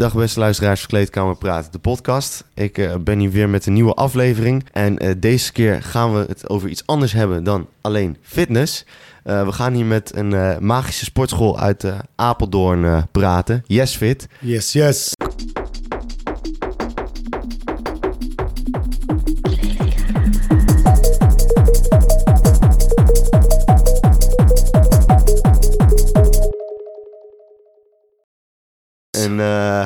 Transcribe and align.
Dag 0.00 0.14
beste 0.14 0.38
luisteraars 0.40 0.86
Kleedkamer 0.86 1.36
Praten, 1.36 1.72
de 1.72 1.78
podcast. 1.78 2.44
Ik 2.54 2.78
eh, 2.78 2.94
ben 2.96 3.18
hier 3.18 3.30
weer 3.30 3.48
met 3.48 3.66
een 3.66 3.72
nieuwe 3.72 3.94
aflevering. 3.94 4.64
En 4.72 4.98
eh, 4.98 5.14
deze 5.18 5.52
keer 5.52 5.82
gaan 5.82 6.14
we 6.14 6.24
het 6.28 6.48
over 6.48 6.68
iets 6.68 6.86
anders 6.86 7.12
hebben 7.12 7.44
dan 7.44 7.66
alleen 7.80 8.16
fitness. 8.22 8.84
Eh, 9.24 9.44
we 9.44 9.52
gaan 9.52 9.72
hier 9.72 9.84
met 9.84 10.16
een 10.16 10.64
magische 10.64 11.04
sportschool 11.04 11.58
uit 11.58 11.92
Apeldoorn 12.14 13.08
praten. 13.12 13.64
YesFit. 13.66 14.26
Yes, 14.38 14.72
yes. 14.72 15.12
Een, 29.24 29.40
eh, 29.40 29.84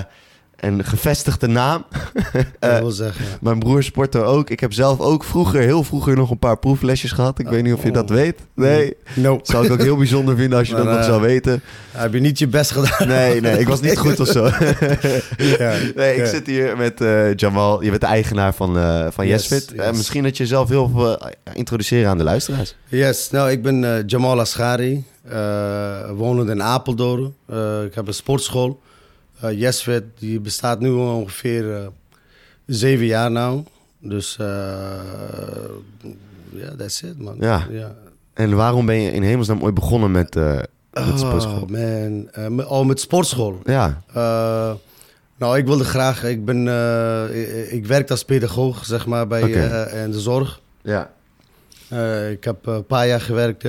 een 0.56 0.84
gevestigde 0.84 1.46
naam. 1.46 1.84
Dat 2.58 2.78
wil 2.78 2.90
zeggen. 2.90 3.24
ja. 3.24 3.30
Mijn 3.40 3.58
broer 3.58 3.82
sport 3.82 4.14
er 4.14 4.24
ook. 4.24 4.50
Ik 4.50 4.60
heb 4.60 4.72
zelf 4.72 5.00
ook 5.00 5.24
vroeger, 5.24 5.60
heel 5.60 5.84
vroeger, 5.84 6.16
nog 6.16 6.30
een 6.30 6.38
paar 6.38 6.58
proeflesjes 6.58 7.12
gehad. 7.12 7.38
Ik 7.38 7.48
weet 7.48 7.62
niet 7.62 7.74
of 7.74 7.82
je 7.82 7.90
dat 7.90 8.10
Oh. 8.10 8.16
weet. 8.16 8.40
Nee. 8.54 8.96
No. 9.14 9.38
Zou 9.42 9.64
ik 9.66 9.72
ook 9.72 9.82
heel 9.82 9.96
bijzonder 9.96 10.36
vinden 10.36 10.58
als 10.58 10.68
je 10.68 10.74
dat 10.74 10.84
nog 10.84 10.96
eh, 10.98 11.04
zou 11.04 11.20
weten. 11.20 11.62
Heb 11.90 12.12
je 12.12 12.20
niet 12.20 12.38
je 12.38 12.46
best 12.48 12.70
gedaan? 12.70 13.08
Nee, 13.08 13.40
nee, 13.40 13.58
ik 13.58 13.68
was 13.68 13.80
niet 13.80 13.98
goed 13.98 14.20
of 14.20 14.28
zo. 14.28 14.44
Ja, 15.58 15.72
Nee, 15.96 16.16
ik 16.16 16.26
zit 16.26 16.46
hier 16.46 16.76
met 16.76 17.00
eh, 17.00 17.34
Jamal. 17.34 17.82
Je 17.82 17.88
bent 17.88 18.00
de 18.00 18.06
eigenaar 18.06 18.54
van, 18.54 18.78
eh 18.78 19.06
van 19.10 19.26
Yes. 19.26 19.66
Eh, 19.66 19.90
misschien 19.92 20.22
dat 20.22 20.36
je 20.36 20.42
jezelf 20.42 20.68
heel 20.68 20.88
veel 20.94 21.18
eh, 21.18 21.30
introduceren 21.52 22.10
aan 22.10 22.18
de 22.18 22.24
luisteraars. 22.24 22.76
Yes, 22.88 23.30
nou, 23.30 23.50
ik 23.50 23.62
ben 23.62 23.84
eh, 23.96 24.02
Jamal 24.06 24.40
Asghari, 24.40 25.04
eh 25.30 26.10
wonend 26.16 26.50
in 26.50 26.62
Apeldoorn. 26.62 27.34
Eh, 27.48 27.84
ik 27.84 27.94
heb 27.94 28.06
een 28.06 28.14
sportschool. 28.14 28.80
YesFit, 29.50 30.02
die 30.18 30.40
bestaat 30.40 30.80
nu 30.80 30.90
ongeveer 30.90 31.74
eh, 31.76 31.86
zeven 32.66 33.06
jaar 33.06 33.30
nou. 33.30 33.62
Dus, 33.98 34.36
eh, 34.40 34.46
ja, 36.50 36.74
that's 36.76 37.02
it, 37.02 37.18
man. 37.18 37.36
Ja. 37.40 37.66
En 38.34 38.54
waarom 38.56 38.86
ben 38.86 38.96
je 39.00 39.12
in 39.12 39.22
hemelsnaam 39.22 39.62
ooit 39.62 39.74
begonnen 39.74 40.10
met, 40.10 40.34
met 40.34 41.18
sportschool? 41.18 41.62
Oh, 41.62 41.68
man. 41.68 42.28
Met- 42.54 42.66
oh, 42.66 42.86
met 42.86 43.00
sportschool. 43.00 43.60
Ja, 43.64 44.02
nou, 45.36 45.58
ik 45.58 45.66
wilde 45.66 45.84
graag. 45.84 46.24
Ik 46.24 46.44
ben, 46.44 46.66
ik, 47.34 47.70
ik 47.70 47.86
werk 47.86 48.10
als 48.10 48.24
pedagoog, 48.24 48.84
zeg 48.84 49.06
maar, 49.06 49.26
bij 49.26 49.52
eh, 49.52 50.02
in 50.04 50.10
de 50.10 50.20
zorg. 50.20 50.60
ja. 50.82 51.12
Ik 52.30 52.44
heb 52.44 52.66
een 52.66 52.86
paar 52.86 53.06
jaar 53.06 53.20
gewerkt 53.20 53.64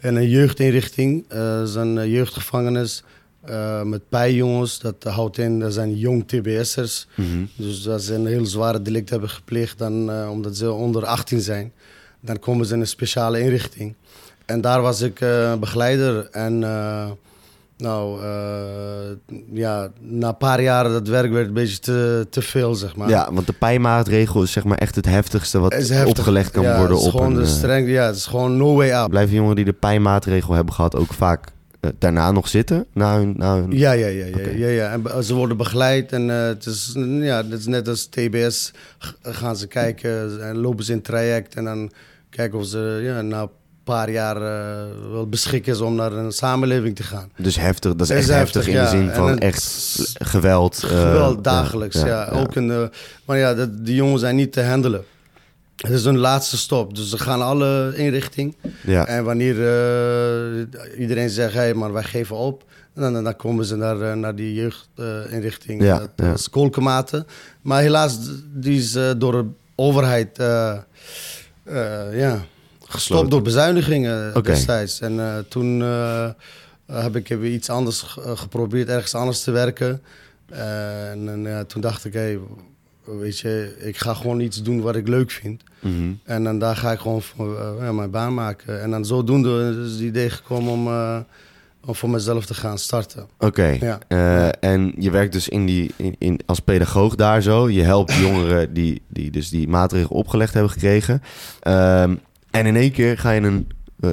in 0.00 0.16
een 0.16 0.28
jeugdinrichting. 0.28 1.28
Dat 1.28 1.68
is 1.68 1.74
een 1.74 2.08
jeugdgevangenis 2.10 3.02
eh, 3.44 3.82
met 3.82 4.08
pijjongens. 4.08 4.78
Dat 4.78 5.04
houdt 5.04 5.38
in, 5.38 5.58
dat 5.58 5.72
zijn 5.72 5.96
jong 5.96 6.28
TBS'ers. 6.28 7.06
Mhm. 7.14 7.44
Dus 7.56 7.88
als 7.88 8.04
ze 8.04 8.14
een 8.14 8.26
heel 8.26 8.46
zware 8.46 8.82
delict 8.82 9.10
hebben 9.10 9.28
gepleegd, 9.28 9.78
dan, 9.78 10.10
eh, 10.10 10.30
omdat 10.30 10.56
ze 10.56 10.72
onder 10.72 11.06
18 11.06 11.40
zijn, 11.40 11.72
dan 12.20 12.38
komen 12.38 12.66
ze 12.66 12.74
in 12.74 12.80
een 12.80 12.86
speciale 12.86 13.40
inrichting. 13.40 13.94
En 14.46 14.60
daar 14.60 14.82
was 14.82 15.00
ik 15.00 15.20
eh, 15.20 15.54
begeleider. 15.54 16.28
En 16.30 16.58
nou, 17.76 18.22
ja, 19.52 19.90
na 20.00 20.28
een 20.28 20.36
paar 20.36 20.62
jaren 20.62 20.92
dat 20.92 21.08
werk 21.08 21.32
werd 21.32 21.46
een 21.46 21.54
beetje 21.54 21.78
te, 21.78 22.26
te 22.30 22.42
veel, 22.42 22.74
zeg 22.74 22.96
maar. 22.96 23.08
ja, 23.08 23.32
want 23.32 23.46
de 23.46 23.52
pijmaatregel 23.52 24.42
is 24.42 24.52
zeg 24.52 24.64
maar 24.64 24.78
echt 24.78 24.94
het 24.94 25.06
heftigste 25.06 25.58
wat 25.58 25.72
heftig. 25.72 26.06
opgelegd 26.06 26.50
kan 26.50 26.62
Ja, 26.62 26.76
worden 26.76 26.96
het 26.96 27.06
is 27.06 27.12
op 27.12 27.16
gewoon 27.18 27.32
een... 27.36 27.42
de 27.42 27.46
streng, 27.46 27.88
ja, 27.88 28.06
het 28.06 28.16
is 28.16 28.26
gewoon 28.26 28.56
no 28.56 28.74
way 28.74 28.92
out. 28.92 29.10
Blijven 29.10 29.34
jongeren 29.34 29.56
die 29.56 29.64
de 29.64 29.72
pijmaatregel 29.72 30.54
hebben 30.54 30.74
gehad 30.74 30.96
ook 30.96 31.12
vaak 31.12 31.52
daarna 31.98 32.30
nog 32.32 32.48
zitten? 32.48 32.86
Na 32.92 33.16
hun, 33.16 33.34
na 33.36 33.54
hun... 33.56 33.70
Ja, 33.70 33.92
ja, 33.92 34.06
ja, 34.06 34.24
ja, 34.26 34.48
ja, 34.56 34.68
ja. 34.68 35.00
En 35.14 35.24
ze 35.24 35.34
worden 35.34 35.56
begeleid 35.56 36.12
en 36.12 36.30
eh, 36.30 36.46
het, 36.46 36.66
is, 36.66 36.92
mm, 36.96 37.22
ja, 37.22 37.36
het 37.48 37.58
is 37.60 37.66
net 37.66 37.88
als 37.88 38.04
TBS. 38.06 38.70
Gaan 39.22 39.56
ze 39.56 39.66
kijken 39.66 40.40
en 40.42 40.56
lopen 40.58 40.84
ze 40.84 40.92
in 40.92 41.02
traject 41.02 41.54
en 41.54 41.64
dan 41.64 41.92
kijken 42.30 42.58
of 42.58 42.66
ze 42.66 43.00
ja, 43.02 43.20
na 43.22 43.40
een 43.42 43.48
paar 43.84 44.10
jaar 44.10 44.36
eh, 44.36 44.84
wel 45.10 45.26
beschikt 45.28 45.68
is 45.68 45.80
om 45.80 45.94
naar 45.94 46.12
een 46.12 46.32
samenleving 46.32 46.96
te 46.96 47.02
gaan. 47.02 47.30
Dus 47.36 47.56
heftig, 47.56 47.94
dat 47.94 48.10
is 48.10 48.16
echt 48.16 48.28
heftig, 48.28 48.64
heftig, 48.66 48.66
in 48.66 48.72
de 48.72 48.84
ja. 48.84 48.88
zin 48.88 49.10
van 49.14 49.28
het- 49.30 49.40
echt 49.40 49.64
geweld. 50.18 50.82
eh, 50.82 50.88
Geweld 50.88 51.44
dagelijks, 51.44 51.96
ja. 51.96 52.06
ja. 52.06 52.28
Ook 52.30 52.54
in 52.56 52.68
de, 52.68 52.90
maar 53.24 53.38
ja, 53.38 53.54
dat, 53.54 53.84
die 53.86 53.94
jongens 53.94 54.20
zijn 54.20 54.36
niet 54.36 54.52
te 54.52 54.62
handelen. 54.62 55.04
Het 55.82 55.90
is 55.90 56.04
hun 56.04 56.18
laatste 56.18 56.56
stop, 56.56 56.94
dus 56.96 57.10
ze 57.10 57.18
gaan 57.18 57.42
alle 57.42 57.92
inrichting. 57.96 58.56
Ja. 58.86 59.06
En 59.06 59.24
wanneer 59.24 59.54
eh, 59.54 61.00
iedereen 61.00 61.30
zegt, 61.30 61.54
hey, 61.54 61.74
maar 61.74 61.92
wij 61.92 62.02
geven 62.02 62.36
op, 62.36 62.64
dan, 62.94 63.24
dan 63.24 63.36
komen 63.36 63.64
ze 63.64 63.76
naar, 63.76 64.00
eh, 64.00 64.12
naar 64.14 64.34
die 64.34 64.54
jeugdinrichting, 64.54 65.82
Ja, 65.82 65.98
dat 65.98 66.10
ja. 66.16 67.24
Maar 67.62 67.80
helaas, 67.82 68.18
die 68.54 68.78
is 68.78 68.92
door 69.18 69.32
de 69.32 69.44
overheid 69.74 70.38
eh, 70.38 70.76
ja, 72.12 72.30
gestopt 72.78 72.90
Gesloten. 72.92 73.30
door 73.30 73.42
bezuinigingen 73.42 74.28
Oké. 74.36 74.50
destijds. 74.50 75.00
En 75.00 75.44
toen 75.48 75.80
heb 76.92 77.16
ik 77.16 77.28
weer 77.28 77.52
iets 77.52 77.68
anders 77.70 78.02
ge- 78.02 78.36
geprobeerd, 78.36 78.88
ergens 78.88 79.14
anders 79.14 79.42
te 79.42 79.50
werken. 79.50 80.02
En 80.50 81.64
toen 81.66 81.80
dacht 81.80 82.04
ik, 82.04 82.12
hey, 82.12 82.38
weet 83.04 83.38
je, 83.38 83.76
ik 83.78 83.96
ga 83.96 84.14
gewoon 84.14 84.40
iets 84.40 84.62
doen 84.62 84.80
wat 84.80 84.96
ik 84.96 85.08
leuk 85.08 85.30
vind. 85.30 85.62
Mhm. 85.80 86.12
En 86.24 86.44
dan 86.44 86.58
daar 86.58 86.76
ga 86.76 86.92
ik 86.92 86.98
gewoon 86.98 87.22
voor, 87.22 87.58
eh, 87.58 87.70
ja, 87.80 87.92
mijn 87.92 88.10
baan 88.10 88.34
maken. 88.34 88.82
En 88.82 88.90
dan 88.90 89.04
zodoende 89.04 89.78
is 89.84 89.92
het 89.92 90.00
idee 90.00 90.30
gekomen 90.30 90.72
om, 90.72 90.86
eh, 90.86 91.18
om 91.84 91.94
voor 91.94 92.10
mezelf 92.10 92.46
te 92.46 92.54
gaan 92.54 92.78
starten. 92.78 93.26
Oké. 93.38 93.76
Ja. 93.80 93.98
Eh, 94.08 94.48
en 94.72 94.92
je 94.98 95.10
werkt 95.10 95.32
dus 95.32 95.48
in 95.48 95.66
die, 95.66 95.90
in, 95.96 96.14
in, 96.18 96.40
als 96.46 96.60
pedagoog 96.60 97.14
daar 97.14 97.42
zo. 97.42 97.70
Je 97.70 97.82
helpt 97.82 98.14
jongeren 98.26 98.72
die, 98.72 99.02
die 99.08 99.30
dus 99.30 99.48
die 99.48 99.68
maatregelen 99.68 100.18
opgelegd 100.18 100.54
hebben 100.54 100.72
gekregen. 100.72 101.22
Ehm, 101.60 102.14
en 102.50 102.66
in 102.66 102.76
één 102.76 102.92
keer 102.92 103.18
ga 103.18 103.30
je 103.30 103.40
een 103.40 103.66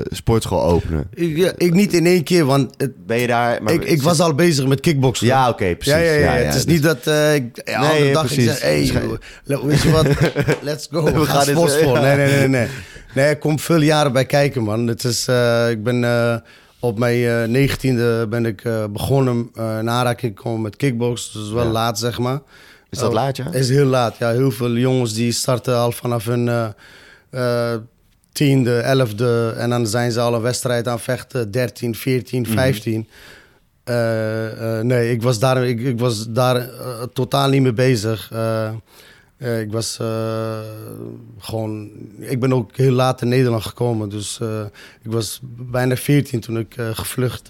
sportschool 0.10 0.64
openen. 0.64 1.08
Ik, 1.14 1.38
ja, 1.38 1.52
ik 1.58 1.74
niet 1.74 1.94
in 1.94 2.06
één 2.06 2.24
keer, 2.24 2.46
want 2.46 2.74
het, 2.78 3.06
Ben 3.06 3.18
je 3.20 3.28
daar... 3.28 3.64
maar- 3.64 3.74
ik, 3.74 3.84
ik 3.84 4.02
was 4.02 4.20
al 4.20 4.34
bezig 4.36 4.66
met 4.68 4.80
kickboksen. 4.80 5.28
Ja, 5.28 5.50
oké, 5.50 5.76
precies. 5.76 5.94
Ja, 5.94 5.98
ja, 6.00 6.12
ja, 6.12 6.20
ja, 6.36 6.44
Het 6.46 6.56
is 6.56 6.64
dus- 6.66 6.74
niet 6.74 6.84
dat 6.84 7.08
eh, 7.08 7.36
ik 7.36 7.62
ja, 7.66 7.82
Nee, 7.82 8.00
elke 8.00 8.12
dag 8.14 8.26
precies. 8.26 8.44
ik 8.46 8.50
zeg, 8.50 8.62
hey, 8.62 8.92
weet 9.64 9.82
je 9.82 9.92
wat, 9.92 10.06
let's 10.62 10.88
go, 10.92 11.04
we, 11.04 11.12
We 11.12 11.18
gaan 11.18 11.26
gaan 11.26 11.38
eens- 11.48 11.50
sportschool. 11.58 11.96
ja. 11.96 12.02
Nee, 12.02 12.16
nee, 12.16 12.38
nee, 12.38 12.48
nee. 12.48 12.68
Nee, 13.16 13.26
er 13.26 13.38
komt 13.38 13.62
veel 13.62 13.82
jaren 13.82 14.12
bij 14.14 14.26
kijken, 14.26 14.64
man. 14.64 14.88
Het 14.88 15.04
is, 15.04 15.28
eh, 15.28 15.70
ik 15.70 15.84
ben 15.84 16.04
eh, 16.04 16.36
op 16.80 17.00
mijn 17.00 17.52
negentiende 17.52 18.28
ben 18.30 18.46
ik 18.46 18.64
eh, 18.64 18.84
begonnen 18.92 19.50
uh, 19.60 19.78
in 19.80 19.90
aanraking 19.90 20.32
gekomen 20.38 20.62
met 20.62 20.76
kickbox. 20.76 21.32
Dus 21.32 21.52
wel 21.52 21.64
Ja. 21.64 21.70
laat, 21.72 22.00
zeg 22.00 22.20
maar. 22.20 22.40
Is 22.90 23.00
dat 23.00 23.08
Oh, 23.08 23.14
laat, 23.14 23.38
ja? 23.38 23.52
Is 23.52 23.70
heel 23.70 23.86
laat, 23.86 24.18
ja. 24.18 24.32
Heel 24.32 24.52
veel 24.52 24.72
jongens 24.76 25.14
die 25.14 25.32
starten 25.32 25.76
al 25.78 25.92
vanaf 25.92 26.26
hun 26.26 26.48
eh, 26.50 26.68
eh, 27.30 27.80
tiende, 28.31 28.78
elfde. 28.78 29.53
En 29.57 29.69
dan 29.69 29.88
zijn 29.88 30.12
ze 30.12 30.19
al 30.19 30.34
een 30.34 30.41
wedstrijd 30.41 30.88
aan 30.88 31.00
vechten, 31.00 31.51
13, 31.51 31.95
14, 31.95 32.41
Mhm. 32.41 32.51
15. 32.51 33.07
Eh, 33.84 34.78
eh, 34.79 34.85
nee, 34.85 35.12
ik 35.12 35.22
was 35.22 35.40
daar, 35.40 35.66
ik, 35.67 35.79
ik 35.79 36.00
was 36.00 36.28
daar 36.29 36.56
eh, 36.56 37.01
totaal 37.13 37.50
niet 37.50 37.62
mee 37.62 37.73
bezig. 37.73 38.29
Eh, 38.31 38.67
eh, 39.38 39.59
ik 39.62 39.72
was 39.72 40.00
gewoon... 41.40 41.90
Ik 42.19 42.40
ben 42.40 42.53
ook 42.53 42.78
heel 42.78 42.91
laat 42.91 43.22
in 43.22 43.28
Nederland 43.28 43.63
gekomen. 43.63 44.09
Dus 44.09 44.40
ik 45.03 45.11
was 45.11 45.40
bijna 45.72 45.96
14 45.96 46.40
toen 46.40 46.57
ik 46.57 46.75
gevlucht 46.94 47.50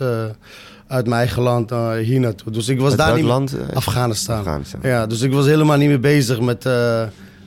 uit 0.87 1.07
mijn 1.07 1.19
eigen 1.19 1.41
land 1.41 1.71
uh, 1.71 1.91
hier 1.93 2.19
naartoe. 2.19 2.51
Dus 2.51 2.67
ik 2.67 2.79
was 2.79 2.89
Uit 2.89 2.97
daar 2.97 3.15
niet... 3.15 3.23
land? 3.25 3.55
Afghanistan. 3.73 4.37
Afghanistan. 4.37 4.79
Ja, 4.83 5.07
dus 5.07 5.21
ik 5.21 5.31
was 5.33 5.45
helemaal 5.45 5.77
niet 5.77 5.89
meer 5.89 5.99
bezig 5.99 6.39
met 6.39 6.63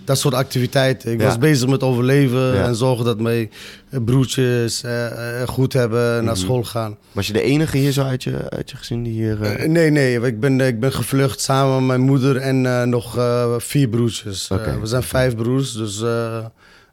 dat 0.05 0.19
soort 0.19 0.35
activiteiten. 0.35 1.13
Ik 1.13 1.21
Ja. 1.21 1.27
was 1.27 1.39
bezig 1.39 1.69
met 1.69 1.83
overleven 1.83 2.41
Ja. 2.55 2.65
en 2.65 2.75
zorgen 2.75 3.05
dat 3.05 3.21
mijn 3.21 3.51
broertjes 4.05 4.83
eh, 4.83 5.41
eh, 5.43 5.49
goed 5.49 5.73
hebben, 5.73 6.17
Mhm. 6.17 6.25
naar 6.25 6.37
school 6.37 6.63
gaan. 6.65 6.97
Was 7.13 7.27
je 7.27 7.33
de 7.33 7.43
enige 7.43 7.77
hier 7.77 7.93
zo 7.93 8.03
uit 8.03 8.23
je, 8.23 8.51
uit 8.51 8.71
je 8.71 8.77
gezin 8.77 9.03
die 9.03 9.13
hier... 9.13 9.43
eh, 9.43 9.63
Eh, 9.63 9.69
nee, 9.69 9.91
nee, 9.91 10.21
ik 10.21 10.41
ben, 10.41 10.61
ik 10.61 10.81
ben 10.81 10.93
gevlucht 10.93 11.41
samen 11.41 11.77
met 11.77 11.87
mijn 11.87 12.01
moeder 12.01 12.37
en 12.37 12.67
eh, 12.67 12.83
nog 12.83 13.17
eh, 13.17 13.55
vier 13.59 13.89
broertjes. 13.89 14.49
Eh, 14.51 14.59
we 14.81 14.87
zijn 14.87 15.03
vijf 15.03 15.37
broers, 15.37 15.73
dus, 15.73 16.03
eh, 16.03 16.37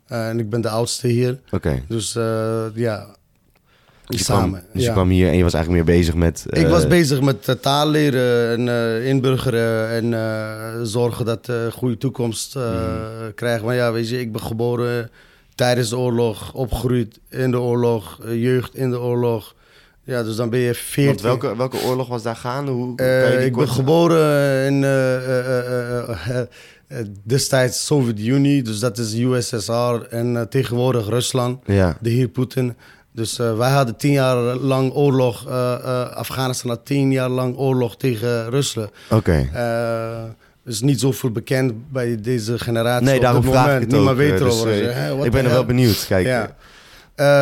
eh, 0.07 0.27
en 0.29 0.39
ik 0.39 0.49
ben 0.49 0.61
de 0.61 0.69
oudste 0.69 1.07
hier. 1.07 1.39
Oké. 1.51 1.83
Dus 1.87 2.15
eh, 2.15 2.63
ja, 2.73 3.05
Dus 4.09 4.19
je 4.19 4.25
samen. 4.25 4.49
kwam, 4.49 4.61
dus 4.73 4.81
ja. 4.81 4.87
je 4.87 4.93
kwam 4.93 5.09
hier 5.09 5.27
en 5.27 5.37
je 5.37 5.43
was 5.43 5.53
eigenlijk 5.53 5.85
meer 5.85 5.95
bezig 5.97 6.15
met... 6.15 6.45
Ik 6.49 6.63
eh, 6.63 6.69
was 6.69 6.87
bezig 6.87 7.21
met 7.21 7.47
eh, 7.47 7.55
taal 7.55 7.89
leren 7.89 8.51
en 8.57 8.69
eh, 8.69 9.07
inburgeren 9.07 9.89
en 9.89 10.13
eh, 10.13 10.81
zorgen 10.83 11.25
dat 11.25 11.45
we 11.45 11.53
een 11.53 11.71
goede 11.71 11.97
toekomst 11.97 12.55
eh, 12.55 12.63
Mhm. 12.63 13.33
krijgen. 13.35 13.65
Maar 13.65 13.75
ja, 13.75 13.91
weet 13.91 14.09
je, 14.09 14.19
ik 14.19 14.31
ben 14.31 14.41
geboren 14.41 15.09
tijdens 15.55 15.89
de 15.89 15.97
oorlog, 15.97 16.53
opgegroeid 16.53 17.19
in 17.29 17.51
de 17.51 17.59
oorlog, 17.59 18.19
eh, 18.25 18.41
jeugd 18.43 18.75
in 18.75 18.89
de 18.89 18.99
oorlog. 18.99 19.55
Ja, 20.03 20.23
dus 20.23 20.35
dan 20.35 20.49
ben 20.49 20.59
je 20.59 20.73
14. 20.73 21.05
Want 21.05 21.21
welke, 21.21 21.55
welke 21.57 21.77
oorlog 21.85 22.07
was 22.07 22.23
daar 22.23 22.35
gaande? 22.35 22.71
Hoe, 22.71 22.95
Eh, 22.95 23.37
die 23.37 23.45
ik 23.45 23.55
ben 23.55 23.67
geboren 23.69 24.65
in 24.65 24.83
eh, 24.83 25.15
eh, 25.15 25.39
eh, 25.39 25.99
eh, 25.99 26.09
eh, 26.29 26.39
eh, 26.87 27.05
destijds 27.23 27.85
Sovjet-Unie, 27.85 28.63
dus 28.63 28.79
dat 28.79 28.97
is 28.97 29.13
USSR 29.13 30.05
en 30.09 30.35
eh, 30.37 30.41
tegenwoordig 30.41 31.07
Rusland 31.07 31.59
Ja. 31.65 31.97
de 32.01 32.09
heer 32.09 32.27
Poetin. 32.27 32.75
Dus 33.11 33.39
eh, 33.39 33.57
wij 33.57 33.69
hadden 33.71 33.95
tien 33.95 34.11
jaar 34.11 34.37
lang 34.55 34.93
oorlog. 34.93 35.47
eh, 35.47 35.73
eh, 35.73 36.09
Afghanistan 36.15 36.69
had 36.69 36.85
tien 36.85 37.11
jaar 37.11 37.29
lang 37.29 37.57
oorlog 37.57 37.97
tegen 37.97 38.49
Rusland. 38.49 38.89
Oké. 39.09 39.49
Eh 39.53 40.23
is 40.65 40.81
niet 40.81 40.99
zoveel 40.99 41.31
bekend 41.31 41.91
bij 41.91 42.21
deze 42.21 42.59
generatie. 42.59 43.05
Nee, 43.05 43.19
daarom 43.19 43.43
vraag 43.43 43.65
moment. 43.65 43.75
ik 43.75 43.87
het 43.87 43.91
Niemand 43.97 44.17
weet 44.17 44.37
dus, 44.37 44.63
ik 45.25 45.31
ben 45.31 45.45
er 45.45 45.51
wel 45.51 45.65
benieuwd. 45.65 46.05
Kijk, 46.07 46.25
Ja. 46.25 46.55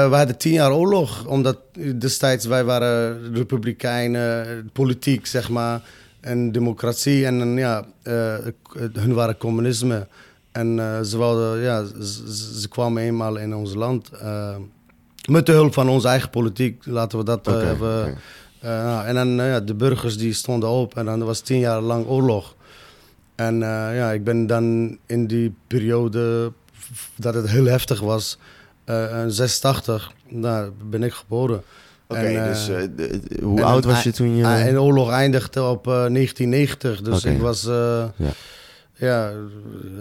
We 0.10 0.16
hadden 0.16 0.38
tien 0.38 0.52
jaar 0.54 0.72
oorlog, 0.74 1.26
omdat 1.26 1.58
destijds 1.96 2.46
wij 2.46 2.64
waren 2.64 3.34
republikeinen, 3.34 4.70
politiek 4.74 5.26
zeg 5.26 5.50
maar, 5.50 5.82
en 6.22 6.52
democratie. 6.52 7.26
En 7.26 7.56
ja, 7.56 7.84
hun 8.94 9.14
waren 9.14 9.38
communisme. 9.38 10.08
En 10.52 10.76
ze, 11.06 11.18
wilden, 11.18 11.60
ja, 11.62 11.84
ze, 11.86 12.04
ze- 12.34 12.60
ze 12.60 12.68
kwamen 12.68 13.04
eenmaal 13.04 13.36
in 13.38 13.56
ons 13.56 13.74
land. 13.74 14.10
Met 15.28 15.46
de 15.46 15.52
hulp 15.52 15.74
van 15.74 15.90
onze 15.90 16.08
eigen 16.08 16.30
politiek, 16.30 16.86
laten 16.86 17.18
we 17.18 17.24
dat 17.24 17.48
eh, 17.48 17.54
Oké, 17.54 17.70
even... 17.72 18.18
eh, 18.60 18.70
nou, 18.70 19.06
en 19.06 19.16
dan 19.16 19.40
eh, 19.40 19.48
ja, 19.50 19.60
de 19.60 19.74
burgers 19.74 20.18
die 20.18 20.34
stonden 20.34 20.70
op 20.70 20.98
en 20.98 21.06
dan 21.06 21.24
was 21.24 21.40
tien 21.40 21.60
jaar 21.60 21.82
lang 21.82 22.08
oorlog. 22.08 22.56
En 23.36 23.54
eh, 23.64 23.96
ja, 23.98 24.12
ik 24.12 24.24
ben 24.24 24.48
dan 24.48 24.98
in 25.06 25.28
die 25.28 25.54
periode 25.68 26.52
dat 27.16 27.34
het 27.34 27.50
heel 27.50 27.66
heftig 27.66 28.00
was, 28.00 28.38
eh, 28.86 29.22
in 29.24 29.32
86, 29.32 30.12
nou, 30.28 30.72
ben 30.90 31.04
ik 31.04 31.14
geboren. 31.14 31.62
Oké, 32.08 32.22
dus 32.50 32.66
de- 32.66 33.20
hoe 33.42 33.64
oud 33.64 33.84
was 33.86 34.04
je 34.04 34.12
toen 34.12 34.36
je... 34.36 34.44
En 34.44 34.74
de 34.74 34.82
oorlog 34.82 35.10
eindigde 35.12 35.64
op 35.64 35.88
eh, 35.88 35.94
1990, 35.94 37.02
dus 37.02 37.24
ik 37.26 37.40
was, 37.40 37.62
Ja. 37.64 38.12
Ja. 38.98 39.32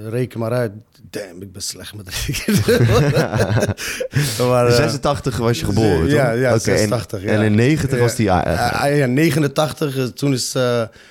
reken 0.09 0.39
maar 0.41 0.53
uit. 0.53 0.73
Damn, 1.11 1.43
ik 1.43 1.53
ben 1.53 1.63
slecht 1.63 1.95
met 1.95 2.09
rekenen. 2.09 2.87
maar, 4.49 4.67
eh, 4.67 4.75
86 4.75 5.37
was 5.37 5.59
je 5.59 5.65
geboren, 5.65 6.07
Ja, 6.09 6.31
toch? 6.31 6.41
ja, 6.41 6.55
Oké, 6.55 6.71
en- 6.71 6.79
86, 6.79 7.23
ja. 7.23 7.29
En 7.31 7.43
in 7.43 7.55
90 7.55 7.99
was 7.99 8.15
die... 8.15 8.33
ah, 8.33 8.83
ah, 8.83 8.97
ja, 8.97 9.07
89, 9.07 9.97
eh, 9.97 10.05
toen 10.05 10.33
is... 10.33 10.55
eh, 10.55 10.63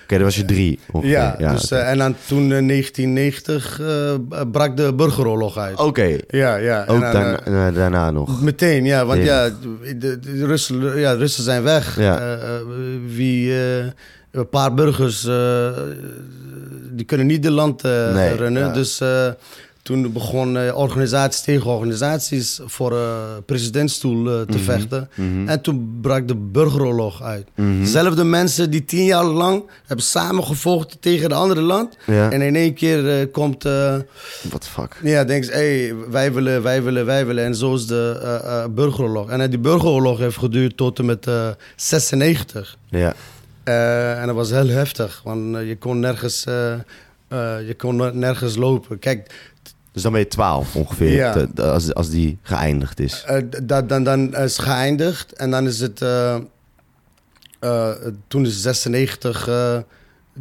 Oké, 0.04 0.16
dan 0.16 0.22
was 0.24 0.36
je 0.36 0.46
drie 0.46 0.80
ja, 1.02 1.36
dus, 1.38 1.72
eh, 1.72 1.90
en 1.90 1.98
dan 1.98 2.16
toen 2.28 2.54
in 2.54 2.68
1990 2.68 3.80
eh, 3.82 4.46
brak 4.52 4.78
de 4.78 4.94
burgeroorlog 4.94 5.58
uit. 5.58 5.80
Oké, 5.80 6.18
Ja, 6.28 6.56
ja. 6.56 6.82
ook 6.88 7.02
dan, 7.02 7.12
daarna, 7.12 7.72
daarna 7.72 8.12
nog. 8.12 8.42
Meteen, 8.42 8.86
ja, 8.86 9.06
want 9.06 9.24
Ja. 9.24 9.44
ja, 9.44 9.52
de, 9.98 10.20
de 10.20 10.46
Russen, 10.46 11.00
ja, 11.00 11.12
Russen 11.12 11.44
zijn 11.44 11.64
weg. 11.64 12.00
Ja. 12.00 12.38
Wie, 13.08 13.54
een 14.36 14.50
paar 14.50 14.74
burgers, 14.74 15.26
eh, 15.26 15.68
die 16.92 17.06
kunnen 17.06 17.26
niet 17.28 17.44
de 17.44 17.52
land 17.52 17.84
Nee, 17.84 18.36
runnen. 18.36 18.62
ja. 18.64 18.74
Dus 18.74 19.00
eh, 19.02 19.28
toen 19.82 20.12
begon 20.14 20.72
organisaties 20.74 21.42
tegen 21.42 21.66
organisaties 21.70 22.60
voor 22.66 22.98
presidentsstoel 23.46 24.28
eh, 24.30 24.42
te 24.42 24.58
vechten. 24.60 25.10
mhm. 25.16 25.48
En 25.48 25.62
toen 25.62 25.98
brak 26.02 26.28
de 26.28 26.36
burgeroorlog 26.36 27.22
uit. 27.24 27.48
Mhm. 27.56 27.86
Zelfde 27.86 28.24
mensen 28.24 28.70
die 28.72 28.86
tien 28.86 29.06
jaar 29.06 29.24
lang 29.26 29.64
hebben 29.86 30.06
samengevochten 30.06 31.00
tegen 31.00 31.30
de 31.30 31.36
andere 31.36 31.62
land. 31.62 31.98
Ja, 32.06 32.32
En 32.32 32.42
in 32.42 32.56
één 32.56 32.74
keer 32.74 33.28
komt... 33.28 33.64
what 33.64 34.62
the 34.62 34.70
fuck. 34.70 35.00
ja, 35.04 35.24
denk 35.24 35.44
ze, 35.44 35.52
hey, 35.52 35.94
wij 36.10 36.34
willen, 36.34 36.62
wij 36.64 36.84
willen, 36.84 37.06
wij 37.06 37.26
willen. 37.26 37.44
En 37.44 37.56
zo 37.56 37.74
is 37.74 37.86
de 37.88 38.68
burgeroorlog. 38.76 39.30
En 39.30 39.50
die 39.50 39.60
burgeroorlog 39.60 40.20
heeft 40.20 40.38
geduurd 40.38 40.78
tot 40.78 41.00
en 41.00 41.06
met 41.06 41.28
eh 41.28 41.48
96. 41.76 42.78
Ja, 42.90 43.14
Eh, 43.66 44.20
en 44.22 44.26
dat 44.28 44.36
was 44.36 44.50
heel 44.50 44.68
heftig, 44.68 45.22
want 45.24 45.56
eh, 45.56 45.68
je 45.68 45.78
kon 45.78 46.00
nergens, 46.00 46.46
eh, 46.46 46.74
je 47.68 47.74
kon 47.78 48.20
nergens 48.20 48.56
lopen. 48.56 49.00
Kijk, 49.00 49.52
dus 49.92 50.02
dan 50.04 50.12
ben 50.12 50.22
je 50.22 50.28
12 50.28 50.76
ongeveer, 50.76 51.12
Ja. 51.12 51.32
te- 51.34 51.48
de- 51.54 51.64
als, 51.64 51.94
als 51.94 52.10
die 52.10 52.38
geëindigd 52.42 53.00
is. 53.00 53.26
dat 53.64 53.90
dan, 53.90 54.04
dan 54.04 54.36
is 54.36 54.58
geëindigd 54.58 55.34
en 55.34 55.52
dan 55.52 55.68
is 55.68 55.80
het... 55.80 56.02
eh, 56.02 56.36
toen 58.28 58.46
is 58.46 58.62
96 58.62 59.48
eh, 59.48 59.78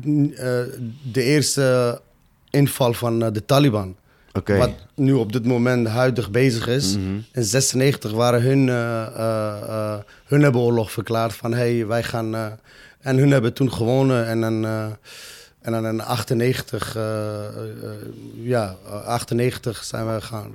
n- 0.06 0.32
eh, 0.36 0.46
de 1.12 1.22
eerste 1.22 2.00
inval 2.50 2.92
van 2.92 3.18
de 3.18 3.44
Taliban. 3.44 3.96
Wat 4.58 4.70
nu 4.94 5.12
op 5.12 5.32
dit 5.32 5.44
moment 5.46 5.88
huidig 5.88 6.30
bezig 6.30 6.66
is. 6.66 6.96
Mhm. 6.96 7.14
In 7.32 7.42
96 7.44 8.12
waren 8.12 8.42
hun, 8.42 8.68
hun 10.24 10.42
hebben 10.42 10.60
oorlog 10.60 10.90
verklaard 10.92 11.34
van 11.34 11.52
hey, 11.54 11.86
wij 11.86 12.02
gaan. 12.02 12.58
En 13.04 13.16
hun 13.18 13.30
hebben 13.30 13.52
toen 13.52 13.72
gewonnen 13.72 14.26
en 14.26 14.40
dan, 14.40 14.64
eh, 14.64 14.86
en 15.60 15.72
dan 15.72 15.86
in 15.86 16.00
98, 16.00 16.96
eh, 16.96 17.44
eh, 17.46 17.52
ja, 18.42 18.76
98 19.06 19.84
zijn 19.84 20.14
we, 20.14 20.20
gaan, 20.20 20.52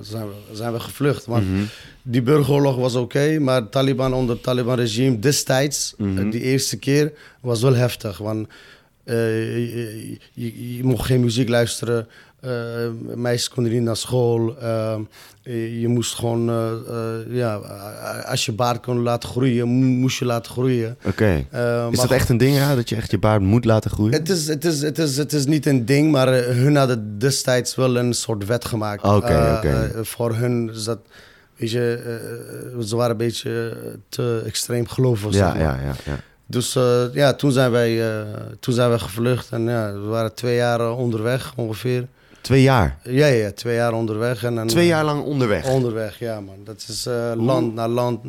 zijn 0.00 0.26
we, 0.26 0.34
zijn 0.52 0.72
we 0.72 0.80
gevlucht. 0.80 1.24
Want 1.26 1.50
Mhm. 1.50 1.62
die 2.02 2.22
burgeroorlog 2.22 2.76
was 2.76 2.94
oké, 2.94 3.38
maar 3.38 3.68
Taliban 3.68 4.14
onder 4.14 4.34
het 4.34 4.44
Taliban-regime 4.44 5.18
destijds, 5.18 5.94
Mhm. 5.98 6.30
die 6.30 6.40
eerste 6.40 6.76
keer, 6.78 7.12
was 7.40 7.62
wel 7.62 7.74
heftig. 7.74 8.18
Want 8.18 8.48
je, 9.04 10.16
je, 10.32 10.76
je 10.76 10.84
mocht 10.84 11.06
geen 11.06 11.20
muziek 11.20 11.48
luisteren, 11.48 12.06
meisjes 13.14 13.48
konden 13.48 13.72
niet 13.72 13.82
naar 13.82 13.96
school. 13.96 14.56
eh, 14.60 14.94
je 15.80 15.88
moest 15.88 16.14
gewoon, 16.14 16.48
eh, 16.48 16.70
eh, 16.72 17.34
ja, 17.36 17.54
als 18.26 18.44
je 18.44 18.52
baard 18.52 18.80
kon 18.82 19.02
laten 19.02 19.28
groeien, 19.28 19.68
mo- 19.68 19.84
moest 20.00 20.18
je 20.18 20.24
laten 20.24 20.52
groeien. 20.52 20.96
Oké. 21.04 21.44
Eh, 21.50 21.86
Is 21.90 21.98
dat 22.00 22.10
echt 22.10 22.28
een 22.28 22.36
ding, 22.36 22.56
ja? 22.56 22.74
Dat 22.74 22.88
je 22.88 22.96
echt 22.96 23.10
je 23.10 23.18
baard 23.18 23.40
moet 23.42 23.64
laten 23.64 23.90
groeien? 23.90 24.12
het 24.14 24.28
is, 24.28 24.48
het, 24.48 24.64
is, 24.64 24.82
het, 24.82 24.98
is, 24.98 25.16
het 25.16 25.32
is 25.32 25.46
niet 25.46 25.66
een 25.66 25.84
ding, 25.84 26.10
maar 26.10 26.28
eh, 26.32 26.54
hun 26.56 26.76
hadden 26.76 27.18
destijds 27.18 27.74
wel 27.74 27.96
een 27.96 28.12
soort 28.14 28.46
wet 28.46 28.64
gemaakt. 28.64 29.02
Oké, 29.04 29.26
Eh, 29.26 29.54
oké. 29.56 29.68
eh, 29.94 30.04
voor 30.04 30.34
hun 30.34 30.70
is 30.74 30.84
dat, 30.84 30.98
weet 31.56 31.70
je, 31.70 32.02
eh, 32.76 32.80
ze 32.84 32.96
waren 32.96 33.10
een 33.10 33.16
beetje 33.16 33.76
te 34.08 34.42
extreem 34.46 34.86
gelovig. 34.88 35.32
zeg 35.34 35.40
ja, 35.42 35.48
maar. 35.48 35.60
ja, 35.62 35.78
ja, 35.84 35.94
ja. 36.04 36.18
Dus 36.46 36.76
eh, 36.76 37.02
ja, 37.12 37.32
toen 37.34 37.52
zijn, 37.52 37.70
wij, 37.70 38.10
eh, 38.18 38.22
toen 38.60 38.74
zijn 38.74 38.88
wij 38.88 38.98
gevlucht 38.98 39.50
en 39.50 39.62
ja, 39.62 39.92
we 39.92 39.98
waren 40.06 40.34
twee 40.34 40.56
jaar 40.56 40.80
eh, 40.80 40.98
onderweg 40.98 41.52
ongeveer. 41.56 42.06
Twee 42.46 42.62
jaar. 42.62 42.96
Ja, 43.02 43.26
ja, 43.26 43.50
twee 43.52 43.74
jaar 43.74 43.92
onderweg. 43.92 44.44
En 44.44 44.54
dan, 44.54 44.66
Twee 44.66 44.86
jaar 44.86 45.04
lang 45.04 45.22
onderweg. 45.24 45.64
Onderweg, 45.68 46.18
ja 46.18 46.40
man. 46.40 46.54
Dat 46.64 46.84
is 46.88 47.06
eh, 47.06 47.32
land 47.36 47.74
naar 47.74 47.88
land 47.88 48.20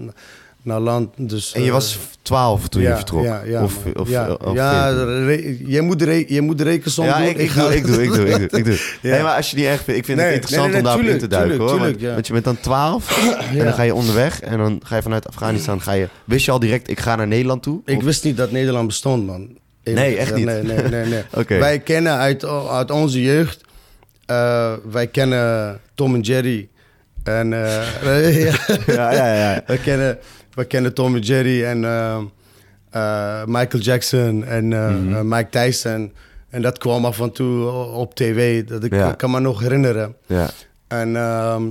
naar 0.62 0.80
land. 0.80 1.10
Dus, 1.16 1.54
En 1.54 1.62
je 1.62 1.68
eh, 1.68 1.74
was 1.74 2.00
12 2.22 2.68
toen 2.68 2.82
je 2.82 2.96
vertrok? 2.96 3.24
Ja, 3.24 3.42
ja, 3.46 3.64
of, 3.64 3.76
of, 3.96 4.10
ja, 4.10 4.32
of 4.34 4.54
ja 4.54 4.94
14? 4.94 5.26
re- 5.26 5.58
jij, 5.66 5.82
moet 5.82 6.00
de 6.00 6.06
re- 6.06 6.26
jij 6.28 6.42
moet 6.42 6.58
de 6.58 6.64
rekensom 6.64 7.06
ja, 7.06 7.18
doen. 7.18 7.28
ik, 7.28 7.38
ik, 7.38 7.50
ga- 7.50 7.62
doe, 7.62 7.76
ik 7.76 7.86
doe, 7.86 8.04
ik 8.04 8.14
doe, 8.14 8.28
ik 8.60 8.66
doe. 8.66 8.78
Ja. 9.02 9.12
Nee, 9.12 9.22
maar 9.22 9.36
als 9.36 9.50
je 9.50 9.56
die 9.56 9.68
echt 9.68 9.84
vindt, 9.84 10.00
ik 10.00 10.06
vind 10.06 10.18
Nee, 10.18 10.26
het 10.28 10.36
interessant 10.36 10.70
nee, 10.72 10.78
om 10.80 10.84
daarop 10.86 11.04
in 11.06 11.18
te 11.18 11.28
duiken, 11.28 11.50
tuurlijk, 11.58 11.70
hoor. 11.80 11.80
tuurlijk, 11.92 12.14
want, 12.14 12.28
je 12.28 12.34
bent 12.34 12.46
dan 12.46 12.60
12 12.60 13.34
en 13.58 13.64
dan 13.64 13.74
ga 13.74 13.82
je 13.82 13.94
onderweg 13.94 14.42
en 14.42 14.58
dan 14.58 14.80
ga 14.84 14.96
je 14.96 15.02
vanuit 15.02 15.28
Afghanistan, 15.28 15.82
ga 15.82 15.92
je, 15.92 16.08
wist 16.24 16.46
je 16.46 16.52
al 16.52 16.60
direct, 16.60 16.90
ik 16.90 17.00
ga 17.00 17.16
naar 17.16 17.28
Nederland 17.28 17.64
toe? 17.64 17.82
Ik 17.86 17.98
Of- 17.98 18.04
wist 18.04 18.24
niet 18.24 18.38
dat 18.38 18.52
Nederland 18.52 18.88
bestond, 18.88 19.26
man. 19.26 19.58
Eerlijk 19.84 20.06
Nee, 20.08 20.18
echt 20.18 20.36
niet? 20.36 20.46
Nee, 20.46 20.62
nee, 20.64 21.06
nee. 21.06 21.24
Wij 21.60 21.80
kennen 21.80 22.14
uit, 22.14 22.46
uit 22.70 22.92
onze 22.92 23.22
jeugd, 23.22 23.62
eh, 24.28 24.74
wij 24.92 25.08
kennen 25.08 25.80
Tom 25.96 26.14
en 26.16 26.22
Jerry. 26.22 26.70
En 27.24 27.54
eh, 27.54 28.46
ja. 28.46 28.56
Ja, 28.86 29.12
ja, 29.14 29.34
ja. 29.34 29.64
we, 29.68 29.78
kennen, 29.80 30.18
we 30.54 30.66
kennen 30.66 30.94
Tom 30.94 31.16
en 31.16 31.22
Jerry 31.22 31.64
en 31.64 31.84
eh, 32.92 33.44
Michael 33.46 33.84
Jackson 33.84 34.44
en 34.46 34.68
Mhm. 34.68 35.28
Mike 35.28 35.50
Tyson. 35.50 36.14
En 36.50 36.62
dat 36.62 36.78
kwam 36.78 37.06
af 37.06 37.20
en 37.20 37.32
toe 37.32 37.70
op 37.72 38.16
tv, 38.16 38.64
dat 38.64 38.84
ik 38.84 38.94
Ja. 38.94 39.12
kan 39.12 39.32
me 39.32 39.40
nog 39.40 39.60
herinneren. 39.60 40.16
ja. 40.26 40.50
En, 40.88 41.16
ehm, 41.16 41.64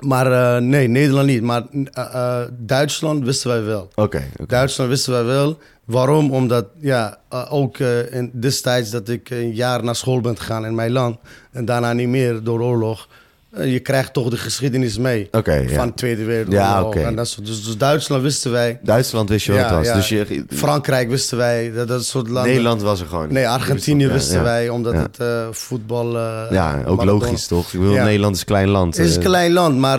maar 0.00 0.32
eh, 0.32 0.62
nee, 0.62 0.88
Nederland 0.88 1.26
niet. 1.26 1.42
Maar 1.42 1.62
eh, 1.92 2.04
eh, 2.14 2.48
Duitsland 2.58 3.24
wisten 3.24 3.50
wij 3.50 3.62
wel. 3.62 3.88
Oké. 3.94 4.22
Duitsland 4.46 4.90
wisten 4.90 5.12
wij 5.12 5.24
wel. 5.24 5.58
Waarom? 5.84 6.32
Omdat 6.32 6.66
ja, 6.80 7.18
ook 7.48 7.78
in 8.10 8.30
destijds 8.34 8.90
dat 8.90 9.08
ik 9.08 9.30
een 9.30 9.54
jaar 9.54 9.84
naar 9.84 9.96
school 9.96 10.20
ben 10.20 10.36
gegaan 10.38 10.66
in 10.66 10.74
mijn 10.74 10.92
land 10.92 11.18
en 11.52 11.64
daarna 11.64 11.92
niet 11.92 12.08
meer 12.08 12.42
door 12.42 12.60
oorlog. 12.60 13.08
Eh, 13.56 13.72
je 13.72 13.80
krijgt 13.80 14.12
toch 14.12 14.30
de 14.30 14.36
geschiedenis 14.36 14.98
mee 14.98 15.28
van 15.66 15.86
de 15.86 15.92
Tweede 15.94 16.24
Wereldoorlog. 16.24 16.94
Ja. 16.94 17.00
En 17.00 17.16
dat 17.16 17.28
soort- 17.28 17.46
dus, 17.46 17.64
dus 17.64 17.76
Duitsland 17.76 18.22
wisten 18.22 18.50
wij. 18.50 18.78
Duitsland 18.82 19.28
wist 19.28 19.46
je 19.46 19.52
wat 19.52 19.60
het 19.60 19.70
was. 19.70 19.92
Dus 19.92 20.08
je, 20.08 20.44
Frankrijk 20.48 21.08
wisten 21.08 21.36
wij. 21.38 21.72
Dat, 21.72 21.88
dat 21.88 22.04
soort 22.04 22.26
landen. 22.28 22.46
Nederland 22.46 22.82
was 22.82 23.00
er 23.00 23.06
gewoon. 23.06 23.32
Nee, 23.32 23.48
Argentinië 23.48 24.06
wisten 24.08 24.42
wij, 24.42 24.68
omdat 24.68 24.92
het 24.94 25.18
eh, 25.18 25.46
voetbal... 25.50 26.16
eh, 26.16 26.42
Ja, 26.50 26.82
ook 26.86 27.04
logisch 27.04 27.46
toch? 27.46 27.72
Ik 27.72 27.80
bedoel. 27.80 27.94
Nederland 27.94 28.34
is 28.34 28.40
een 28.40 28.46
klein 28.46 28.68
land. 28.68 28.96
Het 28.96 29.06
is 29.06 29.16
een 29.16 29.22
klein 29.22 29.52
land, 29.52 29.78
maar 29.78 29.98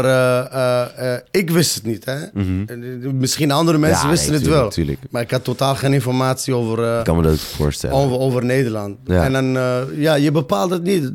ik 1.32 1.50
wist 1.50 1.76
het 1.76 1.84
niet. 1.86 2.06
Hè? 2.06 2.18
Mhm. 2.34 3.18
Misschien 3.18 3.52
andere 3.52 3.78
mensen 3.78 4.10
wisten 4.10 4.32
nee, 4.32 4.40
het 4.40 4.50
wel. 4.50 4.64
Natuurlijk. 4.64 5.00
Maar 5.10 5.22
ik 5.22 5.32
had 5.32 5.44
totaal 5.44 5.76
geen 5.76 5.94
informatie 5.94 6.54
over, 6.54 6.98
Ik 6.98 7.04
kan 7.04 7.16
me 7.18 7.22
dat 7.24 7.40
voorstellen. 7.40 7.96
over, 7.96 8.18
over 8.20 8.46
Nederland. 8.46 8.98
En 9.08 9.34
dan, 9.34 9.58
ja, 9.96 10.16
je 10.16 10.32
bepaalt 10.32 10.70
het 10.72 10.84
niet. 10.84 11.12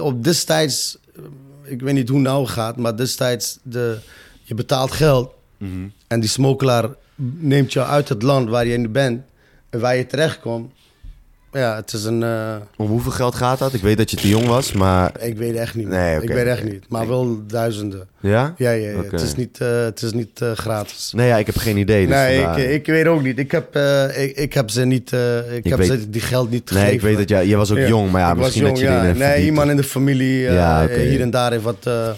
Op 0.00 0.24
destijds, 0.24 0.98
ik 1.66 1.80
weet 1.82 1.94
niet 1.94 2.08
hoe 2.08 2.18
het 2.18 2.26
nou 2.28 2.46
gaat, 2.46 2.76
maar 2.76 2.96
destijds, 2.96 3.58
de, 3.62 3.98
je 4.42 4.54
betaalt 4.54 4.92
geld 4.92 5.34
Mhm. 5.58 5.86
en 6.06 6.20
die 6.20 6.28
smokkelaar 6.28 6.88
neemt 7.38 7.72
jou 7.72 7.88
uit 7.88 8.08
het 8.08 8.22
land 8.22 8.48
waar 8.48 8.66
je 8.66 8.76
nu 8.76 8.88
bent 8.88 9.22
en 9.70 9.80
waar 9.80 9.96
je 9.96 10.06
terechtkomt. 10.06 10.72
Ja, 11.56 11.76
het 11.76 11.92
is 11.92 12.04
een... 12.04 12.22
eh, 12.22 12.54
Om 12.76 12.86
hoeveel 12.86 13.10
geld 13.12 13.34
gaat 13.34 13.58
dat? 13.58 13.72
Ik 13.74 13.82
weet 13.82 13.96
dat 13.96 14.10
je 14.10 14.16
te 14.16 14.28
jong 14.28 14.46
was, 14.46 14.72
maar... 14.72 15.12
ik 15.20 15.36
weet 15.36 15.54
echt 15.56 15.74
niet. 15.74 15.88
Nee, 15.88 16.20
ik 16.22 16.28
weet 16.28 16.46
echt 16.46 16.64
niet. 16.64 16.84
Maar 16.88 17.08
wel 17.08 17.40
duizenden. 17.46 18.08
Ja? 18.20 18.54
Ja, 18.56 18.70
ja, 18.70 18.90
ja. 18.90 18.98
Oké. 18.98 19.06
Het 19.10 19.20
is 19.20 19.34
niet, 19.34 19.60
eh, 19.60 19.80
het 19.82 20.02
is 20.02 20.12
niet 20.12 20.40
eh, 20.40 20.52
gratis. 20.52 21.12
Nee, 21.14 21.26
ja, 21.28 21.36
ik 21.36 21.46
heb 21.46 21.56
geen 21.56 21.76
idee. 21.76 22.06
Dus 22.06 22.14
nee, 22.16 22.36
ik, 22.38 22.44
vandaar- 22.44 22.60
ik 22.60 22.86
weet 22.86 23.06
ook 23.06 23.22
niet. 23.22 23.38
Ik 23.38 23.50
heb, 23.50 23.74
eh, 23.74 24.22
ik, 24.22 24.36
ik 24.36 24.54
heb 24.54 24.70
ze 24.70 24.84
niet... 24.84 25.12
eh, 25.12 25.38
ik, 25.38 25.64
Ik 25.64 25.70
heb 25.70 25.78
weet- 25.78 25.88
ze 25.88 26.10
die 26.10 26.20
geld 26.20 26.50
niet 26.50 26.70
Nee, 26.70 26.78
gegeven. 26.82 26.94
ik 26.94 27.00
weet 27.16 27.18
dat 27.18 27.28
jij... 27.28 27.46
Jij 27.46 27.56
was 27.56 27.70
ook 27.70 27.76
Ja. 27.78 27.86
jong, 27.88 28.10
maar 28.10 28.20
ja, 28.20 28.30
Ik 28.30 28.36
misschien 28.36 28.62
jong, 28.62 28.74
dat 28.74 28.84
je 28.84 28.90
ja. 28.90 29.02
Nee, 29.02 29.14
verdiept. 29.14 29.44
iemand 29.44 29.70
in 29.70 29.76
de 29.76 29.84
familie 29.84 30.46
eh, 30.48 30.80
hier 30.84 31.20
en 31.20 31.30
daar 31.30 31.50
heeft 31.50 31.62
wat, 31.64 31.86
eh, 31.86 32.10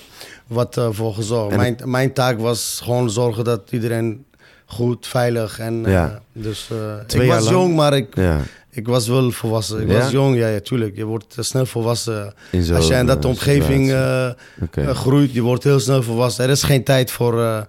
wat 0.46 0.76
eh, 0.76 0.88
voor 0.90 1.14
gezorgd. 1.14 1.52
En 1.52 1.58
Mijn, 1.58 1.76
mijn 1.84 2.12
taak 2.12 2.38
was 2.40 2.80
gewoon 2.82 3.10
zorgen 3.10 3.44
dat 3.44 3.60
iedereen 3.70 4.24
goed, 4.66 5.06
veilig 5.06 5.58
en... 5.58 5.86
eh, 5.86 6.04
dus 6.32 6.68
eh, 6.72 6.76
Twee 7.06 7.22
ik 7.22 7.28
jaar 7.28 7.36
was 7.38 7.50
lang? 7.50 7.56
jong, 7.62 7.74
maar 7.76 7.96
ik, 7.96 8.14
Ja, 8.14 8.40
ik 8.70 8.86
was 8.86 9.08
wel 9.08 9.30
volwassen. 9.30 9.80
Ik 9.80 9.88
Ja? 9.90 9.98
was 9.98 10.10
jong, 10.10 10.36
ja, 10.36 10.48
ja, 10.48 10.60
tuurlijk. 10.60 10.96
Je 10.96 11.04
wordt 11.04 11.34
eh, 11.36 11.44
snel 11.44 11.66
volwassen. 11.66 12.34
Als 12.74 12.86
jij 12.86 13.00
in 13.00 13.06
dat 13.06 13.24
eh, 13.24 13.30
omgeving 13.30 13.90
eh, 13.92 14.30
groeit, 14.76 15.32
je 15.32 15.42
wordt 15.42 15.64
heel 15.64 15.80
snel 15.80 16.02
volwassen. 16.02 16.44
Er 16.44 16.50
is 16.50 16.62
geen 16.62 16.84
tijd 16.84 17.10
voor 17.10 17.66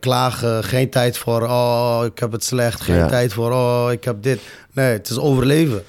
klagen, 0.00 0.64
geen 0.64 0.90
tijd 0.90 1.18
voor 1.18 1.42
oh, 1.42 2.02
ik 2.04 2.18
heb 2.18 2.32
het 2.32 2.44
slecht, 2.44 2.80
geen 2.80 2.96
Ja. 2.96 3.06
tijd 3.08 3.32
voor 3.32 3.50
oh, 3.52 3.88
ik 3.90 4.04
heb 4.04 4.22
dit. 4.22 4.40
Nee, 4.72 4.92
het 4.92 5.08
is 5.10 5.18
overleven. 5.18 5.82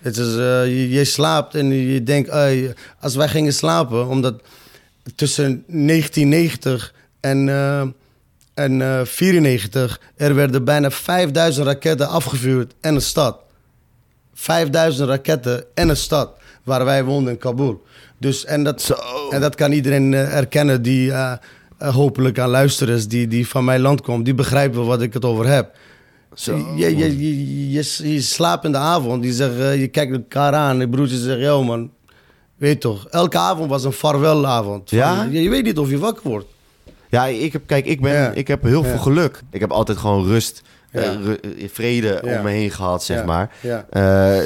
Het 0.00 0.16
is, 0.16 0.34
je, 0.34 0.88
je 0.90 1.04
slaapt 1.04 1.54
en 1.54 1.70
je 1.70 2.02
denkt, 2.02 2.30
als 3.00 3.14
wij 3.14 3.28
gingen 3.28 3.52
slapen, 3.52 4.06
omdat 4.08 4.34
tussen 5.14 5.64
1990 5.66 6.94
en, 7.20 7.48
en 8.54 8.82
eh, 8.82 9.00
94 9.04 10.00
er 10.16 10.34
werden 10.34 10.64
bijna 10.64 10.90
5000 10.90 11.66
raketten 11.66 12.08
afgevuurd 12.08 12.74
in 12.80 12.94
een 12.94 13.00
stad. 13.02 13.38
5000 14.34 15.08
raketten 15.08 15.64
in 15.74 15.88
een 15.88 15.96
stad 15.96 16.30
waar 16.64 16.84
wij 16.84 17.04
woonden 17.04 17.32
in 17.32 17.38
Kabul. 17.38 17.82
Dus, 18.18 18.44
en, 18.44 18.64
dat, 18.64 18.82
Zo. 18.82 18.94
en 19.30 19.40
dat 19.40 19.54
kan 19.54 19.72
iedereen 19.72 20.14
eh, 20.14 20.36
erkennen 20.36 20.82
die 20.82 21.12
eh, 21.12 21.32
eh, 21.78 21.94
hopelijk 21.94 22.38
aan 22.38 22.48
luisteren 22.48 22.94
is, 22.94 23.08
die, 23.08 23.28
die 23.28 23.48
van 23.48 23.64
mijn 23.64 23.80
land 23.80 24.00
komt. 24.00 24.24
Die 24.24 24.34
begrijpen 24.34 24.86
wat 24.86 25.02
ik 25.02 25.12
het 25.12 25.24
over 25.24 25.46
heb. 25.46 25.76
Zo. 26.34 26.56
Je, 26.76 26.96
je, 26.96 27.18
je, 27.18 27.70
je, 27.72 28.12
je 28.12 28.20
slaapt 28.20 28.64
in 28.64 28.72
de 28.72 28.78
avond, 28.78 29.22
die 29.22 29.32
zegt, 29.32 29.58
eh, 29.58 29.80
je 29.80 29.88
kijkt 29.88 30.12
elkaar 30.12 30.54
aan. 30.54 30.80
En 30.80 30.90
broertje 30.90 31.16
zegt, 31.16 31.40
yo 31.40 31.64
man, 31.64 31.90
weet 32.56 32.80
toch, 32.80 33.08
elke 33.08 33.38
avond 33.38 33.70
was 33.70 33.84
een 33.84 33.92
vaarwelavond. 33.92 34.88
Van, 34.88 34.98
Ja? 34.98 35.28
Je, 35.30 35.42
je 35.42 35.48
weet 35.48 35.64
niet 35.64 35.78
of 35.78 35.90
je 35.90 35.98
wakker 35.98 36.28
wordt. 36.28 36.46
Ja, 37.12 37.26
ik 37.26 37.52
heb, 37.52 37.62
kijk, 37.66 37.86
ik, 37.86 38.00
ben, 38.00 38.12
Ja. 38.12 38.30
ik 38.30 38.48
heb 38.48 38.62
heel 38.62 38.82
veel 38.84 38.98
geluk. 38.98 39.40
Ik 39.50 39.60
heb 39.60 39.70
altijd 39.70 39.98
gewoon 39.98 40.26
rust, 40.26 40.62
eh, 40.90 41.02
Ja. 41.04 41.12
ru- 41.22 41.34
eh, 41.58 41.68
vrede 41.72 42.20
om 42.24 42.42
me 42.42 42.50
heen 42.50 42.70
gehad, 42.70 43.04
zeg 43.04 43.24
maar. 43.24 43.50
Eh, 43.90 44.38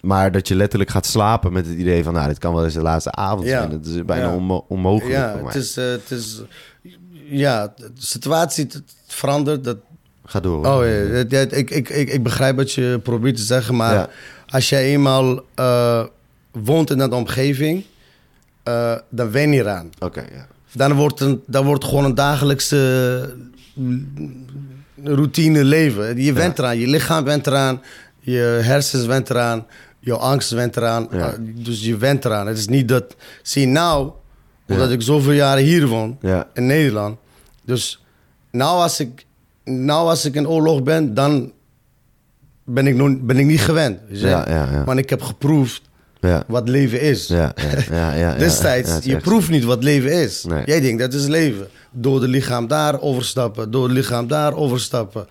maar 0.00 0.32
dat 0.32 0.48
je 0.48 0.54
letterlijk 0.54 0.90
gaat 0.90 1.06
slapen 1.06 1.52
met 1.52 1.66
het 1.66 1.76
idee 1.78 2.04
van... 2.04 2.12
nou, 2.12 2.28
dit 2.28 2.38
kan 2.38 2.54
wel 2.54 2.64
eens 2.64 2.74
de 2.74 2.80
laatste 2.80 3.10
avond 3.12 3.46
zijn. 3.46 3.70
Dat 3.70 3.86
is 3.86 4.04
bijna 4.04 4.34
onmo- 4.34 4.64
onmogelijk 4.68 5.16
Ja, 5.18 5.32
voor 5.32 5.42
mij. 5.42 5.52
het 5.52 5.62
is, 5.62 5.76
eh, 5.76 5.84
het 5.84 6.10
is, 6.10 6.40
ja, 7.28 7.72
de 7.76 7.90
situatie 7.98 8.66
verandert. 9.06 9.64
Dat, 9.64 9.76
Ga 10.24 10.40
door. 10.40 10.66
oh, 10.66 10.84
ja, 11.28 11.38
ik, 11.40 11.70
ik, 11.70 11.88
ik, 11.90 12.08
ik 12.10 12.22
begrijp 12.22 12.56
wat 12.56 12.72
je 12.72 13.00
probeert 13.02 13.36
te 13.36 13.42
zeggen, 13.42 13.76
maar 13.76 14.10
als 14.48 14.68
jij 14.68 14.84
eenmaal 14.84 15.40
eh, 15.54 16.04
woont 16.50 16.90
in 16.90 16.98
dat 16.98 17.12
omgeving, 17.12 17.84
eh, 18.62 18.94
dan 19.08 19.30
wen 19.30 19.52
je 19.52 19.60
eraan. 19.60 19.90
Oké, 19.98 20.20
ja. 20.20 20.46
Dan 20.74 20.92
wordt, 20.92 21.20
een, 21.20 21.42
dan 21.46 21.64
wordt 21.64 21.84
gewoon 21.84 22.04
een 22.04 22.14
dagelijkse 22.14 23.34
mm, 23.74 24.46
routine 25.04 25.64
leven. 25.64 26.22
Je 26.22 26.32
went 26.32 26.58
eraan, 26.58 26.78
je 26.78 26.86
lichaam 26.86 27.24
went 27.24 27.46
eraan, 27.46 27.82
je 28.20 28.60
hersens 28.62 29.06
went 29.06 29.30
eraan, 29.30 29.66
je 30.00 30.16
angst 30.16 30.50
went 30.50 30.76
eraan. 30.76 31.08
Ja. 31.10 31.32
Uh, 31.32 31.54
dus 31.54 31.84
je 31.84 31.96
went 31.96 32.24
eraan. 32.24 32.46
Het 32.46 32.58
is 32.58 32.68
niet 32.68 32.88
dat... 32.88 33.16
Zie, 33.42 33.66
nou, 33.66 34.12
omdat 34.68 34.90
ik 34.90 35.02
zoveel 35.02 35.32
jaren 35.32 35.64
hier 35.64 35.86
woon, 35.86 36.18
in 36.54 36.66
Nederland. 36.66 37.18
Dus 37.64 38.04
nou 38.50 38.82
als 38.82 39.00
ik, 39.00 39.26
nou 39.64 40.08
als 40.08 40.24
ik 40.24 40.34
in 40.34 40.48
oorlog 40.48 40.82
ben, 40.82 41.14
dan 41.14 41.52
ben 42.64 42.86
ik, 42.86 42.94
nog, 42.94 43.20
ben 43.20 43.38
ik 43.38 43.46
niet 43.46 43.60
gewend. 43.60 44.00
Ja, 44.08 44.44
ja, 44.48 44.68
ja. 44.72 44.84
Want 44.84 44.98
ik 44.98 45.10
heb 45.10 45.22
geproefd 45.22 45.82
Ja, 46.28 46.44
wat 46.46 46.68
leven 46.68 47.00
is. 47.00 47.26
ja, 47.26 47.52
ja, 47.56 47.64
ja, 47.90 48.14
ja, 48.14 48.32
ja. 48.32 48.38
Destijds, 48.46 49.04
je 49.04 49.14
echt- 49.14 49.22
proeft 49.22 49.48
niet 49.50 49.64
wat 49.64 49.82
leven 49.82 50.12
is. 50.12 50.44
Nee. 50.44 50.62
Jij 50.64 50.80
denkt, 50.80 50.98
dat 51.00 51.14
is 51.14 51.26
leven. 51.26 51.68
Door 51.90 52.20
het 52.20 52.30
lichaam 52.30 52.66
daar 52.66 53.00
overstappen, 53.00 53.70
door 53.70 53.82
het 53.84 53.92
lichaam 53.92 54.26
daar 54.26 54.54
overstappen. 54.54 55.26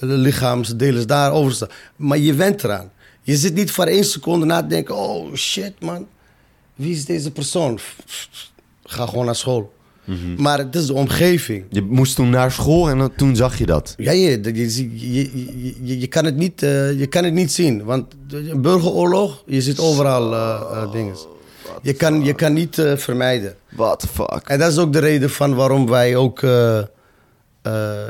De 0.00 0.06
lichaamsdelen 0.06 1.06
daar 1.06 1.32
overstappen. 1.32 1.76
Maar 1.96 2.18
je 2.18 2.34
went 2.34 2.64
eraan. 2.64 2.90
Je 3.22 3.36
zit 3.36 3.54
niet 3.54 3.70
voor 3.70 3.84
één 3.84 4.04
seconde 4.04 4.46
na 4.46 4.60
te 4.60 4.66
denken, 4.66 4.96
oh 4.96 5.34
shit 5.34 5.72
man, 5.80 6.06
wie 6.74 6.94
is 6.94 7.04
deze 7.04 7.30
persoon? 7.30 7.78
Ga 8.84 9.06
gewoon 9.06 9.24
naar 9.24 9.34
school. 9.36 9.72
Mhm. 10.06 10.42
Maar 10.42 10.58
het 10.58 10.74
is 10.74 10.86
de 10.86 10.94
omgeving. 10.94 11.64
Je 11.70 11.82
moest 11.82 12.14
toen 12.14 12.30
naar 12.30 12.52
school 12.52 12.88
en 12.88 12.98
dan, 12.98 13.14
toen 13.16 13.36
zag 13.36 13.58
je 13.58 13.66
dat. 13.66 13.94
Ja, 13.96 14.12
je, 14.12 14.40
je, 14.42 14.90
je, 15.82 15.98
je, 16.00 16.06
kan 16.06 16.24
het 16.24 16.36
niet, 16.36 16.62
eh, 16.62 16.98
je 16.98 17.06
kan 17.06 17.24
het 17.24 17.32
niet 17.32 17.52
zien. 17.52 17.84
Want 17.84 18.14
een 18.28 18.62
burgeroorlog, 18.62 19.42
je 19.46 19.62
ziet 19.62 19.78
overal 19.78 20.34
eh, 20.34 20.92
dingen. 20.92 21.14
Je 21.82 21.92
kan, 21.92 22.24
je 22.24 22.32
kan 22.32 22.52
niet 22.52 22.82
vermijden. 22.96 23.54
What 23.68 23.98
the 23.98 24.08
fuck? 24.08 24.42
En 24.44 24.58
dat 24.58 24.72
is 24.72 24.78
ook 24.78 24.92
de 24.92 24.98
reden 24.98 25.30
van 25.30 25.54
waarom 25.54 25.86
wij 25.88 26.16
ook 26.16 26.42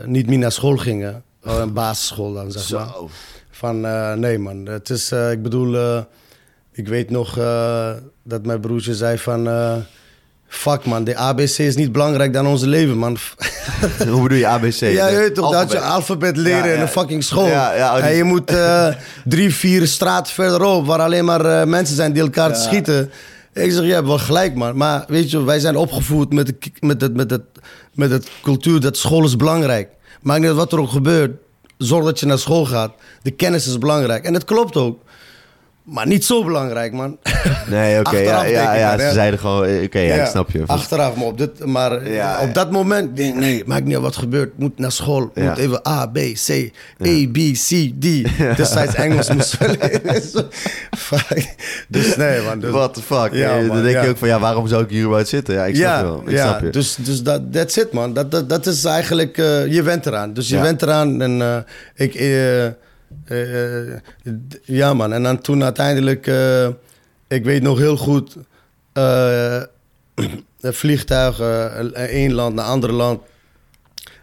niet 0.05 0.27
meer 0.27 0.39
naar 0.39 0.53
school 0.53 0.77
gingen. 0.77 1.23
Oh, 1.45 1.59
een 1.59 1.73
basisschool 1.73 2.33
dan, 2.33 2.53
zeg 2.53 2.71
maar. 2.71 2.89
Zo. 2.89 3.11
Van, 3.51 3.81
nee 4.21 4.39
man, 4.39 4.67
het 4.67 4.91
is, 4.91 5.13
ik 5.13 5.43
bedoel, 5.43 5.99
ik 6.73 6.89
weet 6.89 7.11
nog 7.11 7.35
dat 8.23 8.47
mijn 8.47 8.61
broertje 8.61 8.95
zei 8.95 9.19
van... 9.19 9.49
fuck 10.49 10.85
man, 10.85 11.05
de 11.05 11.17
ABC 11.17 11.59
is 11.59 11.77
niet 11.77 11.93
belangrijk 11.93 12.33
dan 12.33 12.47
onze 12.47 12.67
leven, 12.67 12.99
man. 12.99 13.17
Hoe 14.09 14.23
bedoel 14.23 14.39
je 14.39 14.47
ABC? 14.47 14.81
Ja, 14.81 15.07
je 15.07 15.17
weet 15.17 15.35
toch, 15.35 15.53
dat 15.53 15.73
je 15.73 15.81
alfabet. 15.81 16.37
leren 16.37 16.59
Ja, 16.59 16.67
ja. 16.67 16.75
in 16.75 16.81
een 16.81 16.89
fucking 16.89 17.25
school. 17.25 17.47
Ja, 17.47 17.75
ja, 17.75 17.97
oh, 17.97 18.05
En 18.05 18.15
je 18.15 18.25
moet 18.25 18.51
eh, 18.51 18.89
drie, 19.25 19.55
vier 19.55 19.87
straten 19.87 20.33
verderop, 20.33 20.87
waar 20.87 21.01
alleen 21.01 21.25
maar 21.25 21.45
eh, 21.45 21.67
mensen 21.67 21.97
zijn 21.97 22.13
die 22.13 22.23
elkaar 22.23 22.53
te 22.53 22.61
schieten. 22.61 23.11
Ik 23.53 23.73
zeg, 23.73 23.85
je 23.85 23.93
hebt 23.93 24.07
wel 24.07 24.19
gelijk, 24.19 24.55
man. 24.55 24.77
Maar 24.77 25.05
weet 25.09 25.31
je, 25.31 25.45
wij 25.45 25.59
zijn 25.59 25.77
opgevoed 25.77 26.33
met, 26.33 26.47
de, 26.47 26.57
met, 26.81 27.01
het, 27.01 27.17
met, 27.17 27.31
het, 27.31 27.43
met 27.93 28.11
het 28.11 28.29
cultuur 28.43 28.81
dat 28.81 28.97
school 28.97 29.25
is 29.25 29.37
belangrijk. 29.37 29.89
Maakt 30.23 30.41
niet 30.41 30.49
uit 30.49 30.59
wat 30.59 30.73
er 30.73 30.81
ook 30.81 30.91
gebeurt. 30.91 31.31
Zorg 31.79 32.05
dat 32.05 32.21
je 32.21 32.27
naar 32.27 32.39
school 32.39 32.65
gaat. 32.65 32.93
De 33.23 33.31
kennis 33.31 33.67
is 33.67 33.79
belangrijk. 33.79 34.25
En 34.25 34.33
dat 34.33 34.45
klopt 34.45 34.77
ook. 34.77 35.03
Maar 35.87 36.07
niet 36.07 36.25
zo 36.25 36.45
belangrijk, 36.45 36.93
man. 36.93 37.19
Nee, 37.71 37.99
oké. 37.99 38.17
ja, 38.17 38.45
ja, 38.45 38.75
ja, 38.75 38.99
ze 38.99 39.11
zeiden 39.13 39.39
gewoon... 39.39 39.65
eh, 39.65 39.83
Oké, 39.83 39.99
ja, 39.99 40.15
ik 40.15 40.27
snap 40.27 40.51
je. 40.51 40.63
Achteraf, 40.67 41.17
maar 41.17 41.27
op, 41.27 41.39
dit, 41.39 41.65
maar 41.65 41.93
eh, 42.03 42.15
Ja, 42.15 42.41
op 42.43 42.55
dat 42.55 42.71
moment 42.71 43.17
denk 43.17 43.35
ik, 43.35 43.41
nee, 43.41 43.63
maakt 43.67 43.85
niet 43.85 43.95
uit 43.95 44.03
wat 44.03 44.17
gebeurt. 44.17 44.59
Moet 44.59 44.79
naar 44.79 44.93
school, 44.93 45.31
moet 45.35 45.57
even 45.57 45.89
A, 45.89 46.07
B, 46.07 46.19
C, 46.47 46.51
A, 47.07 47.27
B, 47.33 47.37
C, 47.53 47.93
D. 48.01 48.05
Destijds 48.57 48.95
Engels 48.95 49.31
moest 49.31 49.57
dus 51.89 52.17
nee, 52.17 52.41
man. 52.43 52.61
Dus, 52.61 52.71
What 52.71 52.95
the 52.95 53.03
fuck? 53.03 53.33
Ja, 53.33 53.51
Eh, 53.51 53.57
man, 53.67 53.69
dan 53.77 53.83
denk 53.83 54.03
je 54.03 54.09
ook 54.09 54.17
van, 54.17 54.29
ja, 54.29 54.41
waarom 54.41 54.67
zou 54.67 54.83
ik 54.83 54.91
hier 54.91 55.01
überhaupt 55.01 55.29
zitten? 55.29 55.55
Ja, 55.55 55.65
ik 55.65 55.77
snap 55.77 55.97
je 55.99 56.03
wel. 56.05 56.23
Ik 56.27 56.31
ja 56.31 56.49
snap 56.49 56.61
je. 56.61 56.71
dus, 56.71 56.97
dus 57.01 57.23
dat 57.23 57.53
that's 57.53 57.77
it, 57.77 57.93
man. 57.93 58.13
Dat, 58.13 58.31
dat, 58.31 58.49
dat 58.49 58.67
is 58.67 58.85
eigenlijk, 58.85 59.37
je 59.69 59.81
went 59.85 60.07
eraan. 60.07 60.33
Dus 60.33 60.49
je 60.49 60.61
went 60.61 60.83
eraan 60.83 61.23
en 61.23 61.65
ik, 61.95 62.15
eh, 63.25 63.93
eh, 63.93 64.01
ja, 64.65 64.95
man. 64.95 65.13
En 65.13 65.23
dan 65.23 65.41
toen 65.41 65.65
uiteindelijk, 65.65 66.27
eh, 66.27 66.67
ik 67.29 67.45
weet 67.45 67.63
nog 67.63 67.79
heel 67.79 67.97
goed, 67.97 68.37
eh 68.93 69.63
vliegtuigen, 70.61 71.95
één 71.95 72.33
land 72.33 72.55
naar 72.55 72.65
ander 72.65 72.93
land. 72.93 73.21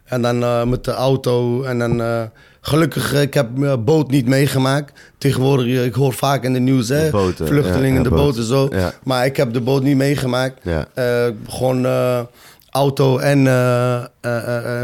En 0.04 0.22
dan 0.22 0.70
met 0.70 0.84
de 0.84 0.92
auto. 0.92 1.64
En 1.64 1.80
dan 1.80 2.30
gelukkig, 2.62 3.14
ik 3.14 3.34
heb 3.34 3.58
mijn 3.58 3.84
boot 3.84 4.12
niet 4.12 4.28
meegemaakt. 4.28 5.00
Tegenwoordig, 5.18 5.86
ik 5.86 5.94
hoor 5.94 6.14
vaak 6.14 6.44
in 6.44 6.54
de 6.54 6.60
nieuws, 6.60 6.90
hè, 6.90 7.06
De 7.06 7.12
boten, 7.12 7.48
vluchtelingen, 7.48 7.98
ja, 7.98 8.04
de 8.04 8.10
boot. 8.10 8.20
boten 8.20 8.44
zo. 8.44 8.68
Ja. 8.72 8.94
Maar 9.04 9.26
ik 9.26 9.38
heb 9.38 9.54
de 9.54 9.62
boot 9.62 9.84
niet 9.84 9.98
meegemaakt. 9.98 10.60
Ja. 10.64 10.88
Gewoon 11.48 11.86
auto 12.70 13.18
en 13.18 13.48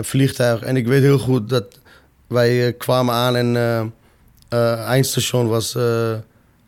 vliegtuig. 0.01 0.61
En 0.61 0.75
ik 0.77 0.87
weet 0.87 1.01
heel 1.01 1.19
goed 1.19 1.49
dat 1.49 1.79
wij 2.29 2.67
eh, 2.67 2.73
kwamen 2.77 3.13
aan 3.13 3.35
en 3.35 3.55
eh, 3.55 3.79
eh, 4.49 4.85
eindstation 4.85 5.47
was 5.47 5.75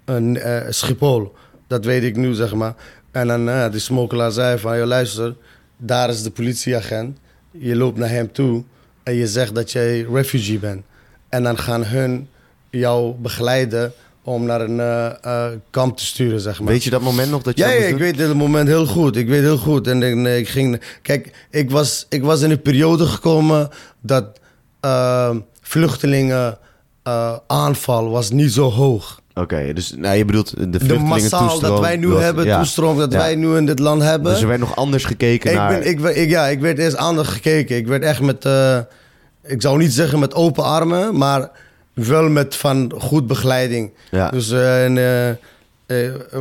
een 0.06 0.40
Schiphol. 0.70 1.34
Dat 1.68 1.86
weet 1.86 2.04
ik 2.04 2.16
nu, 2.16 2.34
zeg 2.34 2.54
maar. 2.54 2.74
En 3.12 3.28
dan 3.28 3.46
de 3.46 3.80
smokkelaar 3.80 4.32
zei 4.32 4.58
van, 4.58 4.78
joh, 4.78 4.88
luister, 4.88 5.36
daar 5.78 6.10
is 6.10 6.24
de 6.24 6.32
politieagent. 6.32 7.18
Je 7.52 7.76
loopt 7.76 7.98
naar 7.98 8.10
hem 8.10 8.32
toe 8.32 8.64
en 9.04 9.14
je 9.14 9.28
zegt 9.28 9.56
dat 9.56 9.72
jij 9.72 10.02
refugee 10.02 10.60
bent. 10.60 10.84
En 11.30 11.44
dan 11.44 11.58
gaan 11.58 11.84
hun 11.84 12.30
jou 12.70 13.16
begeleiden 13.16 13.94
om 14.24 14.46
naar 14.46 14.62
een 14.62 15.62
kamp 15.70 15.98
te 15.98 16.06
sturen, 16.06 16.40
zeg 16.40 16.60
maar. 16.60 16.72
Weet 16.72 16.84
je 16.84 16.90
dat 16.90 17.02
moment 17.02 17.32
nog 17.32 17.42
dat 17.42 17.58
je 17.58 17.64
Ja, 17.64 17.70
ik 17.70 17.98
weet 17.98 18.18
het 18.18 18.34
moment 18.34 18.68
heel 18.68 18.86
goed. 18.86 19.16
Ik 19.16 19.28
weet 19.28 19.42
heel 19.42 19.58
goed. 19.58 19.88
En 19.88 20.04
ik, 20.04 20.38
ik 20.40 20.48
ging. 20.48 20.82
Kijk, 21.02 21.48
ik 21.50 21.72
was, 21.72 22.06
ik 22.10 22.24
was 22.24 22.42
in 22.42 22.52
een 22.52 22.62
periode 22.62 23.06
gekomen 23.06 23.70
dat 24.02 24.40
vluchtelingen 25.72 26.58
eh, 27.04 27.36
aanval 27.48 28.10
was 28.10 28.32
niet 28.32 28.54
zo 28.54 28.70
hoog. 28.72 29.20
Oké, 29.34 29.74
dus 29.74 29.94
nou, 29.98 30.16
je 30.18 30.26
bedoelt 30.26 30.50
de 30.50 30.70
De 30.70 30.80
vluchtelingen 30.80 31.08
massaal 31.08 31.48
toestroom 31.50 31.72
dat 31.72 31.80
wij 31.80 31.98
nu 31.98 32.08
was- 32.08 32.24
hebben, 32.24 32.46
ja. 32.46 32.58
toestroom 32.58 32.98
dat 32.98 33.12
Ja. 33.12 33.18
wij 33.18 33.36
nu 33.36 33.56
in 33.56 33.66
dit 33.66 33.80
land 33.80 34.02
hebben. 34.02 34.32
Dus 34.32 34.42
er 34.42 34.48
werd 34.48 34.60
nog 34.60 34.76
anders 34.76 35.06
gekeken 35.06 35.52
ik, 35.52 35.58
naar... 35.58 35.70
ben, 35.70 35.88
ik, 35.90 36.00
ik, 36.00 36.30
ja, 36.30 36.48
ik 36.48 36.60
werd 36.60 36.78
eerst 36.78 36.96
anders 36.98 37.28
gekeken. 37.28 37.76
Ik 37.76 37.88
werd 37.88 38.04
echt 38.04 38.22
met, 38.22 38.46
eh, 38.46 38.78
ik 39.44 39.62
zou 39.62 39.78
niet 39.78 39.94
zeggen 39.94 40.20
met 40.20 40.34
open 40.34 40.64
armen, 40.64 41.18
maar 41.18 41.50
wel 41.94 42.30
met 42.30 42.56
van 42.56 42.94
goed 42.98 43.28
begeleiding. 43.28 43.92
Ja. 44.12 44.30
Dus, 44.30 44.52
eh, 44.52 44.84
en, 44.86 44.94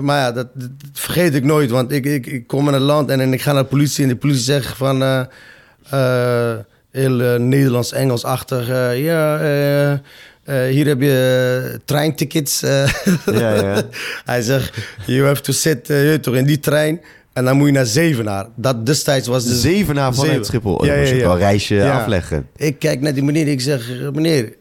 maar 0.00 0.18
ja, 0.18 0.32
dat, 0.32 0.46
dat 0.54 0.70
vergeet 0.92 1.34
ik 1.34 1.44
nooit, 1.44 1.70
want 1.70 1.92
ik, 1.92 2.04
ik, 2.04 2.26
ik 2.26 2.46
kom 2.46 2.66
in 2.66 2.72
het 2.74 2.82
land 2.82 3.10
en, 3.10 3.20
en 3.20 3.32
ik 3.32 3.42
ga 3.42 3.52
naar 3.52 3.62
de 3.62 3.68
politie 3.68 4.02
en 4.02 4.08
de 4.10 4.16
politie 4.16 4.42
zegt 4.42 4.76
van, 4.76 5.02
heel 6.90 7.20
eh, 7.20 7.38
Nederlands-Engels-achtig, 7.38 8.68
eh, 8.68 9.04
ja, 9.04 9.38
eh, 9.38 9.98
hier 10.68 10.86
heb 10.86 11.00
je 11.00 11.80
treintickets. 11.84 12.60
Ja, 12.60 13.54
ja. 13.54 13.82
Hij 14.24 14.42
zegt, 14.42 14.78
you 15.06 15.26
have 15.26 15.40
to 15.40 15.52
sit 15.52 15.92
toch, 16.22 16.34
in 16.34 16.44
die 16.44 16.58
trein 16.58 17.00
en 17.32 17.44
dan 17.44 17.56
moet 17.56 17.66
je 17.66 17.72
naar 17.72 17.86
Zevenaar. 17.86 18.46
Dat 18.56 18.86
destijds 18.86 19.28
was 19.28 19.44
de 19.44 19.56
Zevenaar 19.56 20.14
vanuit 20.14 20.30
Zeven. 20.30 20.44
Schiphol. 20.44 20.74
Oh, 20.74 20.86
Ja, 20.86 20.96
moest 20.96 21.10
je 21.10 21.16
wel 21.16 21.32
een 21.32 21.38
reisje 21.38 21.90
afleggen. 21.90 22.46
Ik 22.56 22.78
kijk 22.78 23.00
naar 23.00 23.14
die 23.14 23.22
meneer 23.22 23.48
ik 23.48 23.60
zeg, 23.60 23.90
meneer, 24.12 24.52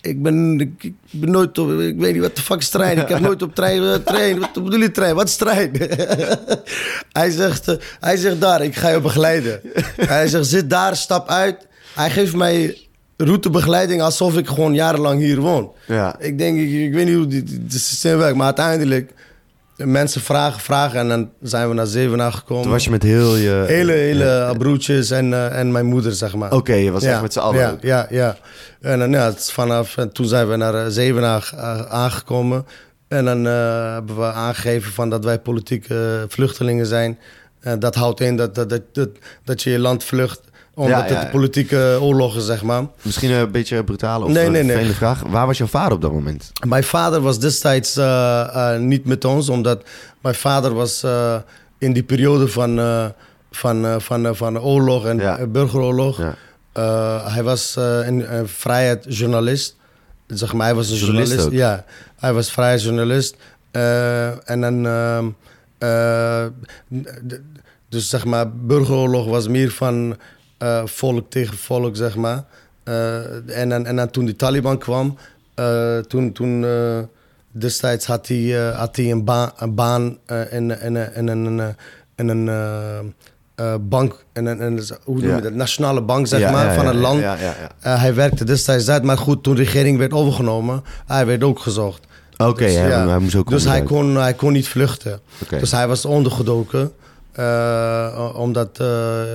ik 0.00 0.22
ben, 0.22 0.60
ik, 0.60 0.82
ik 0.82 0.94
ben 1.10 1.30
nooit 1.30 1.58
op, 1.58 1.70
ik 1.70 1.98
weet 1.98 2.12
niet 2.12 2.22
wat 2.22 2.36
de 2.36 2.42
fuck 2.42 2.58
is 2.58 2.68
trein. 2.68 2.98
Ik 2.98 3.08
heb 3.08 3.20
nooit 3.20 3.42
op 3.42 3.54
trein, 3.54 4.02
trein. 4.02 4.38
Wat 4.38 4.52
bedoel 4.52 4.80
je 4.80 4.90
trein? 4.90 5.14
Wat 5.14 5.28
is 5.28 5.36
trein? 5.36 5.70
hij, 7.20 7.30
zegt, 7.30 7.68
eh, 7.68 7.76
hij 8.00 8.16
zegt 8.16 8.40
daar, 8.40 8.62
ik 8.62 8.76
ga 8.76 8.88
je 8.88 9.00
begeleiden. 9.00 9.60
hij 9.96 10.28
zegt, 10.28 10.46
zit 10.46 10.70
daar, 10.70 10.96
stap 10.96 11.28
uit. 11.28 11.66
Hij 11.94 12.10
geeft 12.10 12.34
mij 12.34 12.88
routebegeleiding 13.16 14.02
alsof 14.02 14.36
ik 14.36 14.46
gewoon 14.46 14.74
jarenlang 14.74 15.20
hier 15.20 15.40
woon. 15.40 15.72
Ja. 15.86 16.18
Ik 16.18 16.38
denk, 16.38 16.58
ik, 16.58 16.70
ik 16.70 16.92
weet 16.92 17.06
niet 17.06 17.16
hoe 17.16 17.26
dit 17.26 17.48
dit 17.48 17.80
systeem 17.80 18.18
werkt, 18.18 18.36
maar 18.36 18.46
uiteindelijk 18.46 19.12
mensen 19.86 20.20
vragen, 20.20 20.60
vragen 20.60 20.98
en 20.98 21.08
dan 21.08 21.30
zijn 21.42 21.68
we 21.68 21.74
naar 21.74 21.86
Zevenaar 21.86 22.32
gekomen. 22.32 22.62
Toen 22.62 22.72
was 22.72 22.84
je 22.84 22.90
met 22.90 23.02
heel 23.02 23.36
je... 23.36 23.64
Hele, 23.66 23.92
hele 23.92 24.54
broertjes 24.58 25.10
en, 25.10 25.32
eh, 25.32 25.58
en 25.58 25.72
mijn 25.72 25.86
moeder, 25.86 26.12
zeg 26.12 26.34
maar. 26.34 26.52
Oké, 26.52 26.74
je 26.74 26.90
was 26.90 27.02
echt 27.02 27.22
met 27.22 27.32
z'n 27.32 27.38
allen 27.38 27.60
Ja, 27.60 27.76
ja, 27.80 28.06
ja. 28.10 28.36
En 28.80 28.98
dan, 28.98 29.10
ja, 29.10 29.24
het 29.24 29.38
is 29.38 29.50
vanaf, 29.50 29.96
en 29.96 30.12
toen 30.12 30.26
zijn 30.26 30.48
we 30.48 30.56
naar 30.56 30.74
eh, 30.74 30.86
Zevenaar 30.88 31.52
aangekomen. 31.88 32.66
En 33.08 33.24
dan 33.24 33.46
eh, 33.46 33.92
hebben 33.92 34.16
we 34.16 34.32
aangegeven 34.32 34.92
van 34.92 35.10
dat 35.10 35.24
wij 35.24 35.38
politieke 35.38 36.24
vluchtelingen 36.28 36.86
zijn. 36.86 37.18
Dat 37.78 37.94
houdt 37.94 38.20
in 38.20 38.36
dat, 38.36 38.54
dat, 38.54 38.70
dat, 38.70 38.82
dat, 38.92 39.08
dat 39.44 39.62
je 39.62 39.70
je 39.70 39.78
land 39.78 40.04
vlucht 40.04 40.40
omdat 40.78 40.98
Ja, 40.98 41.06
ja, 41.06 41.14
het 41.14 41.22
ja. 41.22 41.28
politieke 41.30 41.98
oorlogen, 42.00 42.42
zeg 42.42 42.62
maar. 42.62 42.86
Misschien 43.02 43.30
een 43.30 43.50
beetje 43.50 43.84
brutale 43.84 44.24
of 44.24 44.30
Nee, 44.30 44.46
een 44.46 44.66
nee, 44.66 44.84
vraag. 44.92 45.22
Waar 45.22 45.46
was 45.46 45.58
jouw 45.58 45.66
vader 45.66 45.92
op 45.92 46.00
dat 46.00 46.12
moment? 46.12 46.52
Mijn 46.66 46.84
vader 46.84 47.20
was 47.20 47.38
destijds 47.38 47.96
eh, 47.96 48.74
eh, 48.74 48.80
niet 48.80 49.04
met 49.04 49.24
ons, 49.24 49.48
omdat 49.48 49.82
mijn 50.20 50.34
vader 50.34 50.74
was 50.74 51.02
eh, 51.02 51.36
in 51.78 51.92
die 51.92 52.02
periode 52.02 52.48
van, 52.48 52.80
van, 53.50 54.00
van, 54.00 54.36
van 54.36 54.52
de 54.52 54.60
oorlog 54.62 55.06
en 55.06 55.18
Ja. 55.18 55.46
burgeroorlog. 55.46 56.20
Hij 57.24 57.42
was 57.42 57.76
een, 57.78 58.34
een 58.36 58.48
vrijheidsjournalist. 58.48 59.76
Zeg 60.26 60.52
maar, 60.52 60.66
hij 60.66 60.74
was 60.74 60.90
een 60.90 60.96
Journalist 60.96 61.32
journalist. 61.32 61.58
Ja, 61.62 61.84
hij 62.18 62.32
was 62.32 62.50
vrijheidsjournalist. 62.52 63.36
En 64.44 64.60
dan, 64.60 64.86
ehm, 64.86 65.26
eh, 65.78 66.46
dus 67.88 68.08
zeg 68.08 68.24
maar, 68.24 68.52
burgeroorlog 68.52 69.26
was 69.26 69.48
meer 69.48 69.70
van 69.70 70.16
eh, 70.58 70.82
volk 70.84 71.30
tegen 71.30 71.56
volk, 71.56 71.96
zeg 71.96 72.16
maar. 72.16 72.44
En, 73.46 73.86
en 73.86 73.96
dan 73.96 74.10
toen 74.10 74.24
die 74.24 74.36
Taliban 74.36 74.78
kwam, 74.78 75.16
toen, 76.08 76.32
toen 76.32 76.64
eh, 76.64 76.98
destijds 77.50 78.06
had 78.06 78.26
hij, 78.26 78.72
had 78.74 78.96
hij 78.96 79.10
een, 79.10 79.24
baan 79.24 79.50
een 79.56 79.74
baan 79.74 80.18
in, 80.50 80.80
in, 80.80 80.96
in, 80.96 81.28
in, 81.28 81.28
een- 81.28 81.74
een 82.16 82.48
eh, 82.48 82.98
eh, 83.54 83.74
bank, 83.80 84.24
in 84.32 84.46
een, 84.46 84.60
in 84.60 84.76
een- 84.76 84.84
hoe 85.04 85.20
noem 85.20 85.34
je 85.36 85.42
dat, 85.42 85.52
nationale 85.52 86.02
bank, 86.02 86.26
zeg 86.26 86.40
Ja, 86.40 86.50
maar, 86.50 86.64
ja, 86.66 86.74
van 86.74 86.84
ja, 86.84 86.90
het 86.90 86.98
land. 87.00 87.20
Ja, 87.20 87.34
ja, 87.34 87.54
ja. 87.82 87.96
Hij 87.98 88.14
werkte 88.14 88.44
destijds 88.44 88.88
uit, 88.88 89.02
maar 89.02 89.18
goed, 89.18 89.42
toen 89.42 89.54
de 89.54 89.62
regering 89.62 89.98
werd 89.98 90.12
overgenomen, 90.12 90.82
hij 91.06 91.26
werd 91.26 91.44
ook 91.44 91.58
gezocht. 91.58 92.06
Oké, 92.36 92.64
Dus, 92.64 92.74
hij, 92.74 93.18
moest 93.18 93.34
ook 93.34 93.50
Dus 93.50 93.64
hij 93.64 93.82
kon, 93.82 94.16
hij 94.16 94.34
kon 94.34 94.52
niet 94.52 94.68
vluchten. 94.68 95.20
Dus 95.58 95.70
hij 95.70 95.88
was 95.88 96.04
ondergedoken. 96.04 96.92
Eh, 97.38 98.30
omdat 98.34 98.68
eh, 98.80 98.86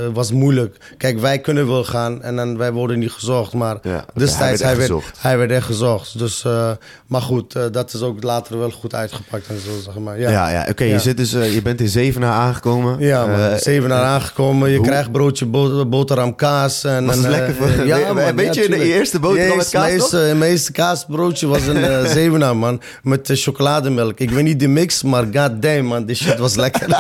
het 0.06 0.13
was 0.13 0.32
moeilijk. 0.32 0.78
Kijk, 0.98 1.20
wij 1.20 1.39
kunnen 1.39 1.68
wel 1.68 1.84
gaan 1.84 2.22
en 2.22 2.36
dan, 2.36 2.58
wij 2.58 2.72
worden 2.72 3.00
niet 3.00 3.12
gezocht. 3.12 3.54
Maar 3.54 3.78
Ja, 3.82 4.06
destijds 4.13 4.39
hij 4.39 4.48
werd 4.50 4.62
echt 4.62 4.78
werd, 4.78 5.02
gezocht. 5.04 5.22
hij 5.22 5.38
werd 5.38 5.52
echt 5.52 5.66
gezocht. 5.66 6.20
Dus, 6.20 6.44
eh, 6.46 6.72
maar 7.08 7.22
goed, 7.22 7.54
dat 7.72 7.94
is 7.94 8.02
ook 8.02 8.24
later 8.24 8.58
wel 8.60 8.72
goed 8.72 8.96
uitgepakt 8.96 9.48
en 9.48 9.60
zo, 9.60 9.72
zeg 9.92 9.98
maar. 10.00 10.20
Ja, 10.20 10.30
Ja, 10.30 10.50
ja, 10.50 10.66
oké. 10.70 10.84
Ja. 10.84 10.94
Je, 10.94 11.00
zit 11.00 11.18
dus, 11.18 11.32
je 11.32 11.60
bent 11.63 11.82
in 11.82 11.88
Zevenaar 11.89 12.32
aangekomen. 12.34 13.00
Ja, 13.00 13.26
man. 13.26 13.39
Eh, 13.39 13.56
Zeven 13.58 13.89
naar 13.89 14.04
aangekomen. 14.04 14.70
Je 14.70 14.78
hoe- 14.78 14.86
krijgt 14.88 15.12
broodje 15.12 15.46
bo- 15.46 15.86
boterham 15.86 16.36
kaas. 16.36 16.84
En, 16.84 17.06
Was 17.06 17.24
en, 17.24 17.30
lekker 17.30 17.54
voor- 17.54 17.68
weet- 17.68 18.13
man. 18.13 18.36
weet 18.36 18.56
je 18.56 18.70
de 18.70 18.84
eerste 18.84 19.20
boterham 19.20 19.58
met 19.58 19.70
kaas, 19.70 19.88
Mijn 19.88 20.00
toch? 20.00 20.44
eerste 20.44 20.72
kaasbroodje 20.72 21.48
was 21.48 21.68
een 21.68 22.08
zevenaar, 22.20 22.58
man. 22.58 22.82
Met 23.04 23.30
chocolademelk. 23.34 24.20
Ik 24.20 24.30
weet 24.30 24.44
niet 24.44 24.60
de 24.60 24.68
mix, 24.68 25.04
maar 25.04 25.24
god 25.34 25.62
damn, 25.62 25.86
man. 25.86 26.06
Die 26.06 26.16
shit 26.16 26.38
was 26.38 26.56
lekker. 26.56 26.88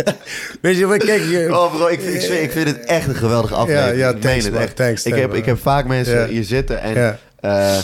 weet 0.62 0.76
je, 0.78 0.86
maar 0.86 0.98
kijk... 0.98 1.22
je- 1.22 1.48
Oh 1.50 1.74
bro, 1.74 1.86
ik, 1.86 2.00
vind- 2.00 2.22
ik, 2.22 2.30
ik 2.40 2.50
vind 2.52 2.68
het 2.68 2.84
echt 2.84 3.08
een 3.08 3.14
geweldige 3.14 3.54
aflevering. 3.54 3.96
ja, 3.98 4.08
ik 4.08 4.12
meen 4.14 4.22
thanks, 4.22 4.44
het 4.44 4.52
man. 4.52 4.62
echt. 4.62 4.76
Thanks, 4.76 5.04
ik, 5.04 5.14
heb, 5.14 5.28
man. 5.28 5.38
ik 5.38 5.44
heb 5.44 5.58
vaak 5.60 5.86
mensen 5.86 6.18
Ja. 6.20 6.26
hier 6.26 6.44
zitten 6.44 6.80
en 6.80 6.94
Ja. 6.94 7.18
eh, 7.40 7.78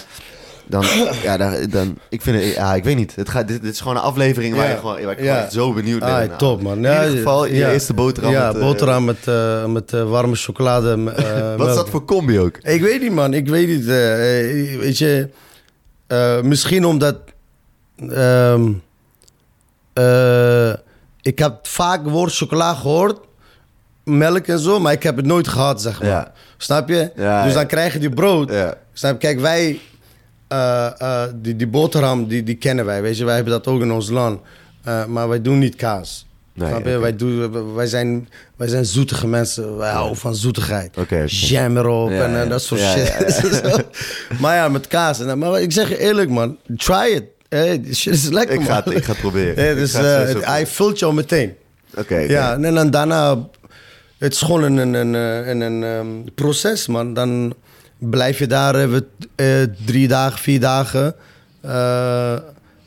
dan, 0.71 0.85
ja, 1.23 1.37
dan, 1.37 1.55
dan, 1.71 1.99
ik 2.09 2.23
vind 2.23 2.43
het, 2.45 2.55
ja, 2.55 2.75
ik 2.75 2.85
weet 2.85 2.97
niet. 2.97 3.15
Het 3.17 3.29
gaat, 3.29 3.49
dit, 3.49 3.63
dit 3.63 3.73
is 3.73 3.81
gewoon 3.81 3.97
een 3.97 4.03
aflevering 4.03 4.55
waar, 4.57 4.65
Ja. 4.65 4.71
je 4.71 4.77
gewoon, 4.79 5.03
waar 5.03 5.13
ik 5.13 5.21
Ja. 5.25 5.35
gewoon 5.37 5.51
zo 5.51 5.73
benieuwd 5.73 5.99
ben. 6.01 6.09
Ah, 6.09 6.15
naar. 6.29 6.37
top, 6.37 6.63
man. 6.63 6.77
In 6.77 6.83
Ja, 6.83 7.03
ieder 7.03 7.17
geval, 7.17 7.47
je 7.47 7.55
ja. 7.55 7.73
eerste 7.73 7.95
boterham. 7.95 8.33
Ja, 8.33 8.47
met, 8.47 8.55
eh, 8.57 8.61
boterham 8.61 9.05
met, 9.05 9.17
eh, 9.25 9.65
met 9.65 9.93
eh, 9.93 10.11
warme 10.11 10.37
chocolade. 10.37 11.03
Wat 11.59 11.69
is 11.69 11.75
dat 11.75 11.89
voor 11.89 12.05
combi 12.05 12.41
ook? 12.41 12.57
Ik 12.63 12.81
weet 12.81 13.01
niet, 13.01 13.13
man. 13.13 13.35
Ik 13.35 13.49
weet 13.49 13.69
niet. 13.69 13.85
weet 14.81 14.99
je, 14.99 15.29
misschien 16.43 16.85
omdat. 16.87 17.17
ehm, 18.11 18.71
eh, 19.93 20.73
ik 21.23 21.39
heb 21.39 21.67
vaak 21.67 22.03
het 22.05 22.13
woord 22.13 22.37
chocola 22.37 22.75
gehoord, 22.75 23.19
melk 24.05 24.47
en 24.47 24.59
zo, 24.59 24.81
maar 24.81 24.93
ik 24.93 25.03
heb 25.03 25.17
het 25.17 25.27
nooit 25.27 25.49
gehad, 25.49 25.83
zeg 25.83 26.01
maar. 26.01 26.09
Ja. 26.09 26.33
Snap 26.57 26.89
je? 26.89 27.11
Ja, 27.17 27.45
dus 27.45 27.55
dan 27.55 27.67
krijg 27.67 27.93
je 27.93 27.99
die 27.99 28.11
brood. 28.11 28.53
Snap 28.93 29.13
je? 29.13 29.19
Kijk, 29.19 29.41
wij, 29.41 29.81
eh, 30.49 31.01
eh, 31.01 31.29
die, 31.35 31.57
die 31.57 31.67
boterham, 31.67 32.27
die, 32.27 32.43
die 32.43 32.55
kennen 32.55 32.85
wij. 32.85 33.03
Weet 33.03 33.17
je, 33.17 33.25
wij 33.25 33.35
hebben 33.35 33.53
dat 33.53 33.67
ook 33.67 33.81
in 33.81 33.93
ons 33.93 34.11
land. 34.11 34.41
Eh, 34.83 35.05
maar 35.05 35.29
wij 35.29 35.43
doen 35.43 35.59
niet 35.59 35.77
kaas. 35.77 36.27
Nee, 36.53 36.69
Snap 36.69 36.85
je? 36.87 36.99
Wij, 36.99 37.17
doen, 37.17 37.75
wij, 37.75 37.87
zijn, 37.87 38.29
wij 38.57 38.69
zijn 38.69 38.85
zoetige 38.85 39.27
mensen. 39.27 39.77
Wij 39.77 39.93
houden 39.93 40.17
van 40.17 40.35
zoetigheid. 40.35 40.97
Oké. 40.97 41.25
Jam 41.27 41.77
erop 41.77 42.11
en 42.11 42.49
dat 42.49 42.63
soort 42.63 42.81
shit. 42.81 43.91
maar 44.41 44.55
ja, 44.55 44.69
met 44.69 44.87
kaas. 44.87 45.21
En, 45.21 45.39
maar 45.39 45.61
ik 45.61 45.73
zeg 45.73 45.89
je 45.89 45.99
eerlijk, 45.99 46.31
man. 46.31 46.57
Try 46.77 47.13
it. 47.15 47.25
Hey, 47.49 47.83
shit 47.93 48.15
is 48.15 48.29
lekker, 48.29 48.55
Ik 48.55 48.63
ga, 48.63 48.69
man. 48.69 48.83
het, 48.85 48.95
ik 48.95 49.05
ga 49.05 49.13
het 49.13 49.21
proberen. 49.21 49.77
Dus 49.77 49.93
ga 49.95 50.03
het 50.03 50.41
eh, 50.41 50.49
hij 50.49 50.67
vult 50.67 50.99
jou 50.99 51.15
meteen. 51.15 51.55
Oké. 51.97 52.17
Ja, 52.17 52.53
en 52.53 52.75
dan 52.75 52.91
daarna... 52.91 53.49
Het 54.19 54.33
is 54.33 54.41
gewoon 54.41 54.63
een, 54.63 54.77
een, 54.77 54.95
een, 54.95 55.15
een, 55.15 55.61
een, 55.61 55.83
ehm, 55.83 56.35
proces, 56.35 56.87
man. 56.87 57.15
Dan 57.15 57.55
blijf 57.99 58.39
je 58.39 58.47
daar 58.47 58.75
even 58.75 59.09
eh, 59.35 59.63
drie 59.85 60.09
dagen, 60.09 60.39
vier 60.39 60.61
dagen. 60.61 61.15
Eh, 61.61 62.33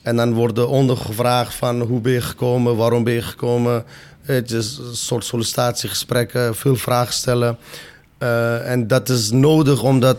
en 0.02 0.16
dan 0.16 0.34
worden 0.34 0.70
ondergevraagd 0.70 1.54
van 1.54 1.82
hoe 1.82 2.02
ben 2.02 2.12
je 2.12 2.22
gekomen, 2.22 2.76
waarom 2.76 3.04
ben 3.04 3.14
je 3.14 3.22
gekomen. 3.22 3.84
Het 4.22 4.52
is 4.52 4.78
een 4.78 4.96
soort 4.96 5.26
sollicitatiegesprekken, 5.26 6.56
veel 6.56 6.76
vragen 6.76 7.14
stellen. 7.14 7.58
Eh, 8.18 8.70
en 8.72 8.88
dat 8.88 9.10
is 9.10 9.32
nodig 9.32 9.84
omdat, 9.84 10.18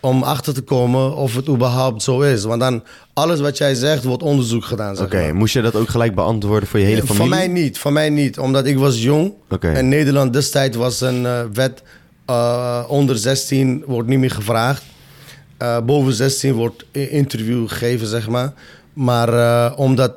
om 0.00 0.22
achter 0.22 0.54
te 0.54 0.60
komen 0.62 1.16
of 1.16 1.34
het 1.34 1.48
überhaupt 1.48 2.02
zo 2.02 2.20
is. 2.20 2.44
Want 2.44 2.60
dan, 2.60 2.82
alles 3.12 3.40
wat 3.40 3.58
jij 3.58 3.74
zegt, 3.74 4.04
wordt 4.04 4.22
onderzoek 4.22 4.64
gedaan. 4.64 4.96
zeg 4.96 5.06
Oké, 5.06 5.32
moest 5.32 5.52
je 5.52 5.60
dat 5.62 5.74
ook 5.74 5.88
gelijk 5.88 6.14
beantwoorden 6.14 6.68
voor 6.68 6.78
je 6.80 6.84
hele 6.86 7.00
familie? 7.06 7.16
Voor 7.16 7.28
mij 7.28 7.48
niet, 7.48 7.78
voor 7.78 7.92
mij 7.92 8.10
niet. 8.10 8.38
Omdat 8.38 8.66
ik 8.66 8.78
was 8.78 9.02
jong. 9.02 9.32
En 9.60 9.88
Nederland 9.88 10.32
destijds 10.32 10.76
was 10.76 11.00
een 11.00 11.26
eh, 11.26 11.40
wet... 11.52 11.82
eh, 12.24 12.84
onder 12.88 13.16
16 13.18 13.82
wordt 13.86 14.08
niet 14.08 14.18
meer 14.18 14.30
gevraagd. 14.30 14.82
Eh, 15.56 15.80
boven 15.80 16.12
16 16.12 16.52
wordt 16.54 16.84
interview 16.92 17.68
gegeven, 17.68 18.06
zeg 18.06 18.28
maar. 18.28 18.52
Maar 18.92 19.28
eh, 19.34 19.78
omdat 19.78 20.12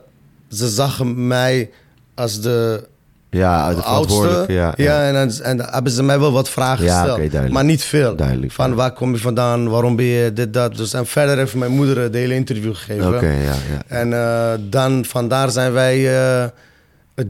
ze 0.49 0.69
zagen 0.69 1.27
mij 1.27 1.69
als 2.15 2.41
de 2.41 2.87
Ja, 3.31 3.57
de 3.69 3.75
oudste... 3.75 3.83
verantwoordelijke. 3.83 4.53
Ja, 4.53 4.73
Ja, 4.77 5.07
en, 5.07 5.31
en 5.43 5.59
hebben 5.71 5.91
ze 5.91 6.03
mij 6.03 6.19
wel 6.19 6.31
wat 6.31 6.49
vragen 6.49 6.85
Ja, 6.85 7.03
gesteld. 7.03 7.49
Maar 7.49 7.63
niet 7.63 7.83
veel. 7.83 8.15
Duidelijk, 8.15 8.51
Van 8.51 8.73
waar 8.75 8.91
kom 8.91 9.11
je 9.13 9.19
vandaan, 9.19 9.69
waarom 9.69 9.95
ben 9.95 10.05
je 10.05 10.33
dit, 10.33 10.53
dat. 10.53 10.75
Dus, 10.75 10.93
en 10.93 11.05
verder 11.05 11.37
heeft 11.37 11.55
mijn 11.55 11.71
moeder 11.71 11.97
het 11.97 12.13
hele 12.13 12.33
interview 12.33 12.75
gegeven. 12.75 13.07
Oké, 13.15 13.27
ja, 13.27 13.53
ja. 13.53 13.81
En 13.87 14.13
eh, 14.13 14.51
dan, 14.69 15.05
vandaar 15.05 15.49
zijn 15.49 15.71
wij... 15.71 16.19
eh 16.43 16.49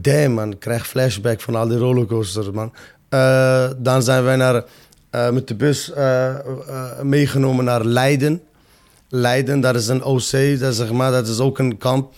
damn, 0.00 0.34
man. 0.34 0.50
Ik 0.52 0.60
krijg 0.60 0.86
flashback 0.86 1.40
van 1.40 1.54
al 1.54 1.68
die 1.68 1.78
rollercoasters, 1.78 2.50
man. 2.50 2.72
Eh, 3.08 3.64
dan 3.76 4.02
zijn 4.02 4.24
wij 4.24 4.36
naar, 4.36 4.62
eh, 5.10 5.30
met 5.30 5.48
de 5.48 5.54
bus 5.54 5.92
eh, 5.92 6.28
eh, 6.28 6.36
meegenomen 7.02 7.64
naar 7.64 7.84
Leiden. 7.84 8.40
Leiden, 9.08 9.60
dat 9.60 9.74
is 9.74 9.88
een 9.88 10.02
OC, 10.04 10.30
dat 10.30 10.70
is, 10.70 10.76
zeg 10.76 10.92
maar, 10.92 11.10
dat 11.10 11.28
is 11.28 11.38
ook 11.38 11.58
een 11.58 11.78
kamp. 11.78 12.12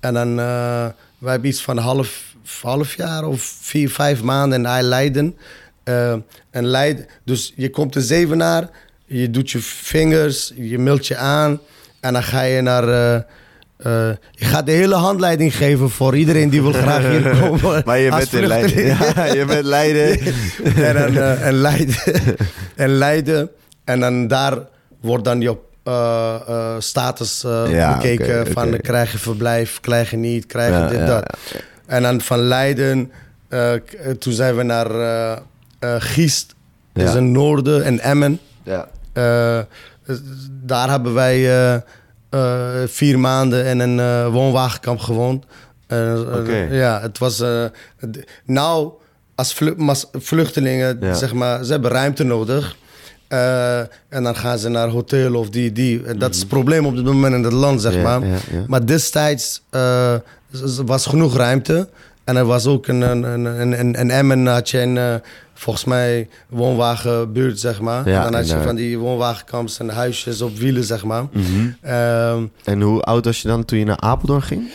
En 0.00 0.14
dan, 0.14 0.28
uh, 0.28 0.86
wij 1.18 1.30
hebben 1.32 1.48
iets 1.50 1.62
van 1.62 1.78
half, 1.78 2.27
half 2.60 2.96
jaar 2.96 3.24
of 3.24 3.56
vier, 3.60 3.90
vijf 3.90 4.22
maanden 4.22 4.66
in 4.66 4.82
Leiden. 4.82 5.36
Uh, 5.84 6.12
en 6.50 6.66
Leiden. 6.66 7.06
Dus 7.24 7.52
je 7.56 7.70
komt 7.70 7.92
de 7.92 8.02
Zevenaar, 8.02 8.68
je 9.06 9.30
doet 9.30 9.50
je 9.50 9.58
vingers, 9.60 10.52
je 10.56 10.78
meldt 10.78 11.06
je 11.06 11.16
aan. 11.16 11.60
En 12.00 12.12
dan 12.12 12.22
ga 12.22 12.42
je 12.42 12.60
naar... 12.60 12.88
Uh, 12.88 13.20
uh, 13.86 14.10
ik 14.34 14.46
ga 14.46 14.62
de 14.62 14.72
hele 14.72 14.94
handleiding 14.94 15.56
geven 15.56 15.90
voor 15.90 16.16
iedereen 16.16 16.50
die 16.50 16.62
wil 16.62 16.72
graag 16.72 17.08
hier 17.08 17.36
komen. 17.40 17.82
maar 17.84 17.98
je 17.98 18.10
bent 18.10 18.32
in 18.32 18.46
Leiden. 18.46 18.86
Ja, 18.86 19.24
je 19.24 19.44
bent 19.44 19.64
Leiden. 19.64 20.20
en, 20.86 20.94
dan, 20.94 21.12
uh, 21.12 21.46
en 21.46 21.54
Leiden. 21.54 21.96
en 22.76 22.90
Leiden. 22.90 23.50
En 23.84 24.00
dan 24.00 24.26
daar 24.26 24.58
wordt 25.00 25.24
dan 25.24 25.40
je 25.40 25.56
uh, 25.84 26.74
status 26.78 27.44
ja, 27.68 27.94
bekeken. 27.94 28.40
Okay, 28.40 28.52
van 28.52 28.66
okay. 28.66 28.78
krijg 28.78 29.12
je 29.12 29.18
verblijf, 29.18 29.80
krijg 29.80 30.10
je 30.10 30.16
niet, 30.16 30.46
krijg 30.46 30.68
je 30.68 30.80
ja, 30.80 30.88
dit, 30.88 31.06
dat. 31.06 31.36
En 31.88 32.02
dan 32.02 32.20
van 32.20 32.38
Leiden, 32.38 33.12
toen 34.18 34.32
zijn 34.32 34.56
we 34.56 34.62
naar 34.62 34.88
Giest. 35.98 36.54
Dat 36.92 37.08
is 37.08 37.14
in 37.14 37.32
Noorden 37.32 37.84
en 37.84 38.00
Emmen. 38.00 38.40
Ja. 38.62 38.88
daar 40.62 40.90
hebben 40.90 41.14
wij 41.14 41.82
vier 42.86 43.18
maanden 43.18 43.64
in 43.64 43.78
een 43.78 44.30
woonwagenkamp 44.30 45.00
gewoond. 45.00 45.44
Okay. 45.88 46.74
ja, 46.76 47.00
het 47.00 47.18
was. 47.18 47.44
nou, 48.44 48.92
als 49.34 49.56
vluchtelingen, 50.12 50.98
ja. 51.00 51.14
zeg 51.14 51.32
maar, 51.32 51.64
ze 51.64 51.72
hebben 51.72 51.90
ruimte 51.90 52.24
nodig. 52.24 52.76
En 54.08 54.22
dan 54.22 54.36
gaan 54.36 54.58
ze 54.58 54.68
naar 54.68 54.88
hotel 54.88 55.34
of 55.34 55.50
die, 55.50 55.72
die. 55.72 56.02
En 56.04 56.18
dat 56.18 56.34
is 56.34 56.38
het 56.38 56.48
probleem 56.48 56.86
op 56.86 56.94
dit 56.94 57.04
moment 57.04 57.34
in 57.34 57.44
het 57.44 57.52
land, 57.52 57.80
zeg 57.80 58.02
maar. 58.02 58.26
Ja, 58.26 58.36
maar 58.66 58.86
destijds 58.86 59.62
was 60.84 61.06
genoeg 61.06 61.36
ruimte. 61.36 61.88
En 62.24 62.36
er 62.36 62.44
was 62.44 62.66
ook 62.66 62.86
een, 62.86 63.00
een, 63.00 63.22
een, 63.22 63.80
een, 63.80 64.00
een 64.00 64.10
Emmen 64.10 64.46
had 64.46 64.70
je 64.70 64.80
een, 64.80 65.20
volgens 65.54 65.84
mij 65.84 66.28
woonwagenbuurt, 66.48 67.60
zeg 67.60 67.80
maar. 67.80 68.08
Ja, 68.08 68.22
dan 68.22 68.34
had 68.34 68.48
je 68.48 68.54
en, 68.54 68.62
van 68.62 68.74
die 68.74 68.98
woonwagenkamps 68.98 69.78
en 69.78 69.88
huisjes 69.88 70.40
op 70.40 70.56
wielen, 70.56 70.84
zeg 70.84 71.04
maar. 71.04 71.22
Mm 71.22 71.42
-hmm. 71.42 72.50
en 72.64 72.80
hoe 72.80 73.02
oud 73.02 73.24
was 73.24 73.42
je 73.42 73.48
dan 73.48 73.64
toen 73.64 73.78
je 73.78 73.84
naar 73.84 74.00
Apeldoorn 74.00 74.42
ging? 74.42 74.70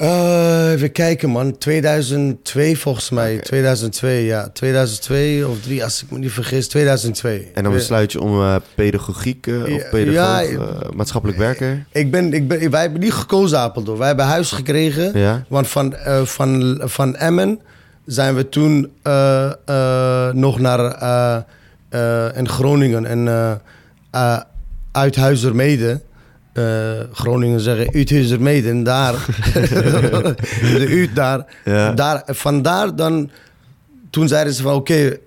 Uh, 0.00 0.70
even 0.72 0.92
kijken, 0.92 1.30
man. 1.30 1.58
2002 1.58 2.78
volgens 2.78 3.10
mij. 3.10 3.32
Okay. 3.32 3.44
2002, 3.44 4.24
ja. 4.24 4.48
2002 4.52 5.48
of 5.48 5.60
drie, 5.60 5.84
als 5.84 6.02
ik 6.02 6.10
me 6.10 6.18
niet 6.18 6.32
vergis. 6.32 6.68
2002. 6.68 7.50
En 7.54 7.62
dan 7.62 7.72
besluit 7.72 8.12
je 8.12 8.20
om 8.20 8.40
uh, 8.40 8.56
pedagogiek 8.74 9.46
uh, 9.46 9.74
of 9.74 9.88
pedagoog, 9.90 10.50
ja, 10.50 10.90
maatschappelijk 10.94 11.38
werker? 11.38 11.86
Ik 11.92 12.10
ben, 12.10 12.32
ik 12.32 12.48
ben, 12.48 12.70
wij 12.70 12.80
hebben 12.80 13.00
niet 13.00 13.12
gekozen 13.12 13.58
Apeldoorn. 13.58 13.98
Wij 13.98 14.06
hebben 14.06 14.26
huis 14.26 14.50
gekregen. 14.50 15.18
Ja? 15.18 15.44
Want 15.48 15.68
van, 15.68 15.94
van, 16.24 16.80
van 16.84 17.16
Emmen 17.16 17.60
zijn 18.06 18.34
we 18.34 18.48
toen 18.48 18.92
nog 20.32 20.58
naar 20.58 20.80
in 22.36 22.48
Groningen 22.48 23.06
en 23.06 23.60
Uithuizermede. 24.92 26.00
Groningen 27.12 27.60
zeggen 27.60 27.94
Uithuizermede 27.94 28.68
en 28.68 28.82
daar, 28.82 29.12
de 30.74 30.86
Uit 30.90 31.14
daar, 31.14 31.46
ja. 31.64 31.92
daar, 31.92 32.22
vandaar 32.26 32.96
dan, 32.96 33.30
toen 34.10 34.28
zeiden 34.28 34.52
ze 34.52 34.62
van 34.62 34.74
oké, 34.74 34.92
okay, 34.92 35.20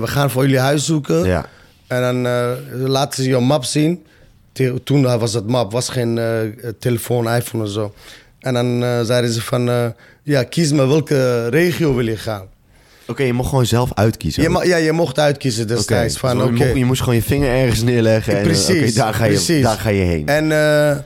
we 0.00 0.06
gaan 0.06 0.30
voor 0.30 0.42
jullie 0.42 0.58
huis 0.58 0.84
zoeken. 0.84 1.24
Ja. 1.24 1.46
En 1.86 2.00
dan 2.02 2.22
laten 2.88 3.22
ze 3.22 3.28
je 3.28 3.38
map 3.38 3.64
zien. 3.64 4.06
Toen 4.84 5.02
was 5.02 5.34
het 5.34 5.46
map, 5.46 5.72
was 5.72 5.88
geen 5.88 6.20
telefoon, 6.78 7.28
iPhone 7.28 7.64
of 7.64 7.70
zo. 7.70 7.94
En 8.40 8.54
dan 8.54 9.04
zeiden 9.04 9.30
ze 9.30 9.42
van 9.42 9.94
ja, 10.22 10.42
kies 10.42 10.72
maar 10.72 10.88
welke 10.88 11.48
regio 11.48 11.94
wil 11.94 12.06
je 12.06 12.16
gaan. 12.16 12.46
Oké, 13.04 13.12
okay, 13.12 13.26
je 13.26 13.32
mocht 13.32 13.48
gewoon 13.48 13.66
zelf 13.66 13.90
uitkiezen. 13.94 14.42
Je 14.42 14.48
ma- 14.48 14.62
ja, 14.62 14.76
je 14.76 14.92
mocht 14.92 15.18
uitkiezen 15.18 15.66
destijds. 15.66 16.16
Okay, 16.16 16.30
van, 16.30 16.38
dus 16.38 16.58
je, 16.58 16.64
mocht, 16.64 16.78
je, 16.78 16.84
moest 16.84 17.00
gewoon 17.00 17.14
je 17.14 17.22
vinger 17.22 17.48
ergens 17.48 17.82
neerleggen. 17.82 18.42
Precies. 18.42 18.68
En, 18.68 18.76
okay, 18.76 18.92
daar, 18.92 19.14
ga 19.14 19.24
je, 19.24 19.30
precies. 19.32 19.62
daar 19.62 19.78
ga 19.78 19.88
je 19.88 20.02
heen. 20.02 20.26
En 20.28 20.44
uh, 20.44 20.96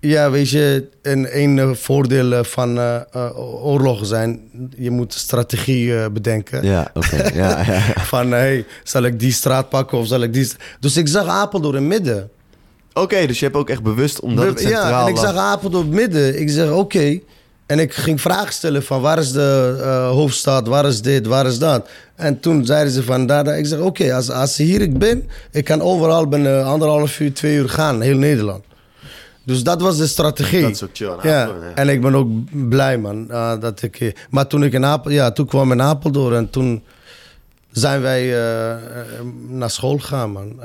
ja, 0.00 0.30
weet 0.30 0.50
je, 0.50 0.88
een, 1.02 1.38
een 1.38 1.76
voordeel 1.76 2.44
van 2.44 2.78
uh, 2.78 3.00
oorlogen 3.64 4.06
zijn, 4.06 4.40
je 4.76 4.90
moet 4.90 5.14
strategie 5.14 6.10
bedenken. 6.10 6.64
Ja, 6.64 6.90
oké. 6.94 7.30
ja, 7.34 7.62
ja. 7.66 7.80
van, 8.12 8.30
hey, 8.30 8.64
zal 8.84 9.02
ik 9.02 9.20
die 9.20 9.32
straat 9.32 9.68
pakken 9.68 9.98
of 9.98 10.06
zal 10.06 10.22
ik 10.22 10.32
die... 10.32 10.50
Dus 10.80 10.96
ik 10.96 11.08
zag 11.08 11.26
Apeldoorn 11.26 11.76
in 11.76 11.86
midden. 11.86 12.30
Oké, 12.92 13.26
dus 13.26 13.38
je 13.38 13.44
hebt 13.44 13.56
ook 13.56 13.70
echt 13.70 13.82
bewust, 13.82 14.20
omdat 14.20 14.46
het 14.46 14.60
centraal 14.60 14.90
Ja, 14.90 15.02
en 15.02 15.08
ik 15.08 15.16
lag. 15.16 15.24
zag 15.24 15.36
Apeldoorn 15.36 15.88
midden. 15.88 16.40
Ik 16.40 16.50
zeg, 16.50 16.70
oké... 16.70 17.20
En 17.66 17.78
ik 17.78 17.94
ging 17.94 18.20
vragen 18.20 18.52
stellen 18.52 18.82
van 18.82 19.00
waar 19.00 19.18
is 19.18 19.32
de 19.32 19.76
uh, 19.78 20.08
hoofdstad, 20.08 20.66
waar 20.66 20.86
is 20.86 21.02
dit, 21.02 21.26
waar 21.26 21.46
is 21.46 21.58
dat. 21.58 21.88
En 22.14 22.40
toen 22.40 22.66
zeiden 22.66 22.92
ze 22.92 23.02
van 23.02 23.26
daar, 23.26 23.44
daar. 23.44 23.58
ik 23.58 23.66
zeg 23.66 23.78
oké, 23.78 23.86
okay, 23.86 24.12
als, 24.12 24.30
als 24.30 24.56
hier 24.56 24.80
ik 24.80 24.98
ben, 24.98 25.28
ik 25.50 25.64
kan 25.64 25.80
overal 25.82 26.26
binnen 26.26 26.64
anderhalf 26.64 27.20
uur, 27.20 27.32
twee 27.34 27.56
uur 27.56 27.68
gaan, 27.68 28.00
heel 28.00 28.16
Nederland. 28.16 28.64
Dus 29.44 29.62
dat 29.62 29.80
was 29.80 29.96
de 29.96 30.06
strategie. 30.06 30.60
Dat 30.60 30.70
is 30.70 30.82
ook 30.82 30.90
chill 30.92 31.16
ja. 31.22 31.44
ja. 31.44 31.50
En 31.74 31.88
ik 31.88 32.00
ben 32.00 32.14
ook 32.14 32.28
blij 32.68 32.98
man, 32.98 33.26
uh, 33.30 33.60
dat 33.60 33.82
ik... 33.82 34.26
Maar 34.30 34.46
toen 34.46 34.64
ik 34.64 34.72
in 34.72 34.84
Apel, 34.84 35.10
ja, 35.10 35.30
toen 35.30 35.46
kwam 35.46 35.66
ik 35.66 35.72
in 35.72 35.82
Apeldoorn 35.82 36.34
en 36.34 36.50
toen 36.50 36.82
zijn 37.70 38.00
wij 38.00 38.24
uh, 38.26 38.76
naar 39.48 39.70
school 39.70 39.98
gegaan 39.98 40.30
man, 40.30 40.60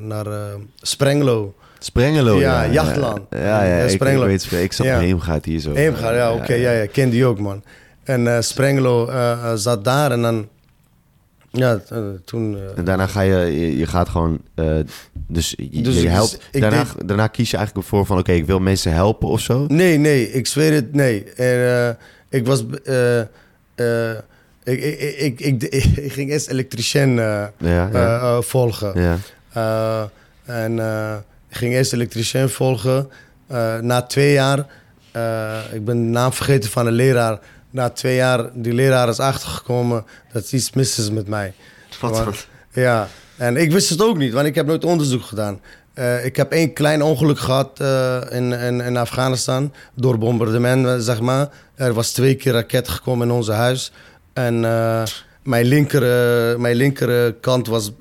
naar 0.00 0.26
Sprenglo. 0.80 1.54
Sprengelo, 1.78 2.38
ja. 2.38 2.62
ja 2.62 2.72
Jachtland. 2.72 3.20
Ja, 3.30 3.38
ja, 3.38 3.64
ja 3.64 3.84
ik, 3.84 4.02
ik, 4.02 4.18
weet 4.18 4.52
Ik 4.52 4.72
zat 4.72 4.86
ja. 4.86 4.98
Heemgaat 4.98 5.44
hier 5.44 5.60
zo. 5.60 5.74
Heemgaat, 5.74 6.14
ja, 6.14 6.32
oké. 6.32 6.42
Okay, 6.42 6.60
ja, 6.60 6.70
ja, 6.70 6.86
ken 6.86 7.10
die 7.10 7.24
ook, 7.24 7.38
man. 7.38 7.62
En 8.08 8.24
uh, 8.24 8.40
Sprengelo 8.40 9.08
uh, 9.08 9.52
zat 9.54 9.84
daar 9.84 10.10
en 10.10 10.22
dan... 10.22 10.48
Ja, 11.50 11.80
uh, 11.92 11.98
toen... 12.24 12.58
en 12.76 12.84
daarna 12.84 13.06
ga 13.06 13.20
je... 13.20 13.60
Je, 13.60 13.76
je 13.76 13.86
gaat 13.86 14.08
gewoon... 14.08 14.40
dus 15.12 15.54
je, 15.70 15.82
dus 15.82 16.00
je 16.00 16.08
helpt... 16.08 16.40
Dus 16.50 16.60
daarna, 16.60 16.84
deed... 16.84 17.08
daarna 17.08 17.26
kies 17.26 17.50
je 17.50 17.56
eigenlijk 17.56 17.86
voor 17.88 18.06
van... 18.06 18.18
Oké, 18.18 18.28
okay, 18.28 18.40
ik 18.40 18.46
wil 18.46 18.58
mensen 18.58 18.92
helpen 18.92 19.28
of 19.28 19.40
zo? 19.40 19.64
Nee, 19.68 19.98
nee. 19.98 20.32
Ik 20.32 20.46
zweer 20.46 20.72
het, 20.72 20.94
nee. 20.94 21.24
En, 21.24 21.98
ik 22.28 22.46
was... 22.46 22.64
ik, 24.64 24.82
ik, 24.82 25.18
ik, 25.18 25.40
ik, 25.40 25.62
ik, 25.62 26.12
ging 26.16 26.30
eerst 26.30 26.48
elektricien 26.48 27.20
volgen. 28.40 29.18
Ja. 29.52 30.10
en... 30.44 30.78
Ik 31.48 31.56
ging 31.56 31.72
eerst 31.72 31.92
elektricien 31.92 32.48
volgen. 32.48 33.10
Uh, 33.50 33.78
na 33.78 34.02
twee 34.02 34.32
jaar, 34.32 34.66
uh, 35.16 35.58
ik 35.72 35.84
ben 35.84 35.96
de 35.96 36.10
naam 36.10 36.32
vergeten 36.32 36.70
van 36.70 36.86
een 36.86 36.92
leraar. 36.92 37.38
Na 37.70 37.90
twee 37.90 38.16
jaar, 38.16 38.50
die 38.54 38.72
leraar 38.72 39.08
is 39.08 39.20
achtergekomen 39.20 40.04
dat 40.32 40.52
iets 40.52 40.72
mis 40.72 40.98
is 40.98 41.10
met 41.10 41.28
mij. 41.28 41.54
Wat? 42.00 42.24
Want, 42.24 42.46
ja, 42.72 43.08
en 43.36 43.56
ik 43.56 43.72
wist 43.72 43.88
het 43.88 44.02
ook 44.02 44.16
niet, 44.16 44.32
want 44.32 44.46
ik 44.46 44.54
heb 44.54 44.66
nooit 44.66 44.84
onderzoek 44.84 45.22
gedaan. 45.22 45.60
Uh, 45.94 46.24
ik 46.24 46.36
heb 46.36 46.52
één 46.52 46.72
klein 46.72 47.02
ongeluk 47.02 47.38
gehad 47.38 47.80
in, 48.30 48.52
in, 48.52 48.80
in, 48.80 48.96
Afghanistan 48.96 49.72
door 49.94 50.18
bombardement, 50.18 51.04
zeg 51.04 51.20
maar. 51.20 51.48
Er 51.74 51.92
was 51.92 52.12
twee 52.12 52.34
keer 52.34 52.52
raket 52.52 52.88
gekomen 52.88 53.28
in 53.28 53.34
ons 53.34 53.48
huis. 53.48 53.92
En 54.32 54.60
mijn 55.42 55.64
linker, 55.64 56.00
mijn 56.60 56.76
linkerkant 56.76 57.66
was 57.66 57.92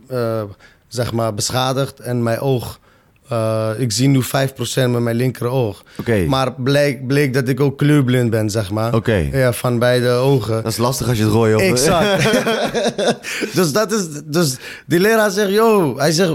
zeg 0.87 1.11
maar 1.11 1.33
beschadigd 1.33 1.99
en 1.99 2.23
mijn 2.23 2.39
oog 2.39 2.79
uh, 3.31 3.69
ik 3.77 3.91
zie 3.91 4.07
nu 4.07 4.23
5% 4.23 4.27
met 4.73 4.99
mijn 4.99 5.15
linkeroog. 5.15 5.83
Okay. 5.99 6.25
Maar 6.25 6.53
bleek, 6.53 7.07
bleek 7.07 7.33
dat 7.33 7.47
ik 7.47 7.59
ook 7.59 7.77
kleurblind 7.77 8.29
ben, 8.29 8.49
zeg 8.49 8.71
maar. 8.71 8.95
Okay. 8.95 9.29
Ja, 9.31 9.53
van 9.53 9.79
beide 9.79 10.09
ogen. 10.09 10.63
Dat 10.63 10.71
is 10.71 10.77
lastig 10.77 11.07
als 11.07 11.17
je 11.17 11.23
het 11.23 11.33
rooi 11.33 11.55
op 11.55 11.61
Exact. 11.61 12.23
dus, 13.57 13.71
dat 13.71 13.91
is, 13.91 14.05
dus 14.25 14.55
die 14.85 14.99
leraar 14.99 15.31
zegt, 15.31 15.51
yo, 15.51 15.97
hij 15.97 16.11
zegt... 16.11 16.33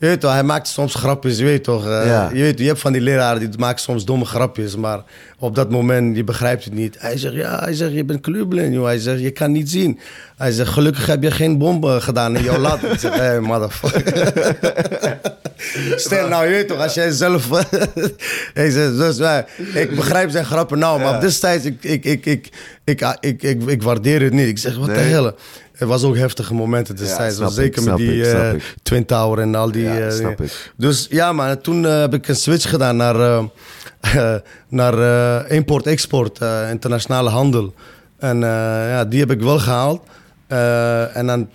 Je 0.00 0.06
weet 0.06 0.22
hij 0.22 0.42
maakt 0.42 0.68
soms 0.68 0.94
grapjes, 0.94 1.38
je 1.38 1.44
weet 1.44 1.64
toch. 1.64 1.86
Uh, 1.86 2.06
ja. 2.06 2.30
je, 2.32 2.42
weet, 2.42 2.58
je 2.58 2.66
hebt 2.66 2.80
van 2.80 2.92
die 2.92 3.00
leraren 3.00 3.40
die 3.40 3.58
maken 3.58 3.80
soms 3.80 4.04
domme 4.04 4.24
grapjes, 4.24 4.76
maar 4.76 5.02
op 5.38 5.54
dat 5.54 5.70
moment, 5.70 6.16
je 6.16 6.24
begrijpt 6.24 6.64
het 6.64 6.72
niet. 6.72 6.96
Hij 6.98 7.18
zegt, 7.18 7.34
ja, 7.34 7.58
hij 7.58 7.74
zegt, 7.74 7.92
je 7.92 8.04
bent 8.04 8.20
kleurblind, 8.20 8.74
joh. 8.74 8.84
Hij 8.84 8.98
zegt, 8.98 9.20
je 9.20 9.30
kan 9.30 9.52
niet 9.52 9.70
zien. 9.70 9.98
Hij 10.36 10.52
zegt, 10.52 10.70
gelukkig 10.70 11.06
heb 11.06 11.22
je 11.22 11.30
geen 11.30 11.58
bommen 11.58 12.02
gedaan 12.02 12.36
in 12.36 12.42
jouw 12.42 12.58
lat. 12.68 12.82
ik 12.82 12.98
zeg, 12.98 13.14
hé, 13.14 13.20
hey, 13.20 13.40
motherfucker. 13.40 14.32
Stel 15.96 16.28
nou, 16.28 16.44
je 16.44 16.50
weet 16.50 16.68
toch, 16.68 16.80
als 16.80 16.94
jij 16.94 17.10
zelf... 17.10 17.48
hij 18.54 18.70
zegt, 18.70 18.96
dus, 18.96 19.18
ik 19.74 19.96
begrijp 19.96 20.30
zijn 20.30 20.44
grappen 20.44 20.78
nou, 20.78 21.00
maar 21.00 21.12
ja. 21.12 21.20
destijds, 21.20 21.64
ik, 21.64 21.84
ik, 21.84 22.04
ik, 22.04 22.26
ik, 22.26 22.48
ik, 22.84 23.16
ik, 23.20 23.42
ik, 23.42 23.62
ik 23.66 23.82
waardeer 23.82 24.22
het 24.22 24.32
niet. 24.32 24.48
Ik 24.48 24.58
zeg, 24.58 24.76
wat 24.76 24.86
nee. 24.86 24.96
de 24.96 25.02
helle. 25.02 25.34
Het 25.80 25.88
was 25.88 26.02
ook 26.02 26.16
heftige 26.16 26.54
momenten 26.54 26.96
destijds. 26.96 27.38
Ja, 27.38 27.48
zeker 27.48 27.82
ik, 27.82 27.88
met 27.88 27.96
die 27.96 28.20
ik, 28.20 28.34
uh, 28.34 28.50
Twin 28.82 29.04
Tower 29.06 29.38
en 29.38 29.54
al 29.54 29.72
die... 29.72 29.82
Ja, 29.82 30.06
uh, 30.06 30.10
snap 30.12 30.40
ik. 30.40 30.72
Dus 30.76 31.06
ja, 31.10 31.32
maar 31.32 31.60
toen 31.60 31.82
uh, 31.82 32.00
heb 32.00 32.14
ik 32.14 32.28
een 32.28 32.36
switch 32.36 32.68
gedaan 32.68 32.96
naar, 32.96 33.44
naar 34.68 35.46
import-export, 35.50 36.38
internationale 36.70 37.30
handel. 37.30 37.74
En 38.18 38.40
ja, 38.40 39.04
die 39.04 39.20
heb 39.20 39.30
ik 39.30 39.40
wel 39.40 39.58
gehaald. 39.58 40.02
en 41.14 41.26
dan... 41.26 41.48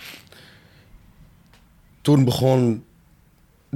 Toen 2.02 2.24
begon 2.24 2.84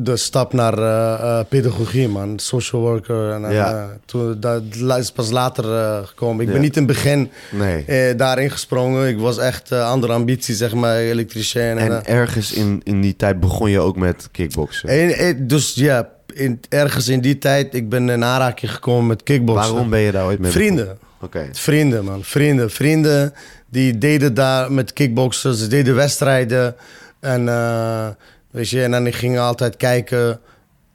de 0.04 0.18
stap 0.18 0.54
naar 0.54 0.78
eh, 0.78 1.14
eh, 1.40 1.46
pedagogie, 1.50 2.08
man. 2.08 2.40
Social 2.40 2.82
worker. 2.82 3.32
En, 3.32 3.52
Ja. 3.52 3.74
eh, 3.74 3.84
toen, 4.06 4.38
dat 4.40 4.62
is 5.00 5.12
pas 5.12 5.30
later 5.32 5.64
gekomen. 6.08 6.42
Ik 6.42 6.48
Ja. 6.48 6.54
ben 6.54 6.62
niet 6.62 6.76
in 6.78 6.84
het 6.84 6.92
begin 6.92 7.32
Nee. 7.52 8.16
daarin 8.16 8.52
gesprongen. 8.52 9.08
Ik 9.08 9.18
was 9.20 9.38
echt 9.38 9.72
andere 9.72 10.14
ambitie, 10.14 10.56
zeg 10.56 10.74
maar, 10.74 10.96
elektricien. 10.96 11.62
En, 11.78 11.78
En 11.78 12.06
ergens 12.06 12.54
in, 12.54 12.82
in 12.84 13.02
die 13.02 13.16
tijd 13.16 13.40
begon 13.40 13.70
je 13.70 13.80
ook 13.80 13.96
met 13.98 14.28
kickboksen. 14.32 14.90
en- 14.90 15.18
en- 15.18 15.48
dus 15.48 15.74
ja, 15.76 16.10
in, 16.34 16.60
ergens 16.70 17.08
in 17.08 17.22
die 17.22 17.38
tijd, 17.38 17.74
ik 17.76 17.90
ben 17.90 18.10
in 18.10 18.24
aanraking 18.24 18.72
gekomen 18.72 19.08
met 19.08 19.24
kickboksen. 19.24 19.72
Waarom 19.72 19.90
ben 19.90 20.00
je 20.00 20.12
daar 20.12 20.26
ooit 20.26 20.40
mee 20.40 20.52
Vrienden. 20.52 20.76
begonnen? 20.86 21.08
Oké. 21.22 21.48
Vrienden, 21.52 22.06
man. 22.06 22.24
Vrienden. 22.24 22.70
Vrienden 22.72 23.34
die 23.70 23.98
deden 23.98 24.34
daar 24.34 24.72
met 24.72 24.94
kickboksen. 24.94 25.54
Ze 25.56 25.68
deden 25.68 25.96
wedstrijden. 25.96 26.76
En, 27.20 27.48
weet 28.52 28.70
je, 28.70 28.84
en 28.84 28.92
dan 28.92 29.14
gingen 29.14 29.42
altijd 29.42 29.78
kijken. 29.78 30.40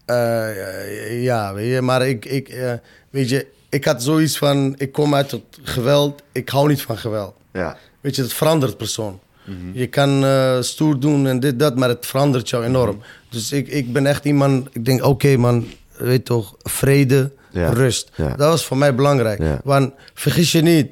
Eh, 0.04 1.22
ja, 1.22 1.54
weet 1.54 1.72
je. 1.72 1.80
Maar 1.80 2.06
ik, 2.08 2.24
ik 2.24 2.48
eh, 2.48 2.72
weet 3.10 3.28
je, 3.28 3.46
ik 3.68 3.84
had 3.84 4.02
zoiets 4.02 4.38
van... 4.38 4.74
Ik 4.78 4.92
kom 4.92 5.14
uit 5.14 5.30
het 5.30 5.42
geweld. 5.62 6.22
Ik 6.32 6.48
hou 6.48 6.68
niet 6.68 6.82
van 6.82 6.98
geweld. 6.98 7.34
Ja. 7.52 7.76
Weet 8.00 8.16
je, 8.16 8.22
het 8.22 8.32
verandert 8.32 8.76
persoon. 8.76 9.20
Je 9.72 9.86
kan 9.86 10.24
eh, 10.24 10.60
stoer 10.60 11.00
doen 11.00 11.26
en 11.26 11.40
dit, 11.40 11.58
dat, 11.58 11.76
maar 11.76 11.88
het 11.88 12.06
verandert 12.06 12.50
jou 12.50 12.64
enorm. 12.64 13.02
Dus 13.30 13.52
ik, 13.52 13.68
ik 13.68 13.92
ben 13.92 14.06
echt 14.06 14.24
iemand... 14.24 14.68
Ik 14.72 14.84
denk, 14.84 15.04
oké 15.04 15.36
man, 15.36 15.66
weet 15.96 16.24
toch, 16.24 16.54
vrede, 16.62 17.32
Ja. 17.50 17.68
rust. 17.68 18.10
Ja. 18.14 18.28
Dat 18.28 18.48
was 18.48 18.64
voor 18.64 18.76
mij 18.76 18.94
belangrijk. 18.94 19.38
Ja. 19.38 19.60
Want 19.64 19.92
vergis 20.14 20.52
je 20.52 20.60
niet, 20.62 20.90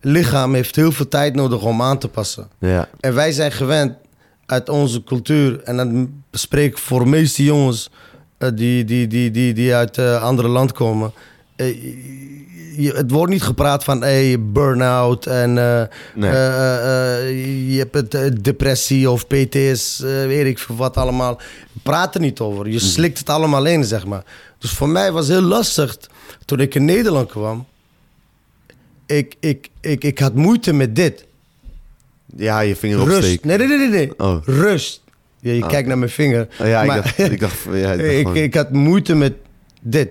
lichaam 0.00 0.54
heeft 0.54 0.76
heel 0.76 0.92
veel 0.92 1.08
tijd 1.08 1.34
nodig 1.34 1.62
om 1.62 1.82
aan 1.82 1.98
te 1.98 2.08
passen. 2.08 2.48
Ja. 2.58 2.88
En 3.00 3.14
wij 3.14 3.32
zijn 3.32 3.52
gewend 3.52 3.96
uit 4.46 4.68
onze 4.68 5.02
cultuur, 5.04 5.60
en 5.62 5.76
dan 5.76 6.12
spreek 6.30 6.70
ik 6.70 6.78
voor 6.78 6.98
de 7.00 7.06
meeste 7.10 7.44
jongens 7.44 7.90
eh, 8.38 8.48
die, 8.54 8.84
die, 8.84 9.06
die, 9.06 9.30
die, 9.30 9.52
die 9.54 9.74
uit 9.74 9.98
andere 9.98 10.48
land 10.48 10.72
komen. 10.72 11.12
eh, 11.56 11.82
je, 12.76 12.92
het 12.92 13.10
wordt 13.10 13.32
niet 13.32 13.42
gepraat 13.42 13.84
van 13.84 14.00
hey, 14.02 14.36
burn-out 14.40 15.26
en 15.26 15.58
eh, 15.58 15.82
Nee. 16.14 16.30
eh, 16.30 16.46
eh, 16.56 17.28
eh, 17.28 17.72
je 17.72 17.78
hebt 17.78 17.94
het, 17.94 18.14
eh, 18.14 18.30
depressie 18.40 19.10
of 19.10 19.26
PTS, 19.26 20.00
eh, 20.00 20.08
weet 20.26 20.46
ik 20.46 20.58
veel 20.58 20.76
wat 20.76 20.96
allemaal. 20.96 21.40
Praat 21.82 22.14
er 22.14 22.20
niet 22.20 22.40
over. 22.40 22.68
Je 22.68 22.78
slikt 22.78 23.18
het 23.18 23.28
allemaal 23.30 23.64
in, 23.64 23.84
zeg 23.84 24.06
maar. 24.06 24.24
Dus 24.58 24.70
voor 24.70 24.88
mij 24.88 25.12
was 25.12 25.26
het 25.28 25.38
heel 25.38 25.46
lastig 25.48 25.96
toen 26.44 26.60
ik 26.60 26.74
in 26.74 26.84
Nederland 26.84 27.30
kwam. 27.30 27.66
Ik, 29.06 29.34
ik, 29.40 29.68
ik, 29.80 30.04
ik 30.04 30.18
had 30.18 30.34
moeite 30.34 30.72
met 30.72 30.96
dit. 30.96 31.24
Ja, 32.36 32.60
je 32.60 32.76
vinger 32.76 32.98
Rust. 32.98 33.16
opsteken. 33.16 33.48
Nee, 33.48 33.58
nee, 33.58 33.66
nee, 33.66 33.78
nee. 33.78 33.88
nee. 33.88 34.18
Oh. 34.18 34.36
Rust. 34.44 35.02
Ja, 35.40 35.52
je 35.52 35.62
Ah. 35.62 35.68
kijkt 35.68 35.88
naar 35.88 35.98
mijn 35.98 36.10
vinger. 36.10 36.48
Oh, 36.60 36.66
ja, 36.66 36.80
ik 36.80 36.86
Maar- 36.86 36.96
dacht, 37.02 37.18
ik 37.18 37.40
dacht, 37.40 37.58
ja, 37.64 37.92
ik 37.92 37.98
dacht 37.98 38.00
ik, 38.10 38.16
gewoon- 38.18 38.36
ik 38.36 38.54
had 38.54 38.70
moeite 38.72 39.14
met 39.14 39.34
dit. 39.82 40.08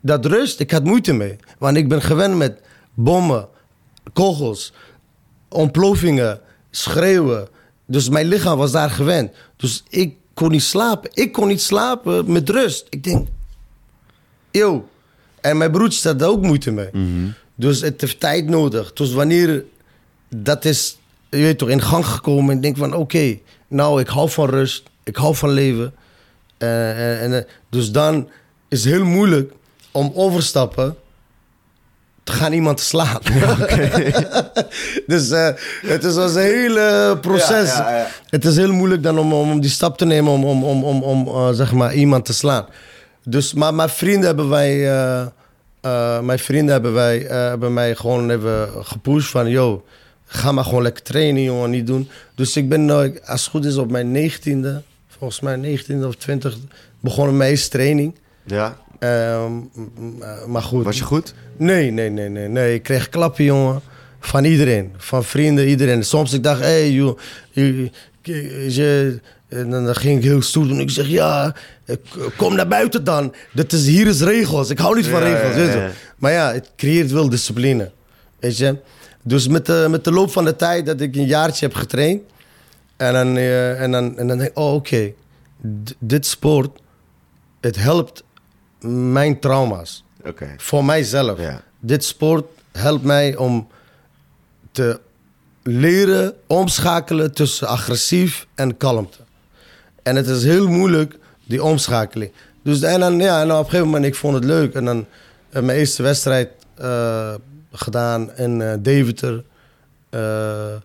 Dat 0.00 0.26
rust, 0.26 0.60
ik 0.60 0.70
had 0.70 0.84
moeite 0.84 1.12
mee. 1.12 1.36
Want 1.58 1.76
ik 1.76 1.88
ben 1.88 2.02
gewend 2.02 2.36
met 2.36 2.60
bommen, 2.94 3.48
kogels, 4.12 4.72
ontploffingen, 5.48 6.40
schreeuwen. 6.70 7.48
Dus 7.86 8.08
mijn 8.08 8.26
lichaam 8.26 8.58
was 8.58 8.72
daar 8.72 8.90
gewend. 8.90 9.32
Dus 9.56 9.84
ik 9.88 10.14
kon 10.34 10.50
niet 10.50 10.62
slapen. 10.62 11.10
Ik 11.12 11.32
kon 11.32 11.48
niet 11.48 11.60
slapen 11.62 12.32
met 12.32 12.48
rust. 12.50 12.86
Ik 12.90 13.04
denk, 13.04 13.28
yo. 14.50 14.88
En 15.40 15.56
mijn 15.56 15.70
broertje 15.70 16.08
had 16.08 16.18
daar 16.18 16.28
ook 16.28 16.42
moeite 16.42 16.70
mee. 16.70 16.88
Mhm. 16.92 17.26
Dus 17.54 17.80
het 17.80 18.00
heeft 18.00 18.20
tijd 18.20 18.48
nodig. 18.48 18.92
Dus 18.92 19.12
wanneer 19.12 19.64
dat 20.42 20.64
is, 20.64 20.98
je 21.30 21.36
weet 21.36 21.58
toch, 21.58 21.68
in 21.68 21.82
gang 21.82 22.06
gekomen 22.06 22.50
en 22.50 22.56
ik 22.56 22.62
denk 22.62 22.76
van 22.76 22.94
oké, 22.94 23.38
nou 23.68 24.00
ik 24.00 24.08
hou 24.08 24.30
van 24.30 24.48
rust, 24.48 24.82
ik 25.04 25.16
hou 25.16 25.34
van 25.34 25.50
leven. 25.50 25.94
Eh, 26.58 27.12
en, 27.12 27.20
en, 27.20 27.32
eh, 27.38 27.50
dus 27.70 27.90
dan 27.90 28.28
is 28.68 28.84
het 28.84 28.92
heel 28.92 29.04
moeilijk 29.04 29.52
om 29.90 30.12
overstappen 30.14 30.96
te 32.24 32.32
gaan 32.32 32.52
iemand 32.52 32.80
slaan. 32.80 33.20
dus 35.06 35.30
eh, 35.30 35.48
het 35.82 36.04
is 36.04 36.16
als 36.16 36.34
een 36.34 36.40
hele 36.40 37.18
proces. 37.20 37.76
Ja, 37.76 37.90
ja, 37.90 37.96
ja. 37.96 38.06
Het 38.28 38.44
is 38.44 38.56
heel 38.56 38.72
moeilijk 38.72 39.02
dan 39.02 39.18
om, 39.18 39.32
om, 39.32 39.50
om 39.50 39.60
die 39.60 39.70
stap 39.70 39.98
te 39.98 40.04
nemen 40.04 40.32
om, 40.32 40.44
om, 40.44 40.64
om, 40.64 40.84
om, 40.84 41.02
om 41.02 41.26
eh, 41.26 41.48
zeg 41.52 41.72
maar 41.72 41.94
iemand 41.94 42.24
te 42.24 42.32
slaan. 42.32 42.66
Dus, 43.28 43.54
maar 43.54 43.74
mijn 43.74 43.88
vrienden 43.88 44.26
hebben 44.26 44.48
wij, 44.48 44.90
eh, 44.90 45.20
eh, 45.80 46.20
mijn 46.20 46.38
vrienden 46.38 46.72
hebben 46.72 46.92
wij, 46.92 47.26
eh, 47.26 47.36
hebben 47.36 47.74
mij 47.74 47.94
gewoon 47.94 48.30
even 48.30 48.68
gepusht 48.84 49.30
van, 49.30 49.48
yo, 49.48 49.84
ga 50.26 50.52
maar 50.52 50.64
gewoon 50.64 50.82
lekker 50.82 51.02
trainen, 51.02 51.42
jongen, 51.42 51.70
niet 51.70 51.86
doen. 51.86 52.08
Dus 52.34 52.56
ik 52.56 52.68
ben, 52.68 52.90
eh, 52.90 52.96
als 53.24 53.40
het 53.40 53.50
goed 53.50 53.64
is, 53.64 53.76
op 53.76 53.90
mijn 53.90 54.10
negentiende, 54.10 54.82
volgens 55.08 55.40
mij 55.40 55.56
negentiende 55.56 56.06
of 56.06 56.14
twintig, 56.16 56.56
begonnen 57.00 57.36
mijn 57.36 57.50
eerste 57.50 57.68
training. 57.68 58.14
Ja, 58.46 58.76
Ehm, 58.98 59.52
eh, 60.20 60.44
maar 60.46 60.62
goed. 60.62 60.84
was 60.84 60.98
je 60.98 61.04
goed? 61.04 61.34
Nee, 61.56 61.90
nee, 61.90 62.10
nee, 62.10 62.28
nee, 62.28 62.48
nee. 62.48 62.74
Ik 62.74 62.82
kreeg 62.82 63.08
klappen, 63.08 63.44
jongen. 63.44 63.80
Van 64.20 64.44
iedereen. 64.44 64.92
Van 64.96 65.24
vrienden, 65.24 65.68
iedereen. 65.68 66.04
Soms 66.04 66.32
ik 66.32 66.42
dacht, 66.42 66.60
hé, 66.60 66.66
hey, 66.66 66.90
joh, 66.90 67.18
je, 67.50 67.90
je, 68.68 69.20
en 69.48 69.70
dan 69.70 69.94
ging 69.94 70.18
ik 70.18 70.24
heel 70.24 70.42
stoer 70.42 70.68
doen. 70.68 70.80
Ik 70.80 70.90
zeg, 70.90 71.06
ja, 71.08 71.54
kom 72.36 72.54
naar 72.54 72.68
buiten 72.68 73.04
dan. 73.04 73.34
Dat 73.52 73.72
is, 73.72 73.86
hier 73.86 74.06
is 74.06 74.20
regels. 74.20 74.70
Ik 74.70 74.78
hou 74.78 74.96
niet 74.96 75.06
van 75.06 75.22
regels. 75.22 75.54
ja, 75.56 75.80
ja. 75.80 75.90
Maar 76.16 76.32
ja, 76.32 76.52
het 76.52 76.70
creëert 76.76 77.10
wel 77.10 77.28
discipline. 77.28 77.90
Weet 78.40 78.56
je? 78.58 78.76
Dus 79.26 79.48
met 79.48 79.66
de, 79.66 79.86
met 79.90 80.04
de 80.04 80.12
loop 80.12 80.30
van 80.30 80.44
de 80.44 80.56
tijd 80.56 80.86
dat 80.86 81.00
ik 81.00 81.16
een 81.16 81.26
jaartje 81.26 81.66
heb 81.66 81.74
getraind. 81.74 82.22
En 82.96 83.12
dan, 83.12 83.36
eh, 83.36 83.82
en 83.82 83.90
dan, 83.90 84.18
en 84.18 84.26
dan 84.26 84.38
denk 84.38 84.50
ik, 84.50 84.58
oh, 84.58 84.74
oké. 84.74 85.12
Dit 85.98 86.26
sport, 86.26 86.80
het 87.60 87.76
helpt 87.76 88.22
mijn 89.10 89.38
trauma's. 89.40 90.04
Oké. 90.24 90.54
Voor 90.56 90.84
mijzelf. 90.84 91.38
Ja. 91.38 91.62
Dit 91.80 92.04
sport 92.04 92.44
helpt 92.72 93.04
mij 93.04 93.36
om 93.36 93.68
te 94.72 95.00
leren 95.62 96.34
omschakelen 96.46 97.32
tussen 97.32 97.68
agressief 97.68 98.46
en 98.54 98.76
kalmte. 98.76 99.18
En 100.02 100.16
het 100.16 100.26
is 100.26 100.44
heel 100.44 100.68
moeilijk, 100.68 101.18
die 101.44 101.62
omschakeling. 101.62 102.32
Dus 102.62 102.82
en 102.82 103.00
dan, 103.00 103.18
ja, 103.18 103.40
en 103.40 103.52
op 103.52 103.58
een 103.58 103.64
gegeven 103.64 103.86
moment, 103.86 104.04
ik 104.04 104.14
vond 104.14 104.34
het 104.34 104.44
leuk. 104.44 104.74
En 104.74 104.84
dan 104.84 105.06
heb 105.50 105.64
mijn 105.64 105.78
eerste 105.78 106.02
wedstrijd 106.02 106.50
eh, 106.74 107.34
gedaan 107.78 108.36
in 108.36 108.60
eh 108.62 108.72
Deventer. 108.80 109.44
Eh, 110.10 110.72
eh, 110.74 110.80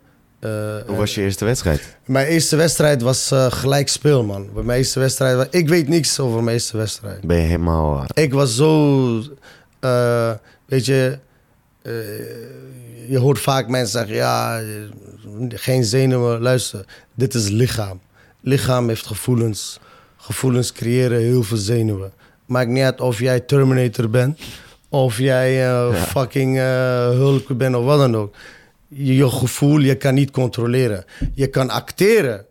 Hoe 0.86 0.96
was 0.96 1.16
je 1.16 1.22
eerste 1.22 1.46
wedstrijd? 1.46 1.98
Mijn 2.06 2.28
eerste 2.28 2.56
wedstrijd 2.56 3.02
was 3.02 3.32
gelijk 3.50 3.88
speel, 3.88 4.24
man. 4.24 4.50
Bij 4.54 4.64
mijn 4.64 4.78
eerste 4.78 5.00
wedstrijd, 5.00 5.48
ik 5.56 5.70
weet 5.70 5.88
niks 5.88 6.20
over 6.20 6.44
mijn 6.44 6.56
eerste 6.56 6.78
wedstrijd. 6.78 7.22
Ben 7.22 7.38
je 7.38 7.44
helemaal... 7.44 8.06
Ik 8.14 8.34
was 8.34 8.56
zo, 8.56 9.24
weet 10.66 10.86
je, 10.86 11.20
je 13.08 13.18
hoort 13.18 13.40
vaak 13.40 13.68
mensen 13.68 13.92
zeggen, 14.00 14.16
ja, 14.16 14.62
geen 15.50 15.84
zenuwen. 15.84 16.42
Luister, 16.42 16.86
dit 17.16 17.34
is 17.34 17.48
lichaam. 17.48 18.02
Lichaam 18.42 18.88
heeft 18.88 19.06
gevoelens. 19.06 19.80
Gevoelens 20.18 20.72
creëren 20.72 21.20
heel 21.20 21.44
veel 21.44 21.58
zenuwen. 21.58 22.14
Maakt 22.46 22.70
niet 22.70 22.84
uit 22.84 23.02
of 23.02 23.20
jij 23.20 23.40
Terminator 23.40 24.10
bent, 24.10 24.40
of 24.94 25.18
jij 25.18 25.68
eh, 25.68 25.94
fucking 26.04 26.58
eh, 26.58 27.10
Hulk 27.10 27.58
bent 27.58 27.76
of 27.76 27.86
wat 27.86 28.00
dan 28.00 28.16
ook. 28.16 28.36
Je, 28.88 29.16
je 29.16 29.30
gevoel, 29.30 29.80
je 29.80 29.96
kan 29.96 30.14
niet 30.14 30.32
controleren. 30.32 31.06
Je 31.34 31.48
kan 31.48 31.70
acteren, 31.70 32.46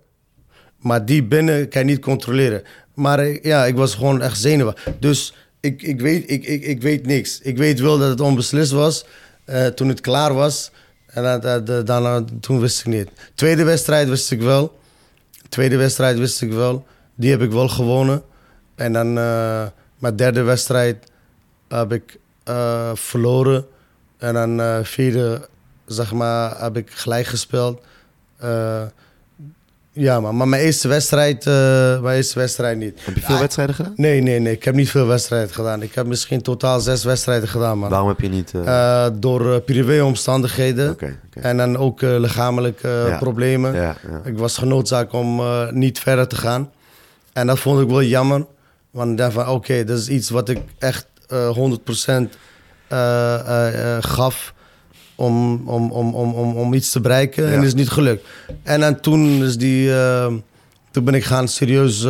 maar 0.78 1.04
die 1.04 1.22
binnen 1.24 1.68
kan 1.68 1.80
je 1.80 1.86
niet 1.92 2.00
controleren. 2.00 2.62
Maar 2.94 3.26
ik- 3.26 3.44
ja, 3.44 3.64
ik 3.66 3.74
was 3.76 3.94
gewoon 3.94 4.22
echt 4.22 4.40
zenuwachtig. 4.40 4.92
Dus 4.98 5.34
ik, 5.60 5.82
ik, 5.82 6.00
weet, 6.00 6.30
ik, 6.30 6.44
ik, 6.44 6.62
ik 6.64 6.82
weet 6.82 7.06
niks. 7.06 7.40
Ik 7.40 7.56
weet 7.56 7.80
wel 7.80 7.98
dat 7.98 8.08
het 8.08 8.20
onbeslist 8.20 8.72
was 8.72 9.04
eh, 9.44 9.66
toen 9.66 9.88
het 9.88 10.00
klaar 10.00 10.34
was. 10.34 10.70
En 11.06 11.22
dat- 11.22 11.42
dat- 11.42 11.66
dat- 11.66 11.86
daarna, 11.86 12.24
toen 12.40 12.60
wist 12.60 12.80
ik 12.80 12.86
niet. 12.86 13.08
Tweede 13.34 13.64
wedstrijd 13.64 14.08
wist 14.08 14.30
ik 14.30 14.40
wel. 14.40 14.78
Tweede 15.48 15.76
wedstrijd 15.76 16.18
wist 16.18 16.42
ik 16.42 16.52
wel. 16.52 16.86
Die 17.14 17.30
heb 17.30 17.42
ik 17.42 17.50
wel 17.50 17.68
gewonnen. 17.68 18.22
En 18.74 18.92
dan 18.92 19.18
eh, 19.18 19.66
mijn 19.98 20.16
derde 20.16 20.42
wedstrijd 20.42 20.96
heb 21.68 21.92
ik 21.92 22.18
eh, 22.50 22.90
verloren. 22.94 23.66
En 24.18 24.34
dan 24.34 24.60
eh, 24.60 24.78
vierde, 24.82 25.48
zeg 25.86 26.12
maar, 26.12 26.62
heb 26.62 26.76
ik 26.76 26.90
gelijk 26.90 27.26
gespeeld. 27.26 27.80
Eh, 28.36 28.82
ja, 29.92 30.20
maar, 30.20 30.34
maar 30.34 30.48
mijn 30.48 30.62
eerste 30.62 30.88
wedstrijd, 30.88 31.44
mijn 32.02 32.16
eerste 32.16 32.38
wedstrijd 32.38 32.78
niet. 32.78 33.04
Heb 33.04 33.14
je 33.14 33.20
veel 33.20 33.34
Ja, 33.34 33.40
wedstrijden 33.40 33.74
gedaan? 33.74 33.92
Nee, 33.96 34.20
nee, 34.20 34.38
nee. 34.38 34.52
Ik 34.52 34.64
heb 34.64 34.74
niet 34.74 34.90
veel 34.90 35.06
wedstrijden 35.06 35.54
gedaan. 35.54 35.82
Ik 35.82 35.94
heb 35.94 36.06
misschien 36.06 36.42
totaal 36.42 36.80
zes 36.80 37.04
wedstrijden 37.04 37.48
gedaan, 37.48 37.78
man. 37.78 37.90
Waarom 37.90 38.08
heb 38.08 38.20
je 38.20 38.28
niet... 38.28 38.52
door 39.20 39.60
privéomstandigheden. 39.60 40.90
Oké, 40.90 41.18
oké. 41.26 41.40
En 41.40 41.56
dan 41.56 41.76
ook 41.76 42.00
lichamelijke 42.00 43.04
Ja. 43.08 43.18
problemen. 43.18 43.74
Ja. 43.74 43.96
Ik 44.24 44.38
was 44.38 44.58
genoodzaakt 44.58 45.12
om 45.12 45.42
niet 45.70 45.98
verder 45.98 46.28
te 46.28 46.36
gaan. 46.36 46.70
En 47.32 47.46
dat 47.46 47.58
vond 47.58 47.80
ik 47.80 47.88
wel 47.88 48.02
jammer. 48.02 48.46
Want 48.90 49.10
ik 49.10 49.16
dacht 49.16 49.32
van, 49.32 49.48
oké, 49.48 49.84
dat 49.84 49.98
is 49.98 50.08
iets 50.08 50.30
wat 50.30 50.48
ik 50.48 50.58
echt 50.78 51.06
eh 51.30 51.56
100% 51.56 52.28
eh, 52.88 53.96
eh, 53.96 54.02
gaf 54.02 54.54
om, 55.14 55.62
om, 55.68 55.92
om, 55.92 56.14
om, 56.14 56.34
om, 56.34 56.56
om 56.56 56.74
iets 56.74 56.90
te 56.90 57.00
bereiken. 57.00 57.46
En 57.52 57.60
Ja. 57.60 57.66
is 57.66 57.74
niet 57.74 57.88
gelukt. 57.90 58.26
En 58.62 58.80
dan 58.80 59.00
toen 59.00 59.44
is 59.44 59.56
die, 59.56 59.92
toen 60.90 61.04
ben 61.04 61.14
ik 61.14 61.24
gaan 61.24 61.48
serieus 61.48 62.06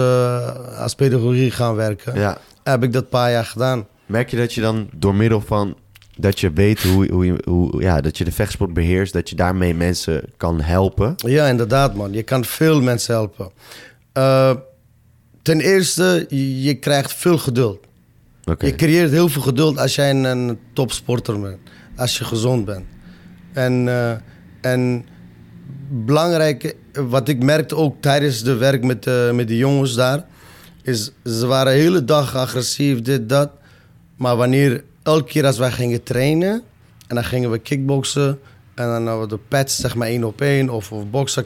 als 0.76 0.94
pedagogie 0.94 1.50
gaan 1.50 1.74
werken. 1.74 2.18
Ja. 2.18 2.38
Heb 2.62 2.82
ik 2.82 2.92
dat 2.92 3.02
een 3.02 3.08
paar 3.08 3.30
jaar 3.30 3.44
gedaan. 3.44 3.86
Merk 4.06 4.30
je 4.30 4.36
dat 4.36 4.52
je 4.52 4.60
dan 4.60 4.88
door 4.94 5.14
middel 5.14 5.40
van 5.40 5.76
dat 6.16 6.40
je 6.40 6.52
weet 6.52 6.82
hoe, 6.82 7.10
hoe, 7.12 7.26
je, 7.26 7.42
hoe 7.44 7.82
ja, 7.82 8.00
dat 8.00 8.18
je 8.18 8.24
de 8.24 8.32
vechtsport 8.32 8.72
beheerst, 8.74 9.12
dat 9.12 9.28
je 9.30 9.36
daarmee 9.36 9.74
mensen 9.74 10.22
kan 10.36 10.60
helpen? 10.60 11.14
Ja, 11.16 11.46
inderdaad, 11.46 11.94
man. 11.94 12.12
Je 12.12 12.22
kan 12.22 12.44
veel 12.44 12.80
mensen 12.82 13.14
helpen. 13.14 13.50
Ten 15.42 15.60
eerste, 15.60 16.26
je 16.62 16.74
krijgt 16.74 17.14
veel 17.14 17.38
geduld. 17.38 17.86
Je 18.58 18.74
creëert 18.74 19.10
heel 19.10 19.28
veel 19.28 19.42
geduld 19.42 19.78
als 19.78 19.94
jij 19.94 20.10
een, 20.10 20.58
topsporter 20.72 21.40
bent. 21.40 21.58
Als 21.96 22.18
je 22.18 22.24
gezond 22.24 22.64
bent. 22.64 22.84
En, 23.52 23.88
eh, 23.88 24.12
en 24.60 25.04
belangrijk, 25.88 26.76
wat 26.92 27.28
ik 27.28 27.42
merkte 27.42 27.76
ook 27.76 27.96
tijdens 28.00 28.42
de 28.42 28.54
werk 28.54 28.84
met, 28.84 29.02
de 29.02 29.30
met 29.34 29.48
de 29.48 29.56
jongens 29.56 29.94
daar, 29.94 30.24
is 30.82 31.12
ze 31.24 31.46
waren 31.46 31.72
de 31.72 31.78
hele 31.78 32.04
dag 32.04 32.36
agressief, 32.36 33.02
dit, 33.02 33.28
dat. 33.28 33.50
Maar 34.16 34.36
wanneer, 34.36 34.84
elke 35.02 35.24
keer 35.24 35.46
als 35.46 35.58
wij 35.58 35.70
gingen 35.70 36.02
trainen, 36.02 36.62
en 37.06 37.14
dan 37.14 37.24
gingen 37.24 37.50
we 37.50 37.58
kickboksen, 37.58 38.38
en 38.74 38.86
dan 38.86 39.06
hadden 39.06 39.28
we 39.28 39.34
de 39.34 39.40
pads, 39.48 39.76
zeg 39.76 39.94
maar 39.94 40.08
één 40.08 40.24
op 40.24 40.40
één, 40.40 40.68
of, 40.68 40.92
of. 40.92 41.36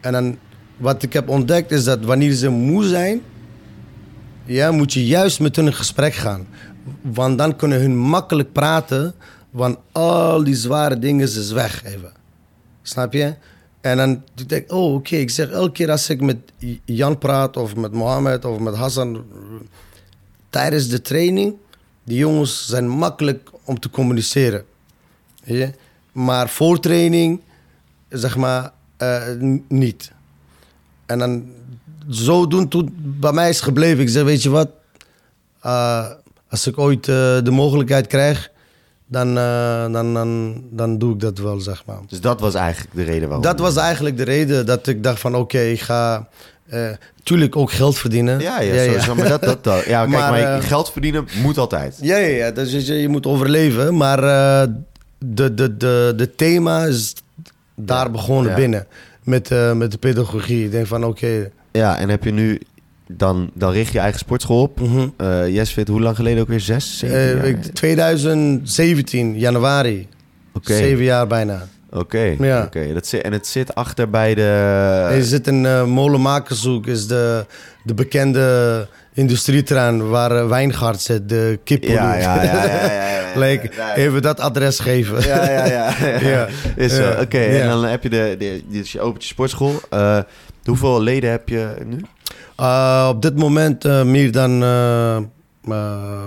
En 0.00 0.12
dan, 0.12 0.38
wat 0.76 1.02
ik 1.02 1.12
heb 1.12 1.28
ontdekt, 1.28 1.70
is 1.70 1.84
dat 1.84 2.04
wanneer 2.04 2.32
ze 2.32 2.48
moe 2.48 2.84
zijn, 2.84 3.22
ja, 4.52 4.70
moet 4.70 4.92
je 4.92 5.06
juist 5.06 5.40
met 5.40 5.56
hun 5.56 5.66
in 5.66 5.74
gesprek 5.74 6.14
gaan. 6.14 6.46
Want 7.00 7.38
dan 7.38 7.56
kunnen 7.56 7.80
hun 7.80 7.98
makkelijk 7.98 8.52
praten, 8.52 9.14
want 9.50 9.78
al 9.92 10.44
die 10.44 10.54
zware 10.54 10.98
dingen 10.98 11.26
is 11.26 11.50
weg 11.50 11.84
even. 11.84 12.12
Snap 12.82 13.12
je? 13.12 13.34
En 13.80 13.96
dan 13.96 14.22
denk 14.46 14.64
ik, 14.64 14.72
oh 14.72 14.94
oké, 14.94 15.16
ik 15.16 15.30
zeg 15.30 15.50
elke 15.50 15.72
keer 15.72 15.90
als 15.90 16.08
ik 16.08 16.20
met 16.20 16.36
Jan 16.84 17.18
praat 17.18 17.56
of 17.56 17.76
met 17.76 17.92
Mohammed 17.92 18.44
of 18.44 18.58
met 18.58 18.74
Hassan 18.74 19.24
tijdens 20.50 20.88
de 20.88 21.02
training, 21.02 21.54
die 22.04 22.18
jongens 22.18 22.66
zijn 22.66 22.88
makkelijk 22.88 23.50
om 23.64 23.80
te 23.80 23.90
communiceren. 23.90 24.64
Je? 25.44 25.72
Maar 26.12 26.48
voor 26.48 26.80
training, 26.80 27.40
zeg 28.08 28.36
maar, 28.36 28.72
eh, 28.96 29.22
niet. 29.68 30.12
En 31.06 31.18
dan 31.18 31.44
zodoende 32.10 32.68
toen 32.68 32.94
bij 32.96 33.32
mij 33.32 33.48
is 33.48 33.60
gebleven. 33.60 34.00
Ik 34.00 34.08
zeg, 34.08 34.22
weet 34.22 34.42
je 34.42 34.50
wat? 34.50 34.68
Uh, 35.66 36.06
als 36.48 36.66
ik 36.66 36.78
ooit 36.78 37.08
uh, 37.08 37.14
de 37.42 37.50
mogelijkheid 37.50 38.06
krijg, 38.06 38.50
dan, 39.06 39.28
uh, 39.38 39.92
dan, 39.92 40.14
dan, 40.14 40.62
dan 40.70 40.98
doe 40.98 41.14
ik 41.14 41.20
dat 41.20 41.38
wel, 41.38 41.60
zeg 41.60 41.82
maar. 41.86 41.98
Dus 42.06 42.20
dat 42.20 42.40
was 42.40 42.54
eigenlijk 42.54 42.94
de 42.94 43.02
reden 43.02 43.28
waarom. 43.28 43.42
Dat 43.42 43.58
was 43.58 43.76
eigenlijk 43.76 44.16
de 44.16 44.24
reden 44.24 44.66
dat 44.66 44.86
ik 44.86 45.02
dacht 45.02 45.20
van, 45.20 45.34
oké, 45.34 45.42
okay, 45.42 45.72
ik 45.72 45.80
ga... 45.80 46.28
Tuurlijk 47.22 47.56
ook 47.56 47.72
geld 47.72 47.98
verdienen. 47.98 48.40
Ja, 48.40 48.60
ja, 48.60 48.74
ja, 48.74 48.84
sowieso, 48.84 49.10
ja. 49.10 49.14
maar 49.14 49.28
dat, 49.28 49.42
dat, 49.42 49.64
dat. 49.64 49.84
Ja, 49.84 50.00
kijk, 50.06 50.08
maar, 50.08 50.34
eh, 50.34 50.42
maar 50.42 50.62
geld 50.62 50.92
verdienen 50.92 51.26
moet 51.42 51.58
altijd. 51.58 51.98
Ja, 52.00 52.16
ja, 52.16 52.26
ja. 52.26 52.50
Dus 52.50 52.86
je, 52.86 52.94
je 52.94 53.08
moet 53.08 53.26
overleven. 53.26 53.96
Maar 53.96 54.20
de, 55.18 55.54
de, 55.54 55.76
de, 55.76 56.12
de 56.16 56.34
thema 56.34 56.84
is 56.84 57.14
daar 57.74 58.04
ja, 58.04 58.10
begonnen 58.10 58.54
binnen. 58.54 58.86
Met, 59.22 59.50
met 59.74 59.90
de 59.90 59.98
pedagogie. 59.98 60.64
Ik 60.64 60.70
denk 60.70 60.86
van, 60.86 61.04
oké... 61.04 61.24
Okay. 61.24 61.52
Ja, 61.72 61.98
en 61.98 62.08
heb 62.08 62.24
je 62.24 62.32
nu 62.32 62.60
dan, 63.06 63.50
dan 63.54 63.72
richt 63.72 63.92
je 63.92 63.98
eigen 63.98 64.18
sportschool 64.18 64.62
op. 64.62 64.80
Mm 64.80 64.86
-hmm. 64.86 65.14
uh, 65.20 65.86
hoe 65.86 66.00
lang 66.00 66.16
geleden 66.16 66.40
ook 66.40 66.48
weer? 66.48 66.60
Zes, 66.60 66.98
zeven 66.98 67.48
uh, 67.48 67.58
2017, 67.58 69.38
januari. 69.38 70.08
Okay. 70.52 70.76
Zeven 70.76 71.04
jaar 71.04 71.26
bijna. 71.26 71.68
Oké, 71.90 71.98
okay. 71.98 72.36
ja. 72.48 72.62
okay. 72.62 72.92
Dat 72.92 73.06
zit, 73.06 73.22
en 73.22 73.32
het 73.32 73.46
zit 73.46 73.74
achter 73.74 74.10
bij 74.10 74.34
de... 74.34 74.42
Er 75.10 75.24
zit 75.24 75.46
een 75.46 75.64
uh, 75.64 75.84
molenmakershoek, 75.84 76.86
is 76.86 77.06
de, 77.06 77.46
de 77.84 77.94
bekende 77.94 78.88
industrieterrein 79.12 80.08
waar 80.08 80.32
uh, 80.32 80.48
Wijngaard 80.48 81.00
zit, 81.00 81.28
de 81.28 81.58
kippen. 81.64 81.90
Ja, 81.90 82.14
ja, 82.14 82.42
ja. 82.42 82.52
ja, 82.52 82.64
ja, 82.64 83.10
ja 83.32 83.38
like, 83.46 83.70
even 83.94 84.22
dat 84.22 84.40
adres 84.40 84.78
geven. 84.78 85.22
Ja, 85.22 85.50
ja, 85.50 85.66
ja. 85.66 85.94
ja. 86.20 86.48
Is 86.84 86.94
zo, 86.94 87.10
oké. 87.10 87.20
Okay. 87.20 87.60
En 87.60 87.68
dan 87.68 87.84
heb 87.84 88.02
je 88.02 88.08
de, 88.08 88.36
de, 88.38 88.62
dus 88.68 88.92
je 88.92 89.00
opent 89.00 89.22
je 89.22 89.28
sportschool. 89.28 89.80
Uh, 89.94 90.18
hoeveel 90.64 91.02
leden 91.02 91.30
heb 91.30 91.48
je 91.48 91.74
nu? 91.84 92.04
Op 93.08 93.22
dit 93.22 93.36
moment 93.36 93.84
meer 94.04 94.32
dan... 94.32 94.62
Uh, 94.62 95.18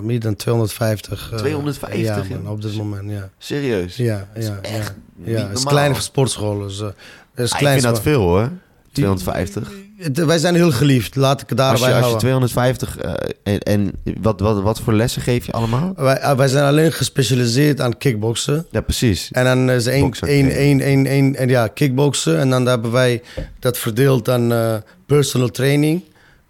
meer 0.02 0.20
dan 0.20 0.36
250. 0.36 1.32
250? 1.36 2.28
ja, 2.30 2.38
man, 2.42 2.52
op 2.52 2.62
dit 2.62 2.78
moment, 2.78 3.12
ja. 3.12 3.30
Serieus? 3.38 3.96
Ja, 3.96 4.28
ja. 4.36 4.60
echt 4.62 4.94
ja. 5.24 5.38
ja. 5.38 5.48
Het 5.48 5.58
is 5.58 5.64
kleine 5.64 6.02
sportschool. 6.02 6.60
Dus, 6.60 6.84
is 7.36 7.54
ah, 7.54 7.62
ik 7.62 7.68
vind 7.68 7.82
dat 7.82 8.02
veel 8.02 8.22
hoor. 8.22 8.50
250. 8.94 9.72
Die, 10.12 10.26
wij 10.26 10.38
zijn 10.38 10.56
heel 10.56 10.72
geliefd, 10.72 11.16
laat 11.16 11.42
ik 11.42 11.50
het 11.50 11.58
daarbij 11.58 11.80
als 11.80 11.90
je, 11.90 11.96
als 11.96 12.24
houden. 12.24 12.30
je 12.30 12.36
250 12.48 13.06
uh, 13.06 13.12
en, 13.44 13.60
en 13.60 13.92
wat, 14.22 14.40
wat, 14.40 14.62
wat 14.62 14.80
voor 14.80 14.94
lessen 14.94 15.22
geef 15.22 15.46
je 15.46 15.52
allemaal? 15.52 15.94
Wij, 15.96 16.22
uh, 16.22 16.36
wij 16.36 16.48
zijn 16.48 16.66
alleen 16.66 16.92
gespecialiseerd 16.92 17.82
aan 17.82 17.98
kickboksen. 17.98 18.66
Ja, 18.72 18.82
precies. 18.82 19.30
En 19.32 19.44
dan 19.44 19.70
is 19.70 19.86
één, 19.86 20.14
één, 20.20 20.50
één, 20.50 20.82
één, 20.82 21.06
één, 21.06 21.36
en 21.36 21.50
ja, 21.50 21.68
kickboksen. 21.68 22.40
En 22.40 22.50
dan 22.50 22.66
hebben 22.66 22.92
wij 22.92 23.22
dat 23.60 23.78
verdeeld 23.78 24.30
aan 24.30 24.52
uh, 24.52 24.76
personal 25.06 25.50
training 25.50 26.04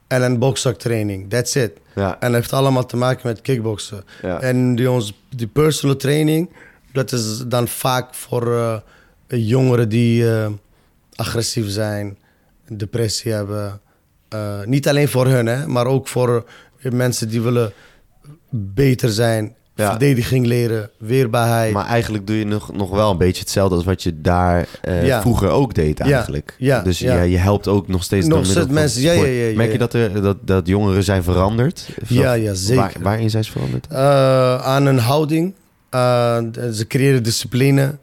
en 0.07 0.21
een 0.21 0.39
bokszaktraining. 0.39 1.29
That's 1.29 1.55
it. 1.55 1.71
Ja. 1.95 2.11
En 2.19 2.27
dat 2.27 2.41
heeft 2.41 2.53
allemaal 2.53 2.85
te 2.85 2.97
maken 2.97 3.27
met 3.27 3.41
kickboksen. 3.41 4.03
Ja. 4.21 4.41
En 4.41 4.75
die, 4.75 4.91
ons, 4.91 5.13
die 5.35 5.47
personal 5.47 5.95
training, 5.95 6.49
dat 6.93 7.11
is 7.11 7.43
dan 7.47 7.67
vaak 7.67 8.13
voor 8.13 8.81
jongeren 9.27 9.89
die 9.89 10.25
agressief 11.15 11.69
zijn, 11.69 12.17
depressie 12.77 13.31
hebben. 13.31 13.81
Uh, 14.33 14.63
niet 14.65 14.87
alleen 14.87 15.07
voor 15.07 15.27
hun, 15.27 15.45
hè, 15.45 15.67
maar 15.67 15.85
ook 15.85 16.07
voor 16.07 16.45
mensen 16.81 17.29
die 17.29 17.41
willen 17.41 17.73
beter 18.49 19.09
zijn. 19.09 19.55
Ja. 19.75 19.89
Verdediging 19.89 20.45
leren, 20.45 20.89
weerbaarheid. 20.97 21.73
Maar 21.73 21.85
eigenlijk 21.85 22.27
doe 22.27 22.37
je 22.37 22.45
nog, 22.45 22.73
nog 22.73 22.89
wel 22.89 23.11
een 23.11 23.17
beetje 23.17 23.41
hetzelfde 23.41 23.75
als 23.75 23.85
wat 23.85 24.03
je 24.03 24.21
daar 24.21 24.67
uh, 24.87 25.05
ja. 25.05 25.21
vroeger 25.21 25.49
ook 25.49 25.73
deed 25.73 25.99
eigenlijk. 25.99 26.55
Ja. 26.57 26.81
Dus 26.81 26.99
ja. 26.99 27.21
je 27.21 27.37
helpt 27.37 27.67
ook 27.67 27.87
nog 27.87 28.03
steeds 28.03 28.27
nog 28.27 28.45
steeds 28.45 28.67
mensen. 28.67 29.01
Ja, 29.01 29.11
ja, 29.11 29.25
ja, 29.25 29.55
Merk 29.55 29.71
je 29.71 29.77
dat, 29.77 29.93
er, 29.93 30.21
dat, 30.21 30.37
dat 30.41 30.67
jongeren 30.67 31.03
zijn 31.03 31.23
veranderd? 31.23 31.89
Ja, 32.07 32.33
ja 32.33 32.53
zeker. 32.53 32.83
Waar, 32.83 32.93
waarin 33.01 33.29
zijn 33.29 33.43
ze 33.43 33.51
veranderd? 33.51 33.87
Uh, 33.91 33.97
aan 34.61 34.85
een 34.85 34.99
houding. 34.99 35.53
Uh, 35.91 36.37
ze 36.71 36.85
creëren 36.87 37.23
discipline. 37.23 37.97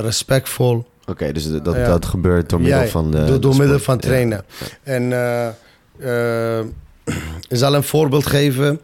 respectvol. 0.00 0.86
Oké, 1.10 1.22
okay, 1.22 1.32
dus 1.32 1.50
dat, 1.50 1.74
dat 1.74 2.04
gebeurt 2.04 2.48
door 2.48 2.60
middel 2.60 2.86
van 2.86 3.10
de 3.10 3.24
Door, 3.24 3.40
door 3.40 3.52
de 3.52 3.58
middel 3.58 3.78
van 3.78 3.98
trainen. 3.98 4.44
En 4.82 5.12
ik 7.48 7.56
zal 7.56 7.74
een 7.74 7.82
voorbeeld 7.82 8.26
geven. 8.26 8.72
Uh, 8.72 8.78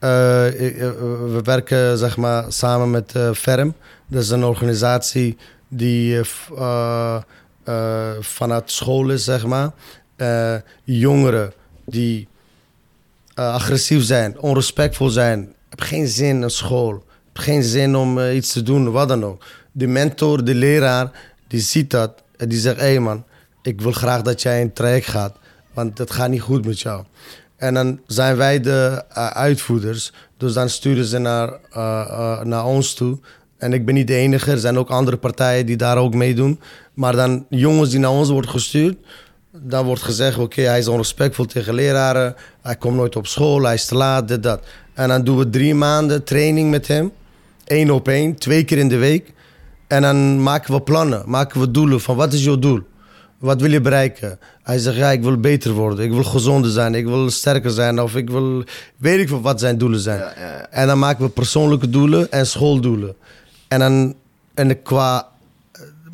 we 0.00 1.40
werken 1.44 1.98
zeg 1.98 2.16
maar, 2.16 2.44
samen 2.48 2.90
met 2.90 3.12
Ferm. 3.34 3.74
Dat 4.06 4.22
is 4.22 4.30
een 4.30 4.44
organisatie 4.44 5.36
die 5.68 6.20
vanuit 8.20 8.70
school 8.70 9.10
is, 9.10 9.24
zeg 9.24 9.46
maar. 9.46 9.70
jongeren 10.84 11.52
die 11.84 12.28
agressief 13.34 14.04
zijn, 14.04 14.40
onrespectvol 14.40 15.08
zijn, 15.08 15.54
hebben 15.68 15.86
geen 15.86 16.08
zin 16.08 16.42
in 16.42 16.50
school, 16.50 17.04
hebben 17.24 17.42
geen 17.42 17.62
zin 17.62 17.96
om 17.96 18.20
iets 18.20 18.52
te 18.52 18.62
doen, 18.62 18.90
wat 18.90 19.08
dan 19.08 19.24
ook. 19.24 19.44
De 19.72 19.86
mentor, 19.86 20.44
de 20.44 20.54
leraar, 20.54 21.10
die 21.52 21.60
ziet 21.60 21.90
dat 21.90 22.22
en 22.36 22.48
die 22.48 22.58
zegt: 22.58 22.76
hé 22.76 22.82
hey 22.82 23.00
man, 23.00 23.24
ik 23.62 23.80
wil 23.80 23.92
graag 23.92 24.22
dat 24.22 24.42
jij 24.42 24.60
een 24.60 24.72
traject 24.72 25.06
gaat, 25.06 25.36
want 25.72 25.98
het 25.98 26.10
gaat 26.10 26.30
niet 26.30 26.40
goed 26.40 26.64
met 26.66 26.80
jou. 26.80 27.04
En 27.56 27.74
dan 27.74 28.00
zijn 28.06 28.36
wij 28.36 28.60
de 28.60 29.04
uh, 29.10 29.26
uitvoerders. 29.26 30.12
Dus 30.36 30.52
dan 30.52 30.68
sturen 30.68 31.04
ze 31.04 31.18
naar, 31.18 31.48
uh, 31.48 31.56
uh, 32.10 32.42
naar 32.42 32.64
ons 32.64 32.94
toe. 32.94 33.18
En 33.58 33.72
ik 33.72 33.84
ben 33.84 33.94
niet 33.94 34.06
de 34.06 34.14
enige. 34.14 34.50
Er 34.50 34.58
zijn 34.58 34.78
ook 34.78 34.90
andere 34.90 35.16
partijen 35.16 35.66
die 35.66 35.76
daar 35.76 35.96
ook 35.96 36.14
meedoen. 36.14 36.60
Maar 36.94 37.16
dan 37.16 37.46
jongens 37.48 37.90
die 37.90 37.98
naar 37.98 38.10
ons 38.10 38.28
worden 38.28 38.50
gestuurd. 38.50 38.96
Dan 39.50 39.84
wordt 39.84 40.02
gezegd, 40.02 40.38
oké, 40.38 40.62
hij 40.62 40.78
is 40.78 40.88
onrespectvol 40.88 41.44
tegen 41.44 41.74
leraren. 41.74 42.34
Hij 42.62 42.76
komt 42.76 42.96
nooit 42.96 43.16
op 43.16 43.26
school, 43.26 43.62
hij 43.62 43.74
is 43.74 43.84
te 43.84 43.94
laat, 43.94 44.28
dit, 44.28 44.42
dat. 44.42 44.64
En 44.94 45.08
dan 45.08 45.24
doen 45.24 45.38
we 45.38 45.50
drie 45.50 45.74
maanden 45.74 46.24
training 46.24 46.70
met 46.70 46.86
hem. 46.86 47.12
Eén 47.64 47.92
op 47.92 48.08
één, 48.08 48.34
twee 48.34 48.64
keer 48.64 48.78
in 48.78 48.88
de 48.88 48.96
week. 48.96 49.32
En 49.92 50.02
dan 50.02 50.42
maken 50.42 50.74
we 50.74 50.80
plannen, 50.80 51.22
maken 51.26 51.60
we 51.60 51.70
doelen 51.70 52.00
van 52.00 52.16
wat 52.16 52.32
is 52.32 52.44
jouw 52.44 52.58
doel? 52.58 52.80
Wat 53.38 53.60
wil 53.60 53.70
je 53.70 53.80
bereiken? 53.80 54.38
Hij 54.62 54.78
zegt, 54.78 54.96
ja, 54.96 55.10
ik 55.10 55.22
wil 55.22 55.40
beter 55.40 55.72
worden. 55.72 56.04
Ik 56.04 56.10
wil 56.10 56.24
gezonder 56.24 56.70
zijn. 56.70 56.94
Ik 56.94 57.04
wil 57.04 57.30
sterker 57.30 57.70
zijn. 57.70 58.00
Of 58.00 58.16
ik 58.16 58.30
wil... 58.30 58.64
Weet 58.96 59.20
ik 59.20 59.28
veel 59.28 59.40
wat 59.40 59.60
zijn 59.60 59.78
doelen 59.78 60.00
zijn. 60.00 60.18
Ja, 60.18 60.32
ja, 60.36 60.46
ja. 60.46 60.70
En 60.70 60.86
dan 60.86 60.98
maken 60.98 61.24
we 61.24 61.30
persoonlijke 61.30 61.90
doelen 61.90 62.32
en 62.32 62.46
schooldoelen. 62.46 63.14
En 63.68 63.78
dan... 63.78 64.14
En 64.54 64.82
qua... 64.82 65.28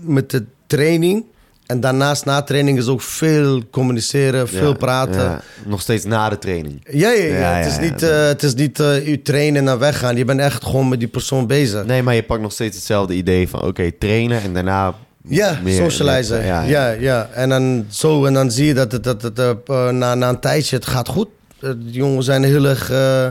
Met 0.00 0.30
de 0.30 0.44
training... 0.66 1.24
En 1.68 1.80
daarnaast 1.80 2.24
na 2.24 2.42
training 2.42 2.78
is 2.78 2.86
ook 2.86 3.00
veel 3.02 3.62
communiceren, 3.70 4.48
veel 4.48 4.74
praten. 4.76 5.40
Nog 5.66 5.80
steeds 5.80 6.04
na 6.04 6.28
de 6.28 6.38
training. 6.38 6.86
Ja, 6.90 7.10
ja, 7.10 7.24
ja. 7.24 7.52
het, 7.52 7.66
is 7.66 7.78
niet, 7.78 8.02
uh, 8.02 8.26
het 8.26 8.42
is 8.42 8.54
niet 8.54 8.78
uh, 8.78 9.08
u 9.08 9.22
trainen 9.22 9.60
en 9.60 9.64
dan 9.64 9.78
weggaan. 9.78 10.16
Je 10.16 10.24
bent 10.24 10.40
echt 10.40 10.64
gewoon 10.64 10.88
met 10.88 10.98
die 10.98 11.08
persoon 11.08 11.46
bezig. 11.46 11.84
Nee, 11.84 12.02
maar 12.02 12.14
je 12.14 12.22
pakt 12.22 12.40
nog 12.40 12.52
steeds 12.52 12.76
hetzelfde 12.76 13.14
idee 13.14 13.48
van... 13.48 13.60
Oké, 13.60 13.68
okay, 13.68 13.92
trainen 13.98 14.42
en 14.42 14.54
daarna 14.54 14.94
Ja, 15.22 15.58
meer 15.62 15.74
socializen. 15.82 16.36
met- 16.36 16.46
ja, 16.46 16.62
ja, 16.62 16.88
ja, 16.90 17.28
En 17.32 17.48
dan 17.48 17.86
zo, 17.90 18.24
en 18.24 18.34
dan 18.34 18.50
zie 18.50 18.66
je 18.66 18.74
dat 18.74 18.92
het, 18.92 19.04
dat 19.04 19.22
het 19.22 19.38
eh, 19.38 19.88
na, 19.88 20.14
na 20.14 20.28
een 20.28 20.40
tijdje, 20.40 20.76
het 20.76 20.86
gaat 20.86 21.08
goed. 21.08 21.28
Eh, 21.60 21.70
De 21.70 21.90
jongens 21.90 22.26
zijn 22.26 22.42
heel 22.44 22.64
erg 22.64 22.90
eh, 22.90 23.26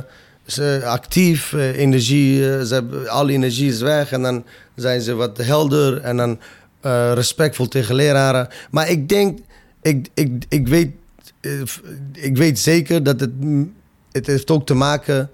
ze- 0.45 0.81
actief, 0.85 1.53
eh, 1.53 1.77
energie, 1.77 2.51
eh, 2.53 2.61
ze 2.61 2.73
hebben, 2.73 3.09
alle 3.09 3.31
energie 3.31 3.69
is 3.69 3.81
weg. 3.81 4.11
En 4.11 4.21
dan 4.21 4.43
zijn 4.75 5.01
ze 5.01 5.13
wat 5.13 5.37
helder 5.37 6.01
en 6.01 6.17
dan 6.17 6.39
eh, 6.81 7.11
respectvol 7.13 7.67
tegen 7.67 7.95
leraren. 7.95 8.47
Maar 8.71 8.89
ik 8.89 9.09
denk, 9.09 9.39
ik, 9.81 10.07
ik, 10.13 10.45
ik, 10.49 10.67
weet, 10.67 10.91
eh, 11.41 11.51
ik 12.13 12.37
weet 12.37 12.59
zeker 12.59 13.03
dat 13.03 13.19
het, 13.19 13.41
mm, 13.41 13.73
het 14.11 14.27
heeft 14.27 14.51
ook 14.51 14.65
te 14.65 14.73
maken 14.73 15.29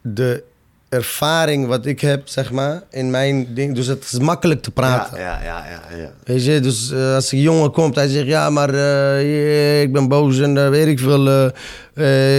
de 0.00 0.42
ervaring 0.88 1.66
wat 1.66 1.86
ik 1.86 2.00
heb, 2.00 2.28
zeg 2.28 2.50
maar, 2.50 2.82
in 2.90 3.10
mijn 3.10 3.54
ding. 3.54 3.74
Dus 3.74 3.86
het 3.86 4.04
is 4.04 4.18
makkelijk 4.18 4.62
te 4.62 4.70
praten. 4.70 5.18
Ja, 5.18 5.42
ja, 5.42 5.64
ja, 5.66 5.96
ja. 5.96 6.12
Weet 6.24 6.44
je, 6.44 6.60
dus 6.60 6.90
eh, 6.90 7.14
als 7.14 7.32
een 7.32 7.40
jongen 7.40 7.70
komt, 7.70 7.94
hij 7.94 8.08
zegt 8.08 8.26
ja, 8.26 8.50
maar 8.50 8.74
ik 9.80 9.92
ben 9.92 10.08
boos 10.08 10.38
en 10.38 10.70
weet 10.70 10.86
ik 10.86 10.98
veel. 10.98 11.46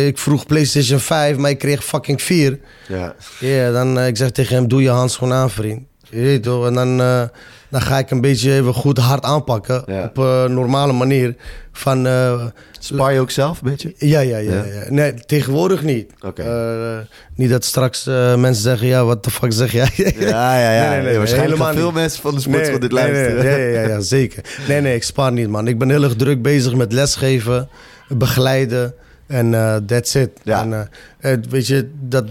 ik 0.08 0.18
vroeg 0.18 0.46
PlayStation 0.46 1.00
5, 1.00 1.38
maar 1.38 1.50
ik 1.50 1.58
kreeg 1.58 1.84
fucking 1.84 2.22
4. 2.22 2.60
ja. 2.88 3.16
Ja, 3.40 3.72
dan 3.72 3.98
uh, 3.98 4.08
ik 4.08 4.18
zeg 4.18 4.32
tegen 4.32 4.56
hem, 4.56 4.68
doe 4.68 4.82
je 4.82 4.90
handschoen 4.90 5.34
aan, 5.34 5.50
vriend. 5.50 5.90
Je 6.12 6.22
weet 6.22 6.44
toch, 6.44 6.66
en 6.66 6.74
dan, 6.74 7.02
uh, 7.02 7.24
dan 7.70 7.82
ga 7.82 7.98
ik 7.98 8.12
een 8.12 8.22
beetje 8.22 8.54
even 8.54 8.74
goed 8.74 8.98
hard 8.98 9.24
aanpakken. 9.24 9.84
Ja. 9.86 10.04
Op 10.04 10.18
een 10.18 10.54
normale 10.54 10.94
manier. 10.94 11.36
Van, 11.72 12.08
uh, 12.08 12.46
Spar 12.80 13.14
je 13.14 13.20
ook 13.20 13.32
zelf 13.32 13.62
een 13.62 13.70
beetje? 13.70 13.94
ja, 13.98 14.20
ja, 14.20 14.38
ja, 14.38 14.52
Ja? 14.52 14.64
ja. 14.64 14.84
Nee, 14.90 15.14
tegenwoordig 15.14 15.84
niet. 15.84 16.12
Oké. 16.26 16.44
Uh, 16.44 16.98
niet 17.36 17.50
dat 17.50 17.66
straks 17.66 18.08
uh, 18.08 18.36
mensen 18.36 18.64
zeggen, 18.64 18.88
ja, 18.88 19.04
wat 19.04 19.24
de 19.24 19.32
fuck 19.32 19.54
zeg 19.54 19.72
jij? 19.72 19.90
Ja, 20.20 20.60
ja, 20.60 20.72
ja. 20.72 20.82
Nee, 20.90 21.00
nee, 21.00 21.08
nee, 21.08 21.18
waarschijnlijk 21.18 21.52
helemaal 21.52 21.74
gaan 21.74 21.76
veel 21.76 21.92
mensen 21.92 22.22
van 22.22 22.36
de 22.36 22.42
sportschool 22.42 22.80
Nee, 22.80 22.90
dit 22.90 22.92
nee, 22.92 23.04
luisteren. 23.04 23.44
Nee, 23.44 23.72
ja, 23.72 23.82
ja, 23.82 23.88
ja, 23.88 24.00
zeker. 24.00 24.44
Nee, 24.68 24.82
nee, 24.82 24.96
ik 24.96 25.04
spaar 25.04 25.32
niet, 25.32 25.50
man. 25.50 25.68
Ik 25.68 25.78
ben 25.78 25.90
heel 25.90 26.04
erg 26.04 26.16
druk 26.16 26.42
bezig 26.42 26.76
met 26.76 26.94
lesgeven, 26.94 27.70
begeleiden 28.08 28.94
en 29.28 29.54
uh, 29.54 29.76
that's 29.76 30.16
it. 30.16 30.30
Ja. 30.44 30.62
En, 30.62 30.90
uh, 31.32 31.38
weet 31.50 31.68
je, 31.68 31.90
dat, 32.00 32.26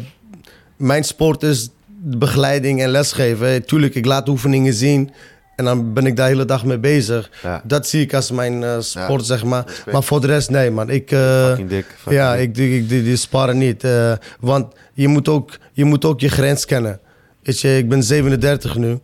mijn 0.77 1.05
sport 1.05 1.43
is 1.43 1.71
begeleiding 2.03 2.83
en 2.83 2.89
lesgeven. 2.89 3.67
Tuurlijk, 3.67 3.95
ik 3.95 4.05
laat 4.05 4.29
oefeningen 4.29 4.75
zien 4.75 5.11
en 5.57 5.65
dan 5.65 5.93
ben 5.93 6.07
ik 6.07 6.17
daar 6.17 6.27
de 6.29 6.33
hele 6.33 6.45
dag 6.45 6.65
mee 6.65 6.79
bezig. 6.79 7.31
Ja. 7.43 7.63
Dat 7.65 7.87
zie 7.87 8.03
ik 8.03 8.15
als 8.15 8.31
mijn 8.31 8.63
uh, 8.63 8.77
sport, 8.81 9.21
Ja, 9.21 9.27
zeg 9.27 9.45
maar. 9.45 9.65
respect. 9.67 9.93
Maar 9.93 10.03
voor 10.03 10.21
de 10.21 10.27
rest, 10.27 10.51
nee, 10.51 10.71
man. 10.71 10.91
Ik, 10.91 11.11
uh, 11.11 11.47
Fucking 11.47 11.69
dik. 11.69 11.87
fucking 11.97 12.15
ja, 12.21 12.37
dik. 12.37 12.57
ik, 12.57 12.73
ik, 12.73 12.89
die, 12.89 13.03
die 13.03 13.17
sparen 13.17 13.59
niet. 13.59 13.85
Uh, 13.85 14.13
want 14.41 14.75
je 14.95 15.09
moet, 15.09 15.29
ook, 15.29 15.59
je 15.73 15.85
moet 15.85 16.05
ook 16.05 16.21
je 16.21 16.29
grens 16.29 16.65
kennen. 16.65 17.01
Weet 17.43 17.61
je, 17.61 17.77
ik 17.77 17.89
ben 17.89 18.03
37 18.03 18.77
nu. 18.77 18.99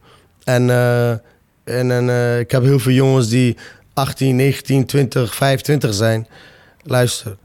En, 0.45 0.71
en, 1.65 1.91
en 1.91 2.39
ik 2.39 2.51
heb 2.51 2.63
heel 2.63 2.79
veel 2.79 2.93
jongens 2.93 3.29
die 3.29 3.57
18, 3.95 4.37
19, 4.37 4.87
20, 4.87 5.35
25 5.35 5.95
zijn. 5.95 6.27
Luister. 6.83 7.37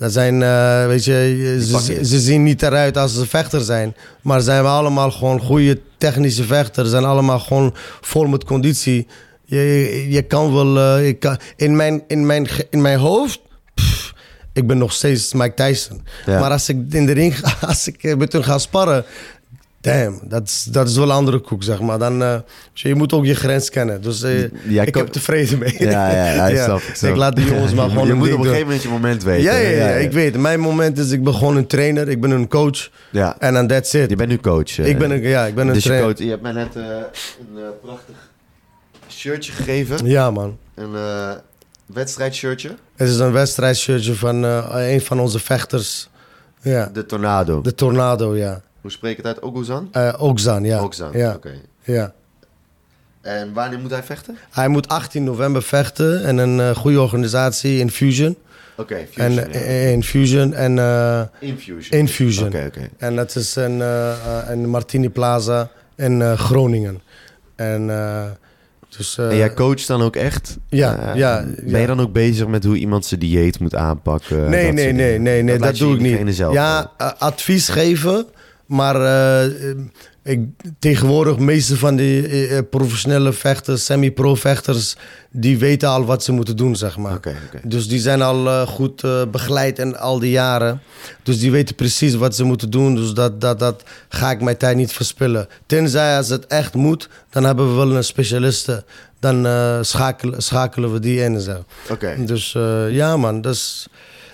Dat 0.00 0.12
zijn, 0.12 0.40
uh, 0.40 0.86
weet 0.86 1.04
je, 1.04 1.58
ze, 1.62 2.04
ze, 2.04 2.20
zien 2.20 2.42
niet 2.42 2.62
eruit 2.62 2.96
als 2.96 3.14
ze 3.14 3.26
vechter 3.26 3.60
zijn. 3.60 3.96
Maar 4.22 4.40
zijn 4.40 4.62
we 4.62 4.68
allemaal 4.68 5.10
gewoon 5.10 5.40
goede 5.40 5.80
technische 5.98 6.44
vechters. 6.44 6.90
Zijn 6.90 7.04
allemaal 7.04 7.38
gewoon 7.38 7.74
vol 8.00 8.26
met 8.26 8.44
conditie. 8.44 9.06
Je, 9.44 9.56
je, 9.56 10.10
je 10.10 10.22
kan 10.22 10.52
wel, 10.52 10.76
uh, 10.76 11.06
je 11.06 11.12
kan, 11.12 11.38
in, 11.56 11.76
mijn, 11.76 12.02
in, 12.06 12.26
mijn, 12.26 12.48
in 12.70 12.80
mijn 12.80 12.98
hoofd, 12.98 13.40
pff, 13.74 14.14
ik 14.52 14.66
ben 14.66 14.78
nog 14.78 14.92
steeds 14.92 15.32
Mike 15.32 15.54
Tyson. 15.54 16.02
Ja. 16.26 16.40
Maar 16.40 16.50
als 16.50 16.68
ik 16.68 16.76
in 16.90 17.06
de 17.06 17.12
ring, 17.12 17.34
als 17.68 17.88
ik 17.88 18.16
met 18.16 18.32
hun 18.32 18.44
ga 18.44 18.58
sparren, 18.58 19.04
damn, 19.80 20.20
dat 20.24 20.42
is, 20.42 20.64
dat 20.64 20.88
is 20.88 20.96
wel 20.96 21.04
een 21.04 21.10
andere 21.10 21.38
koek, 21.38 21.62
zeg 21.62 21.80
maar. 21.80 21.98
Dan, 21.98 22.22
uh, 22.22 22.36
je 22.72 22.94
moet 22.94 23.12
ook 23.12 23.24
je 23.24 23.34
grens 23.34 23.70
kennen. 23.70 24.02
Dus 24.02 24.22
uh, 24.22 24.48
Jij 24.68 24.86
ik 24.86 24.94
heb 24.94 25.06
tevreden 25.06 25.58
mee. 25.58 25.74
Ja, 25.78 26.10
ja, 26.10 26.46
ja, 26.48 26.78
ik 27.08 27.16
laat 27.16 27.36
die 27.36 27.46
jongens 27.46 27.74
maar 27.74 27.88
gewoon 27.90 28.06
Je 28.06 28.14
moet 28.14 28.32
op 28.32 28.38
een 28.38 28.44
gegeven 28.44 28.64
moment 28.64 28.82
je 28.82 28.88
moment 28.88 29.22
weten. 29.22 29.42
Ja, 29.42 29.56
ja, 29.56 29.68
ja, 29.68 29.88
ik 29.88 30.12
weet. 30.12 30.36
Mijn 30.36 30.60
moment 30.60 30.98
is, 30.98 31.10
ik 31.10 31.24
ben 31.24 31.34
gewoon 31.34 31.56
een 31.56 31.66
trainer. 31.66 32.08
Ik 32.08 32.20
ben 32.20 32.30
een 32.30 32.48
coach. 32.48 32.90
Ja. 33.10 33.36
En 33.38 33.54
dan 33.54 33.66
that's 33.66 33.92
it. 33.92 34.10
Je 34.10 34.16
bent 34.16 34.28
nu 34.28 34.38
coach. 34.38 34.78
eh. 34.78 34.86
Ik 34.86 34.98
ben 34.98 35.10
een, 35.10 35.20
ja, 35.22 35.44
ik 35.44 35.54
ben 35.54 35.66
een 35.66 35.72
dus 35.74 35.82
je, 35.82 35.88
trainer. 35.88 36.14
coach, 36.14 36.24
je 36.24 36.30
hebt 36.30 36.42
mij 36.42 36.52
net 36.52 36.76
eh, 36.76 36.82
een 36.82 37.56
eh, 37.56 37.62
prachtig 37.82 38.14
shirtje 39.08 39.52
gegeven. 39.52 40.06
Ja, 40.06 40.30
man. 40.30 40.58
Een 40.74 40.94
eh 40.94 41.30
wedstrijdshirtje. 41.86 42.70
Het 42.96 43.08
is 43.08 43.18
een 43.18 43.32
wedstrijdshirtje 43.32 44.14
van 44.14 44.44
eh, 44.44 44.92
een 44.92 45.00
van 45.00 45.20
onze 45.20 45.38
vechters. 45.38 46.08
Ja. 46.62 46.90
De 46.92 47.06
Tornado. 47.06 47.60
De 47.60 47.74
Tornado, 47.74 48.36
ja. 48.36 48.60
Hoe 48.80 48.90
spreek 48.90 49.10
ik 49.10 49.16
het 49.16 49.26
uit? 49.26 49.42
Oguzan? 49.42 49.88
Eh 49.92 50.14
Okzan, 50.18 50.64
ja. 50.64 50.78
Oguzan, 50.80 51.10
Ja, 51.12 51.34
oké. 51.34 51.52
ja. 51.82 52.12
En 53.20 53.52
wanneer 53.52 53.78
moet 53.78 53.90
hij 53.90 54.02
vechten? 54.02 54.36
Hij 54.50 54.68
moet 54.68 54.88
18 54.88 55.24
november 55.24 55.62
vechten 55.62 56.24
en 56.24 56.38
een 56.38 56.60
eh, 56.60 56.76
goede 56.76 57.00
organisatie, 57.00 57.78
Infusion. 57.78 58.36
Oké, 58.76 58.94
En, 58.94 59.06
Fusion. 59.32 59.34
ja. 59.34 59.58
eh, 59.58 59.90
Infusion 59.92 60.54
en, 60.54 60.78
eh, 60.78 61.22
Infusion. 61.40 61.98
Infusion. 62.00 62.46
Oké, 62.46 62.64
oké. 62.66 62.88
en 62.98 63.16
dat 63.16 63.36
is 63.36 63.56
een, 63.56 63.80
eh, 63.80 64.10
eh, 64.10 64.16
een 64.48 64.68
Martini 64.68 65.08
Plaza 65.08 65.70
in 65.96 66.22
eh, 66.22 66.32
Groningen. 66.38 67.00
En, 67.56 67.90
eh, 67.90 68.24
dus, 68.96 69.18
eh, 69.18 69.30
En 69.30 69.36
jij 69.36 69.54
coacht 69.54 69.86
dan 69.86 70.02
ook 70.02 70.16
echt? 70.16 70.56
Ja, 70.68 70.98
Eh, 71.10 71.14
ja, 71.16 71.44
Ben 71.62 71.80
je 71.80 71.86
dan 71.86 72.00
ook 72.00 72.12
bezig 72.12 72.46
met 72.46 72.64
hoe 72.64 72.76
iemand 72.76 73.04
zijn 73.06 73.20
dieet 73.20 73.58
moet 73.60 73.74
aanpakken? 73.74 74.50
Nee, 74.50 74.64
dat 74.66 74.74
nee, 74.74 74.92
nee, 75.18 75.42
nee, 75.42 75.58
dat, 75.58 75.78
je 75.78 75.84
doe 75.84 75.94
ik 75.94 76.24
niet. 76.24 76.34
Zelf 76.36 76.52
ja, 76.54 76.90
eh, 76.98 77.10
advies 77.18 77.68
geven, 77.68 78.26
maar 78.70 79.00
eh, 79.00 79.70
ik, 80.22 80.40
tegenwoordig 80.78 81.38
meeste 81.38 81.76
van 81.76 81.96
die 81.96 82.26
eh, 82.26 82.58
eh, 82.58 82.64
professionele 82.70 83.32
vechters, 83.32 83.84
semi-pro 83.84 84.34
vechters, 84.34 84.96
die 85.30 85.58
weten 85.58 85.88
al 85.88 86.04
wat 86.04 86.24
ze 86.24 86.32
moeten 86.32 86.56
doen, 86.56 86.76
zeg 86.76 86.96
maar. 86.96 87.20
Dus 87.62 87.88
die 87.88 88.00
zijn 88.00 88.22
al 88.22 88.46
eh, 88.46 88.66
goed 88.66 89.04
eh, 89.04 89.22
begeleid 89.30 89.78
en 89.78 89.98
al 89.98 90.18
die 90.18 90.30
jaren. 90.30 90.80
Dus 91.22 91.38
die 91.38 91.50
weten 91.50 91.74
precies 91.74 92.14
wat 92.14 92.34
ze 92.34 92.44
moeten 92.44 92.70
doen. 92.70 92.94
Dus 92.94 93.12
dat, 93.12 93.40
dat, 93.40 93.58
dat 93.58 93.82
ga 94.08 94.30
ik 94.30 94.40
mijn 94.40 94.56
tijd 94.56 94.76
niet 94.76 94.92
verspillen. 94.92 95.48
Tenzij 95.66 96.16
als 96.16 96.28
het 96.28 96.46
echt 96.46 96.74
moet, 96.74 97.08
dan 97.30 97.44
hebben 97.44 97.68
we 97.68 97.74
wel 97.74 97.96
een 97.96 98.04
specialiste. 98.04 98.84
Dan 99.20 99.46
eh, 99.46 99.78
schakelen, 99.80 100.42
schakelen 100.42 100.92
we 100.92 101.00
die 101.00 101.20
in. 101.20 101.40
Oké. 101.90 102.16
Dus 102.18 102.54
eh, 102.54 102.90
ja, 102.90 103.16
man. 103.16 103.40
Dus, 103.40 103.88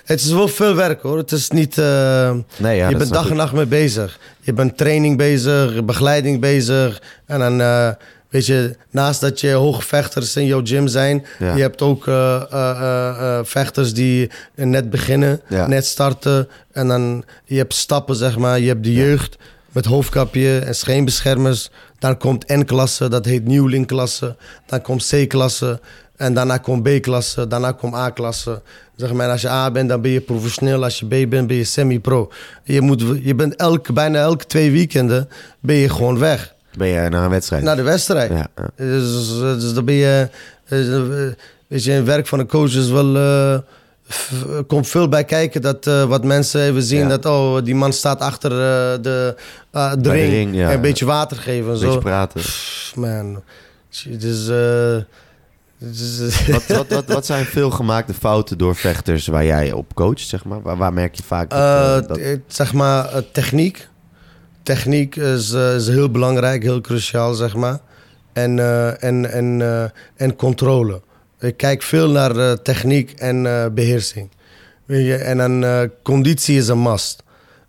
het 0.07 0.21
is 0.21 0.31
wel 0.31 0.49
veel 0.49 0.75
werk 0.75 1.03
hoor. 1.03 1.17
Het 1.19 1.33
is 1.33 1.51
niet. 1.51 1.79
eh, 1.79 2.31
Nee, 2.59 2.77
ja, 2.77 2.89
je 2.89 2.97
bent 2.97 3.13
dag 3.13 3.31
en 3.31 3.37
nacht 3.37 3.53
mee 3.53 3.67
bezig. 3.67 4.19
Je 4.41 4.53
bent 4.53 4.77
training 4.77 5.17
bezig, 5.17 5.85
begeleiding 5.85 6.41
bezig. 6.41 7.03
En 7.27 7.39
dan, 7.39 7.61
eh, 7.61 7.89
weet 8.29 8.47
je, 8.47 8.77
naast 8.91 9.21
dat 9.21 9.41
je 9.41 9.51
hoge 9.53 9.83
vechters 9.83 10.37
in 10.37 10.47
jouw 10.47 10.61
gym 10.65 10.87
zijn, 10.89 11.27
Ja. 11.39 11.55
je 11.57 11.61
hebt 11.63 11.83
ook 11.83 12.07
eh, 12.07 13.41
vechters 13.43 13.95
die 13.95 14.31
net 14.55 14.91
beginnen, 14.91 15.41
Ja. 15.49 15.67
net 15.67 15.87
starten. 15.87 16.49
En 16.73 16.89
dan 16.89 17.25
je 17.45 17.57
hebt 17.57 17.75
stappen, 17.75 18.17
zeg 18.17 18.39
maar. 18.39 18.61
Je 18.61 18.69
hebt 18.69 18.85
de 18.85 18.93
jeugd 18.93 19.37
met 19.73 19.85
hoofdkapje 19.85 20.59
en 20.59 20.75
scheenbeschermers. 20.75 21.71
Dan 21.99 22.19
komt 22.19 22.49
N-klasse, 22.49 23.09
dat 23.09 23.25
heet 23.25 23.45
nieuwlingklasse. 23.45 24.37
Dan 24.67 24.83
komt 24.83 25.07
C-klasse. 25.11 25.81
En 26.17 26.35
daarna 26.35 26.59
komt 26.59 26.83
B-klasse, 26.83 27.47
daarna 27.47 27.73
komt 27.73 27.95
A-klasse. 27.95 28.63
Zeg 28.97 29.13
maar, 29.13 29.31
als 29.31 29.41
je 29.41 29.49
A 29.49 29.71
bent, 29.71 29.89
dan 29.89 30.01
ben 30.01 30.11
je 30.11 30.21
professioneel. 30.21 30.83
Als 30.85 30.99
je 30.99 31.07
B 31.07 31.31
bent, 31.31 31.47
ben 31.47 31.57
je 31.57 31.65
semi-pro. 31.65 32.33
Je, 32.65 32.81
moet, 32.81 33.03
je 33.23 33.35
bent 33.35 33.57
elke, 33.57 33.93
bijna 33.93 34.19
elke 34.19 34.47
twee 34.47 34.71
weekenden 34.71 35.29
ben 35.61 35.77
je 35.77 35.89
gewoon 35.89 36.19
weg 36.19 36.55
Ben 36.77 36.89
je 36.89 37.09
naar 37.09 37.23
een 37.25 37.31
wedstrijd? 37.31 37.63
naar 37.63 37.77
de 37.77 37.83
wedstrijd. 37.83 38.31
ja. 38.31 38.47
Dus, 38.77 39.39
dus 39.39 39.73
dan 39.75 39.85
ben 39.85 39.95
je... 39.95 40.29
eh, 40.69 40.79
Weet 41.67 41.85
je, 41.85 41.91
het 41.91 42.05
werk 42.05 42.27
van 42.27 42.39
een 42.39 42.47
coach 42.49 42.75
is 42.75 42.89
wel... 42.91 43.15
f- 44.13 44.33
komt 44.67 44.89
veel 44.89 45.09
bij 45.09 45.25
kijken 45.25 45.61
dat 45.63 45.87
eh, 45.87 46.05
wat 46.05 46.25
mensen 46.25 46.61
even 46.63 46.83
zien 46.83 47.01
Ja. 47.01 47.09
dat 47.09 47.25
oh 47.27 47.63
die 47.65 47.75
man 47.75 47.93
staat 47.93 48.21
achter 48.21 48.51
de, 48.51 48.99
de 49.03 49.35
de 50.01 50.11
ring, 50.11 50.55
ja. 50.55 50.69
en 50.69 50.75
een 50.75 50.81
beetje 50.81 51.05
water 51.05 51.37
geven 51.37 51.65
en 51.69 51.75
Een 51.75 51.79
beetje 51.81 51.93
zo. 51.93 51.99
praten. 51.99 52.41
Pff, 52.41 52.93
man, 52.97 53.35
het 53.35 53.43
is, 53.91 54.07
het 54.11 54.23
is 54.23 54.49
wat, 55.79 56.67
wat, 56.67 56.89
wat, 56.89 57.05
wat 57.07 57.27
zijn 57.27 57.45
veel 57.45 57.71
gemaakte 57.71 58.15
fouten 58.15 58.59
door 58.59 58.77
vechters 58.77 59.27
waar 59.27 59.45
jij 59.45 59.73
op 59.73 59.95
coacht, 59.95 60.21
zeg 60.29 60.45
maar? 60.45 60.63
Waar, 60.63 60.77
waar 60.77 60.93
merk 60.93 61.15
je 61.15 61.23
vaak 61.23 61.51
dat... 61.51 61.59
Eh, 61.59 61.97
eh, 61.97 62.07
dat- 62.09 62.19
t- 62.19 62.55
zeg 62.55 62.73
maar 62.73 63.05
eh, 63.13 63.23
techniek. 63.33 63.89
Techniek 64.63 65.17
is, 65.17 65.53
eh, 65.53 65.75
is 65.75 65.89
heel 65.89 66.11
belangrijk, 66.11 66.63
heel 66.63 66.81
cruciaal, 66.81 67.35
zeg 67.35 67.55
maar. 67.55 67.79
En, 68.33 68.59
eh, 68.59 69.03
en, 69.05 69.31
en, 69.33 69.63
eh, 69.63 69.85
en 70.17 70.37
controle. 70.37 71.01
Ik 71.41 71.57
kijk 71.57 71.83
veel 71.83 72.11
naar 72.11 72.37
eh, 72.37 72.53
techniek 72.53 73.11
en 73.11 73.47
eh, 73.47 73.67
beheersing. 73.73 74.31
Weet 74.85 75.07
je, 75.07 75.15
en 75.17 75.37
dan 75.39 75.65
eh, 75.65 75.81
conditie 76.03 76.57
is 76.57 76.69
een 76.69 76.83
must. 76.83 77.23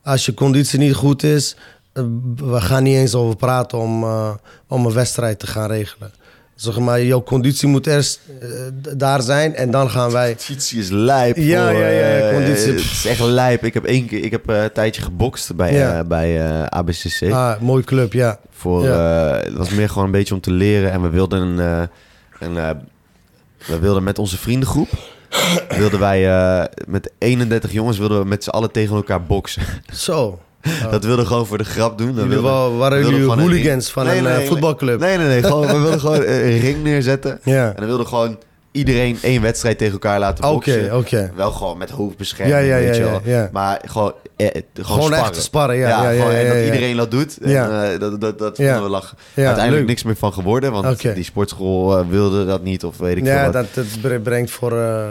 Als 0.04 0.26
je 0.26 0.34
conditie 0.34 0.80
niet 0.80 0.96
goed 0.96 1.24
is, 1.24 1.56
eh, 1.94 2.04
we 2.36 2.62
gaan 2.62 2.84
niet 2.84 2.96
eens 2.96 3.16
over 3.16 3.36
praten 3.36 3.78
om, 3.78 4.04
eh, 4.04 4.34
om 4.68 4.86
een 4.86 4.94
wedstrijd 4.94 5.40
te 5.40 5.48
gaan 5.48 5.70
regelen. 5.70 6.12
Zeg 6.58 6.80
maar, 6.80 7.02
jouw 7.04 7.24
conditie 7.24 7.68
moet 7.68 7.88
eerst 7.88 8.20
eh, 8.42 8.50
daar 8.98 9.22
zijn 9.22 9.56
en 9.56 9.72
dan 9.72 9.90
gaan 9.90 10.12
wij... 10.12 10.36
Conditie 10.46 10.80
is 10.80 10.90
lijp. 10.90 11.36
Ja, 11.38 11.70
ja, 11.70 11.88
ja, 11.88 12.18
eh, 12.18 12.34
conditie. 12.34 12.72
Het 12.72 12.80
is 12.80 13.06
echt 13.06 13.20
lijp. 13.20 13.64
Ik 13.64 13.74
heb 13.74 13.86
één 13.86 14.06
keer, 14.08 14.24
ik 14.24 14.32
heb 14.32 14.50
eh, 14.50 14.64
een 14.64 14.72
tijdje 14.72 15.02
gebokst 15.02 15.56
bij, 15.56 15.74
Ja. 15.74 16.04
bij 16.04 16.42
ABCC. 16.70 17.32
Ah, 17.32 17.62
mooi 17.62 17.84
club, 17.84 18.14
ja. 18.14 18.40
Voor, 18.52 18.84
Ja. 18.84 19.40
het 19.44 19.54
was 19.54 19.70
meer 19.70 19.90
gewoon 19.90 20.06
een 20.06 20.12
beetje 20.12 20.34
om 20.34 20.42
te 20.42 20.52
leren. 20.52 20.92
En 20.92 21.02
we 21.02 21.10
wilden 21.10 21.42
een, 21.42 21.90
een 22.40 22.54
we 23.66 23.80
wilden 23.80 24.04
met 24.04 24.20
onze 24.20 24.38
vriendengroep, 24.38 24.90
wilden 25.78 26.00
wij 26.00 26.22
met 26.88 27.12
31 27.18 27.72
jongens 27.72 27.98
wilden 27.98 28.20
we 28.20 28.26
met 28.26 28.44
z'n 28.44 28.50
allen 28.50 28.72
tegen 28.72 28.96
elkaar 28.96 29.24
boksen. 29.24 29.62
Zo. 29.94 30.40
Oh. 30.86 30.92
Dat 30.92 31.04
wilden 31.04 31.24
we 31.24 31.30
gewoon 31.32 31.46
voor 31.46 31.58
de 31.58 31.64
grap 31.64 31.98
doen. 31.98 32.14
Jullie 32.14 32.30
wilden- 32.30 32.52
waren 32.52 32.98
wilden 32.98 33.00
we 33.00 33.04
jullie 33.26 33.32
een 33.34 33.40
hooligans 33.40 33.92
van 33.92 34.06
Nee, 34.06 34.18
een 34.18 34.24
nee, 34.24 34.34
eh, 34.34 34.48
voetbalclub? 34.48 35.00
Nee, 35.00 35.18
nee, 35.18 35.28
nee. 35.28 35.44
Gewoon, 35.44 35.68
we 35.68 35.78
wilden 35.80 36.00
gewoon 36.00 36.22
een 36.26 36.60
ring 36.60 36.84
neerzetten. 36.84 37.40
Ja. 37.44 37.68
En 37.68 37.74
dan 37.76 37.86
wilden 37.86 38.08
gewoon 38.08 38.38
iedereen 38.78 39.18
één 39.22 39.42
wedstrijd 39.42 39.78
tegen 39.78 39.94
elkaar 39.94 40.20
laten 40.20 40.44
Oké, 40.44 40.54
boksen. 40.54 40.98
oké. 40.98 41.32
Wel 41.36 41.52
gewoon 41.52 41.78
met 41.78 41.90
hoofdbescherming, 41.90 42.58
Ja, 42.60 42.64
ja, 42.64 42.76
weet 42.86 42.96
je 42.96 43.04
wel. 43.04 43.22
ja. 43.24 43.50
Maar 43.52 43.82
gewoon, 43.86 44.14
eh, 44.36 44.48
gewoon, 44.48 44.64
Gewoon 44.86 45.02
sparren. 45.04 45.26
echt 45.32 45.42
sparren, 45.44 45.76
ja, 45.76 45.88
ja, 45.90 46.10
ja, 46.10 46.20
gewoon, 46.20 46.34
ja, 46.34 46.40
en 46.40 46.48
dat 46.56 46.66
iedereen 46.66 46.96
dat 46.98 47.12
doet. 47.12 47.38
En, 47.42 47.92
eh, 47.92 48.00
dat 48.00 48.22
dat, 48.22 48.40
dat 48.40 48.56
vonden 48.56 48.84
we 48.84 48.90
lachen. 48.90 49.18
Ja, 49.34 49.44
Uiteindelijk 49.46 49.78
leuk. 49.86 49.88
niks 49.90 50.04
meer 50.04 50.16
van 50.16 50.34
geworden, 50.34 50.72
want 50.72 50.86
Oké. 50.86 51.14
die 51.14 51.24
sportschool 51.24 51.98
eh, 51.98 52.06
wilde 52.10 52.46
dat 52.46 52.64
niet 52.64 52.84
of 52.84 52.98
weet 52.98 53.18
ik 53.18 53.24
veel 53.26 53.34
Ja, 53.34 53.44
wat. 53.44 53.54
dat, 53.54 53.66
dat 53.74 53.86
bre- 54.02 54.20
brengt 54.20 54.52
voor 54.52 54.72
eh, 54.72 55.04
eh, 55.04 55.06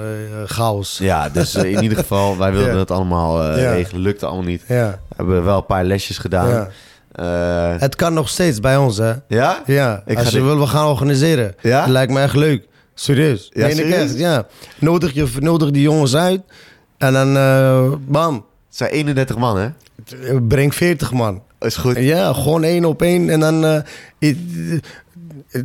chaos. 0.46 0.98
Ja, 1.02 1.28
dus 1.28 1.54
eh, 1.54 1.64
in 1.72 1.82
ieder 1.82 1.98
geval, 1.98 2.38
wij 2.38 2.52
wilden 2.52 2.78
het 2.78 2.90
allemaal 2.90 3.42
eh, 3.42 3.72
regelen. 3.74 4.00
Lukte 4.02 4.26
allemaal 4.26 4.44
niet. 4.44 4.62
Ja. 4.68 4.98
Hebben 5.16 5.44
wel 5.44 5.56
een 5.56 5.66
paar 5.66 5.84
lesjes 5.84 6.18
gedaan. 6.18 6.68
Eh, 7.12 7.74
Het 7.78 7.96
kan 7.96 8.14
nog 8.14 8.28
steeds 8.28 8.60
bij 8.60 8.76
ons, 8.76 8.96
hè? 8.98 9.12
ja? 9.28 9.62
Ja, 9.66 10.02
Ik 10.06 10.16
als 10.16 10.24
ga 10.24 10.30
je 10.30 10.36
dit- 10.36 10.44
wil, 10.46 10.58
we 10.58 10.66
gaan 10.66 10.86
organiseren. 10.86 11.54
Ja? 11.60 11.80
Dat 11.80 11.88
lijkt 11.88 12.12
me 12.12 12.20
echt 12.20 12.34
leuk. 12.34 12.66
Serieus. 12.98 13.50
Ja, 13.52 13.66
Meen 13.66 13.76
serieus? 13.76 13.94
echt, 14.10 14.18
ja. 14.18 14.46
Nodig, 14.78 15.12
je, 15.12 15.26
nodig 15.40 15.70
die 15.70 15.82
jongens 15.82 16.16
uit 16.16 16.40
en 16.98 17.12
dan, 17.12 17.36
eh, 17.36 17.92
bam, 18.06 18.34
Het 18.34 18.76
zijn 18.76 18.90
31 18.90 19.36
man, 19.36 19.58
hè? 19.58 19.68
breng 20.40 20.74
40 20.74 21.12
man. 21.12 21.42
Is 21.60 21.76
goed. 21.76 21.96
Ja, 21.96 22.32
gewoon 22.32 22.62
één 22.64 22.84
op 22.84 23.02
één 23.02 23.30
en 23.30 23.40
dan... 23.40 23.64
eh, 23.64 24.36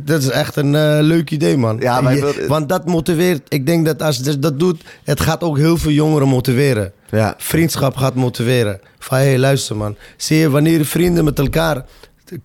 dat 0.02 0.22
is 0.22 0.28
echt 0.30 0.56
een 0.56 0.74
eh, 0.74 0.98
leuk 1.00 1.30
idee, 1.30 1.56
man. 1.56 1.76
Ja, 1.80 2.10
Je- 2.10 2.44
Want 2.48 2.68
dat 2.68 2.86
motiveert. 2.86 3.42
Ik 3.48 3.66
denk 3.66 3.86
dat 3.86 4.02
als 4.02 4.16
je 4.16 4.38
dat 4.38 4.58
doet, 4.58 4.82
het 5.04 5.20
gaat 5.20 5.42
ook 5.42 5.56
heel 5.56 5.76
veel 5.76 5.90
jongeren 5.90 6.28
motiveren. 6.28 6.92
Ja. 7.10 7.34
Vriendschap 7.38 7.96
gaat 7.96 8.14
motiveren. 8.14 8.80
Van, 8.98 9.18
hé, 9.18 9.24
hey, 9.24 9.38
luister 9.38 9.76
man. 9.76 9.96
Zie 10.16 10.36
je, 10.38 10.50
wanneer 10.50 10.84
vrienden 10.86 11.24
met 11.24 11.38
elkaar 11.38 11.84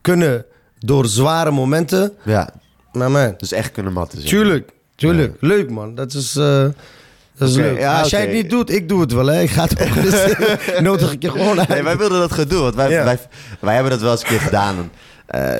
kunnen 0.01 0.45
door 0.79 1.05
zware 1.05 1.51
momenten... 1.51 2.13
ja, 2.23 2.49
man, 2.93 3.33
dus 3.37 3.51
echt 3.51 3.71
kunnen 3.71 3.93
matten. 3.93 4.25
tuurlijk, 4.25 4.69
tuurlijk. 4.97 5.35
Leuk 5.39 5.69
man, 5.69 5.95
dat 5.95 6.13
is... 6.13 6.35
eh, 6.35 6.65
dat 7.37 7.49
is 7.49 7.55
leuk. 7.55 7.79
ja, 7.79 7.99
Als 7.99 8.09
jij 8.09 8.21
het 8.21 8.31
niet 8.31 8.49
doet, 8.49 8.69
ik 8.71 8.89
doe 8.89 9.01
het 9.01 9.11
wel. 9.11 9.25
Hè. 9.25 9.41
Ik 9.41 9.49
ga 9.49 9.63
het 9.63 9.79
organiseren. 9.81 10.57
Nodig 10.83 11.11
ik 11.11 11.21
je 11.21 11.31
gewoon 11.31 11.59
uit. 11.59 11.67
Nee, 11.67 11.83
wij 11.83 11.97
wilden 11.97 12.19
dat 12.19 12.31
gaan 12.31 12.47
doen. 12.47 12.61
Want 12.61 12.75
wij, 12.75 12.89
wij, 13.03 13.19
wij 13.59 13.73
hebben 13.73 13.91
dat 13.91 14.01
wel 14.01 14.11
eens 14.11 14.21
een 14.21 14.27
keer 14.27 14.39
gedaan. 14.39 14.91
Eh, 15.25 15.53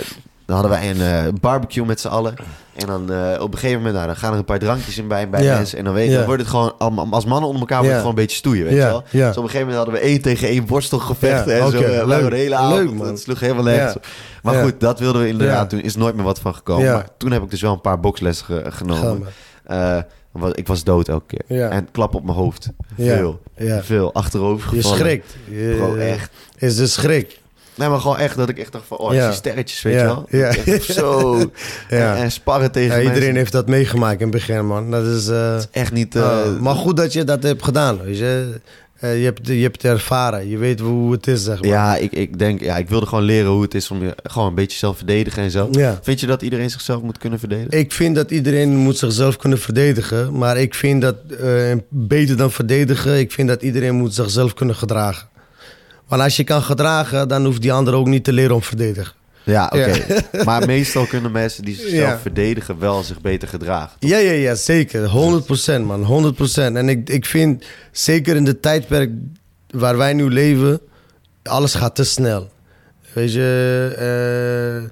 dan 0.48 0.56
hadden 0.60 0.72
wij 0.80 0.89
een 0.89 1.02
eh, 1.26 1.34
barbecue 1.41 1.86
met 1.86 2.00
z'n 2.00 2.08
allen. 2.08 2.34
En 2.76 2.88
dan 2.88 3.12
eh, 3.12 3.41
op 3.41 3.52
een 3.54 3.58
gegeven 3.60 3.78
moment, 3.78 3.95
nou, 3.95 4.08
dan 4.08 4.16
gaan 4.16 4.32
er 4.34 4.38
een 4.39 4.45
paar 4.45 4.60
drankjes 4.60 4.98
in 4.98 5.08
bij, 5.08 5.30
bij 5.30 5.43
Ja. 5.43 5.56
mensen. 5.56 5.78
En 5.78 5.84
dan, 5.84 5.93
weet, 5.93 6.06
je, 6.06 6.12
Ja. 6.12 6.18
dan 6.18 6.26
wordt 6.26 6.41
het 6.41 6.50
gewoon, 6.52 6.74
als 7.12 7.26
mannen 7.26 7.50
onder 7.50 7.60
elkaar, 7.62 7.78
wordt 7.78 7.89
Ja. 7.89 7.93
het 7.93 7.98
gewoon 8.02 8.10
een 8.18 8.22
beetje 8.24 8.38
stoeien, 8.38 8.64
weet 8.64 8.74
Ja, 8.74 8.80
je 8.86 8.91
wel. 8.91 9.04
ja. 9.10 9.28
Dus 9.28 9.38
op 9.38 9.43
een 9.43 9.50
gegeven 9.50 9.68
moment 9.68 9.76
hadden 9.86 9.93
we 10.04 10.10
één 10.10 10.22
tegen 10.22 10.48
één 10.48 10.68
worstelgevecht. 10.68 11.45
Ja, 11.45 11.52
en 11.52 11.72
zo. 11.72 11.78
eh, 11.82 12.06
leuk. 12.08 12.32
hele 12.34 12.56
avond. 12.56 12.76
Leuk, 12.84 12.93
man. 12.93 13.08
Het 13.08 13.20
sloeg 13.20 13.39
helemaal 13.39 13.64
nergens 13.64 13.93
Ja. 13.93 14.00
Maar 14.43 14.54
Ja. 14.56 14.64
goed, 14.64 14.80
dat 14.80 15.00
wilden 15.00 15.22
we 15.22 15.28
inderdaad 15.28 15.72
Ja. 15.72 15.78
doen. 15.78 15.86
Is 15.86 15.95
nooit 15.95 16.16
meer 16.16 16.24
wat 16.24 16.39
van 16.39 16.56
gekomen. 16.56 16.86
Ja. 16.86 16.93
Maar 16.93 17.08
toen 17.18 17.32
heb 17.32 17.43
ik 17.43 17.50
dus 17.50 17.62
wel 17.62 17.74
een 17.74 17.82
paar 17.82 17.98
ge- 18.02 18.62
Ga 18.64 18.70
genomen. 18.70 19.28
want 20.32 20.58
ik 20.58 20.68
was 20.68 20.84
dood 20.84 21.08
elke 21.08 21.26
keer. 21.26 21.58
Ja. 21.58 21.70
En 21.70 21.88
klap 21.91 22.16
op 22.16 22.24
mijn 22.24 22.38
hoofd. 22.38 22.70
Ja. 22.95 23.16
Veel. 23.16 23.41
Ja. 23.58 23.84
Veel. 23.84 24.14
Achterover 24.14 24.70
Je 24.76 24.82
gevallen. 24.82 24.98
schrikt. 25.00 25.36
Je, 25.50 25.76
Bro, 25.78 25.95
echt. 25.95 26.32
Is 26.58 26.76
de 26.76 26.88
schrik. 26.88 27.41
Nee, 27.78 27.89
maar 27.89 27.99
gewoon 27.99 28.17
echt 28.17 28.36
dat 28.38 28.49
ik 28.49 28.57
echt 28.57 28.71
dacht 28.71 28.86
van, 28.88 28.97
oh, 28.97 29.13
Ja. 29.13 29.32
sterretjes, 29.32 29.82
weet 29.82 29.93
Ja. 29.93 29.99
je 29.99 30.05
wel. 30.05 30.25
Ja. 30.30 30.47
Echt 30.65 30.84
Zo. 30.84 31.38
Ja. 31.89 32.15
En, 32.15 32.21
en 32.23 32.32
sparren 32.32 32.71
tegen 32.71 32.89
Ja, 32.89 32.95
mensen. 32.95 33.13
iedereen 33.13 33.36
heeft 33.36 33.51
dat 33.51 33.67
meegemaakt 33.67 34.19
in 34.21 34.28
het 34.28 34.36
begin, 34.36 34.67
man. 34.67 34.91
Dat 34.91 35.05
is... 35.05 35.28
eh, 35.28 35.57
Echt 35.71 35.91
niet... 35.91 36.15
eh, 36.15 36.23
ah, 36.23 36.59
maar 36.59 36.75
goed 36.75 36.97
dat 36.97 37.13
je 37.13 37.23
dat 37.23 37.43
hebt 37.43 37.63
gedaan, 37.63 38.01
weet 38.03 38.17
je. 38.17 38.59
Eh, 38.99 39.17
je, 39.19 39.23
hebt, 39.23 39.47
je 39.47 39.53
hebt 39.61 39.82
het 39.82 39.91
ervaren. 39.91 40.49
Je 40.49 40.57
weet 40.57 40.80
hoe 40.80 41.11
het 41.11 41.28
is, 41.28 41.43
zeg 41.43 41.59
maar. 41.61 41.69
ja, 41.69 41.95
ik, 41.95 42.11
ik 42.11 42.39
denk, 42.39 42.61
ja, 42.61 42.78
ik 42.78 42.89
wilde 42.89 43.05
gewoon 43.05 43.23
leren 43.23 43.51
hoe 43.51 43.61
het 43.61 43.73
is 43.75 43.91
om 43.91 44.03
je 44.03 44.15
gewoon 44.23 44.47
een 44.47 44.55
beetje 44.55 44.78
zelf 44.78 44.97
verdedigen 44.97 45.43
en 45.43 45.51
zo. 45.51 45.69
Vind 46.01 46.19
je 46.19 46.28
dat 46.28 46.41
iedereen 46.41 46.69
zichzelf 46.69 47.01
moet 47.01 47.17
kunnen 47.17 47.39
verdedigen? 47.39 47.80
Ik 47.80 47.91
vind 47.91 48.15
dat 48.15 48.32
iedereen 48.32 48.75
moet 48.75 48.97
zichzelf 48.97 49.38
kunnen 49.38 49.59
verdedigen. 49.59 50.38
Maar 50.38 50.57
ik 50.57 50.73
vind 50.73 51.01
dat 51.01 51.15
eh, 51.43 51.73
beter 51.89 52.38
dan 52.38 52.51
verdedigen. 52.51 53.19
Ik 53.19 53.32
vind 53.32 53.47
dat 53.47 53.61
iedereen 53.61 53.95
moet 53.95 54.13
zichzelf 54.13 54.53
kunnen 54.53 54.75
gedragen. 54.75 55.28
Want 56.08 56.22
als 56.22 56.36
je 56.36 56.43
kan 56.43 56.62
gedragen, 56.62 57.28
dan 57.28 57.45
hoeft 57.45 57.62
die 57.62 57.74
ander 57.74 57.93
ook 57.93 58.08
niet 58.08 58.24
te 58.24 58.34
leren 58.34 58.55
om 58.55 58.62
verdedigen. 58.64 59.14
Ja, 59.43 59.66
oké. 59.66 60.03
maar 60.45 60.66
meestal 60.66 61.05
kunnen 61.05 61.32
mensen 61.32 61.64
die 61.64 61.76
zichzelf 61.76 62.10
Ja. 62.10 62.20
verdedigen 62.20 62.80
wel 62.80 63.03
zich 63.03 63.22
beter 63.22 63.47
gedragen. 63.47 63.95
Ja, 63.99 64.18
ja, 64.18 64.32
ja, 64.32 64.55
zeker. 64.55 65.10
100% 65.10 65.82
man, 65.86 66.34
100%. 66.36 66.76
En 66.76 66.89
ik, 66.89 67.10
ik 67.10 67.26
vind, 67.26 67.66
zeker 67.91 68.36
in 68.36 68.43
de 68.45 68.60
tijdperk 68.60 69.10
waar 69.70 69.97
wij 69.97 70.14
nu 70.14 70.30
leven, 70.30 70.80
alles 71.43 71.74
gaat 71.76 71.95
te 71.95 72.03
snel. 72.03 72.49
Weet 73.14 73.34
je, 73.34 74.88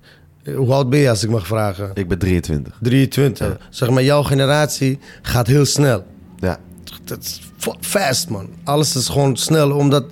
eh, 0.45 0.55
hoe 0.55 0.73
oud 0.73 0.89
ben 0.89 0.99
je 0.99 1.09
als 1.09 1.23
ik 1.23 1.29
mag 1.29 1.47
vragen? 1.47 1.91
Ik 1.93 2.07
ben 2.07 2.17
23. 2.17 2.77
23. 2.81 3.57
Zeg 3.69 3.89
maar, 3.89 4.03
jouw 4.03 4.23
generatie 4.23 4.99
gaat 5.21 5.47
heel 5.47 5.65
snel. 5.65 6.05
Ja. 6.39 6.57
Dat 7.03 7.17
is 7.23 7.41
fa- 7.57 7.75
fast, 7.79 8.29
man. 8.29 8.49
Alles 8.63 8.95
is 8.95 9.07
gewoon 9.07 9.37
snel, 9.37 9.71
omdat, 9.71 10.05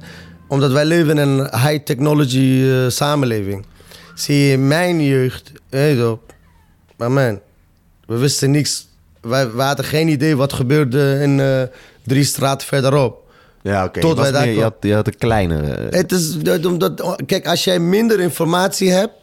omdat 0.48 0.72
wij 0.72 0.86
leven 0.86 1.18
in 1.18 1.28
een 1.30 1.39
high 1.60 1.84
technology 1.84 2.64
eh, 2.64 2.89
samenleving. 2.89 3.66
Zie 4.16 4.38
je, 4.38 4.58
mijn 4.58 5.02
jeugd, 5.04 5.52
je 5.70 5.96
toch, 6.00 6.20
maar 6.98 7.12
man, 7.12 7.39
we 8.06 8.18
wisten 8.18 8.52
niks. 8.52 8.88
Wij, 9.22 9.52
wij 9.52 9.66
hadden 9.66 9.86
geen 9.86 10.08
idee 10.08 10.36
wat 10.38 10.54
gebeurde 10.54 11.20
in 11.22 11.39
eh, 11.39 11.62
drie 12.06 12.24
straten 12.24 12.68
verderop. 12.68 13.22
Ja, 13.62 13.84
oké. 13.86 14.00
Tot 14.00 14.18
Je 14.18 14.54
je, 14.54 14.62
had, 14.62 14.76
je 14.80 14.94
had 14.94 15.08
een 15.08 15.18
kleinere... 15.18 15.74
eh, 15.74 16.00
Het 16.00 16.12
is, 16.12 16.38
dat- 16.38 16.66
omdat, 16.66 17.16
kijk, 17.26 17.48
als 17.48 17.64
jij 17.64 17.80
minder 17.80 18.20
informatie 18.20 18.91
hebt, 18.91 19.14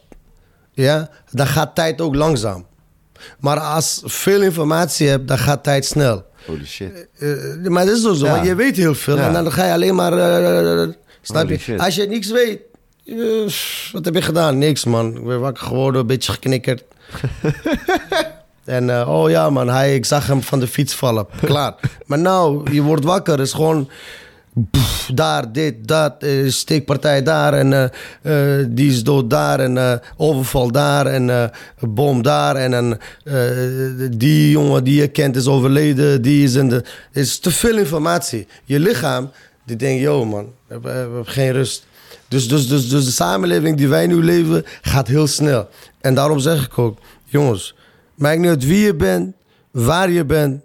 ja, 0.73 1.11
dan 1.31 1.47
gaat 1.47 1.75
tijd 1.75 2.01
ook 2.01 2.15
langzaam. 2.15 2.67
Maar 3.41 3.61
als 3.61 4.03
veel 4.05 4.43
informatie 4.43 5.09
hebt, 5.09 5.29
dan 5.29 5.39
gaat 5.39 5.63
tijd 5.65 5.85
snel. 5.85 6.25
Holy 6.47 6.67
shit. 6.67 7.09
Eh, 7.19 7.29
maar 7.69 7.87
dat 7.87 7.97
is 7.97 8.03
toch 8.03 8.17
zo, 8.17 8.25
Ja. 8.27 8.33
want 8.33 8.47
je 8.47 8.55
weet 8.55 8.77
heel 8.77 8.95
veel. 8.95 9.17
Ja. 9.17 9.27
En 9.27 9.33
dan 9.33 9.53
ga 9.53 9.65
je 9.67 9.73
alleen 9.73 9.95
maar... 9.95 10.13
snap 11.23 11.43
Holy 11.43 11.55
je? 11.55 11.61
shit. 11.61 11.81
Als 11.81 11.95
je 11.95 12.07
niks 12.07 12.31
weet, 12.31 12.61
eh, 13.05 13.17
wat 13.93 14.05
heb 14.05 14.15
je 14.15 14.23
gedaan? 14.23 14.59
Niks, 14.59 14.85
man. 14.85 15.17
Ik 15.17 15.25
ben 15.25 15.41
wakker 15.41 15.67
geworden, 15.67 16.01
een 16.01 16.07
beetje 16.07 16.33
geknikkerd. 16.33 16.85
en, 18.65 18.91
eh, 18.91 19.09
oh 19.09 19.31
ja, 19.31 19.51
man, 19.51 19.69
hij, 19.69 19.95
ik 19.95 20.05
zag 20.05 20.27
hem 20.27 20.43
van 20.43 20.61
de 20.61 20.67
fiets 20.67 20.95
vallen. 20.95 21.27
Klaar. 21.41 21.75
maar 22.07 22.19
nou, 22.19 22.73
je 22.73 22.83
wordt 22.83 23.05
wakker, 23.05 23.41
is 23.41 23.53
gewoon... 23.53 23.91
pff, 24.71 25.11
daar, 25.15 25.53
dit, 25.53 25.75
dat, 25.89 26.23
eh, 26.23 26.49
steekpartij 26.49 27.23
daar 27.23 27.53
en 27.53 27.93
die 28.75 28.91
is 28.91 29.03
dood 29.03 29.31
daar 29.31 29.61
en 29.61 30.01
overval 30.17 30.71
daar 30.71 31.07
en 31.07 31.51
bom 31.89 32.23
daar 32.23 32.57
en 32.57 32.73
een, 32.73 32.99
eh, 33.25 34.09
die 34.17 34.51
jongen 34.51 34.85
die 34.85 35.01
je 35.01 35.09
kent 35.09 35.37
is 35.37 35.47
overleden, 35.47 36.23
die 36.23 36.45
is 36.45 36.55
in 36.55 36.69
de... 36.69 36.75
Het 36.75 37.25
is 37.25 37.39
te 37.39 37.51
veel 37.51 37.77
informatie. 37.77 38.47
Je 38.65 38.79
lichaam, 38.79 39.31
die 39.65 39.77
denkt, 39.77 40.03
yo 40.03 40.25
man, 40.25 40.53
we 40.79 40.89
hebben, 40.89 41.19
we 41.19 41.31
geen 41.31 41.53
rust. 41.53 41.87
Dus, 42.29 42.49
dus, 42.49 42.69
dus, 42.69 42.89
dus 42.89 43.05
de 43.05 43.11
samenleving 43.11 43.77
die 43.77 43.89
wij 43.89 44.07
nu 44.07 44.25
leven 44.25 44.65
gaat 44.83 45.07
heel 45.07 45.27
snel. 45.27 45.69
En 46.01 46.15
daarom 46.15 46.39
zeg 46.39 46.65
ik 46.65 46.79
ook, 46.79 46.99
jongens, 47.25 47.75
maakt 48.15 48.39
niet 48.39 48.49
uit 48.49 48.67
wie 48.67 48.81
je 48.81 48.95
bent, 48.95 49.35
waar 49.71 50.11
je 50.11 50.25
bent, 50.25 50.63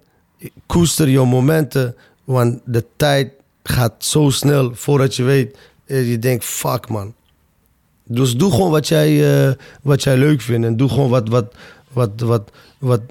koester 0.66 1.10
je 1.10 1.20
momenten, 1.20 1.96
want 2.24 2.60
de 2.66 2.86
tijd 2.96 3.32
gaat 3.64 3.94
zo 3.98 4.30
snel 4.30 4.72
voordat 4.74 5.16
je 5.16 5.24
weet, 5.24 5.58
eh, 5.86 6.10
je 6.10 6.20
denkt, 6.20 6.46
fuck 6.46 6.90
man. 6.90 7.14
Dus 8.04 8.36
doe 8.36 8.52
gewoon 8.52 8.72
wat 8.72 8.88
jij, 8.88 9.46
eh, 9.48 9.54
wat 9.82 10.04
jij 10.04 10.18
leuk 10.18 10.42
vindt 10.42 10.66
en 10.66 10.78
doe 10.78 10.90
gewoon 10.90 11.10
wat, 11.10 11.30
wat, 11.30 11.54
wat, 11.92 12.12
wat, 12.22 12.52
wat, 12.78 13.02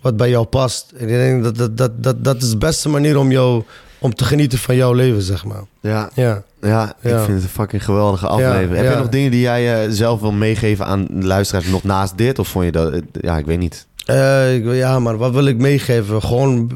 wat 0.00 0.16
bij 0.16 0.30
jou 0.30 0.46
past. 0.46 0.92
En 0.96 1.08
ik 1.08 1.14
denk 1.14 1.42
dat 1.42 1.56
dat, 1.56 1.76
dat, 1.76 2.02
dat, 2.02 2.24
dat 2.24 2.42
is 2.42 2.50
de 2.50 2.56
beste 2.56 2.88
manier 2.88 3.18
om, 3.18 3.30
jou, 3.30 3.62
om 3.98 4.14
te 4.14 4.24
genieten 4.24 4.58
van 4.58 4.76
jouw 4.76 4.92
leven, 4.92 5.22
zeg 5.22 5.44
maar. 5.44 5.62
Ja, 5.80 6.10
Ja. 6.14 6.42
ja, 6.60 6.88
ik 7.02 7.10
vind 7.10 7.26
het 7.26 7.42
een 7.42 7.48
fucking 7.48 7.84
geweldige 7.84 8.26
aflevering. 8.26 8.76
Heb 8.76 8.92
je 8.92 8.98
nog 8.98 9.08
dingen 9.08 9.30
die 9.30 9.40
jij 9.40 9.84
eh, 9.84 9.90
zelf 9.90 10.20
wil 10.20 10.32
meegeven 10.32 10.86
aan 10.86 11.06
de 11.10 11.26
luisteraars 11.26 11.66
nog 11.66 11.82
naast 11.82 12.18
dit? 12.18 12.38
Of 12.38 12.48
vond 12.48 12.64
je 12.64 12.72
dat... 12.72 12.92
eh, 12.92 13.00
Ja, 13.20 13.38
ik 13.38 13.46
weet 13.46 13.58
niet. 13.58 13.86
Eh, 14.06 14.54
ik 14.54 14.64
ja, 14.74 14.98
maar 14.98 15.16
wat 15.16 15.32
wil 15.32 15.46
ik 15.46 15.56
meegeven? 15.56 16.22
Gewoon. 16.22 16.72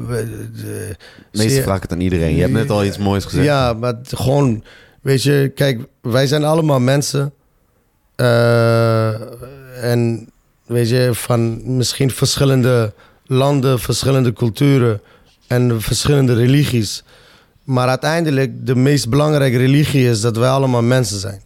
Meestal 1.31 1.63
vraag 1.63 1.75
ik 1.75 1.81
het 1.81 1.91
aan 1.91 2.01
iedereen. 2.01 2.35
Je 2.35 2.41
hebt 2.41 2.53
net 2.53 2.69
al 2.69 2.83
iets 2.85 2.97
moois 2.97 3.23
gezegd. 3.25 3.45
Ja, 3.45 3.73
maar 3.73 3.93
gewoon, 4.03 4.63
weet 5.01 5.23
je, 5.23 5.51
kijk, 5.55 5.79
wij 6.01 6.27
zijn 6.27 6.43
allemaal 6.43 6.79
mensen. 6.79 7.33
En 9.81 10.29
weet 10.65 10.89
je, 10.89 11.09
van 11.13 11.75
misschien 11.77 12.11
verschillende 12.11 12.93
landen, 13.25 13.79
verschillende 13.79 14.33
culturen 14.33 15.01
en 15.47 15.81
verschillende 15.81 16.33
religies. 16.33 17.03
Maar 17.63 17.87
uiteindelijk, 17.87 18.65
de 18.65 18.75
meest 18.75 19.09
belangrijke 19.09 19.57
religie 19.57 20.09
is 20.09 20.21
dat 20.21 20.37
wij 20.37 20.49
allemaal 20.49 20.81
mensen 20.81 21.19
zijn. 21.19 21.41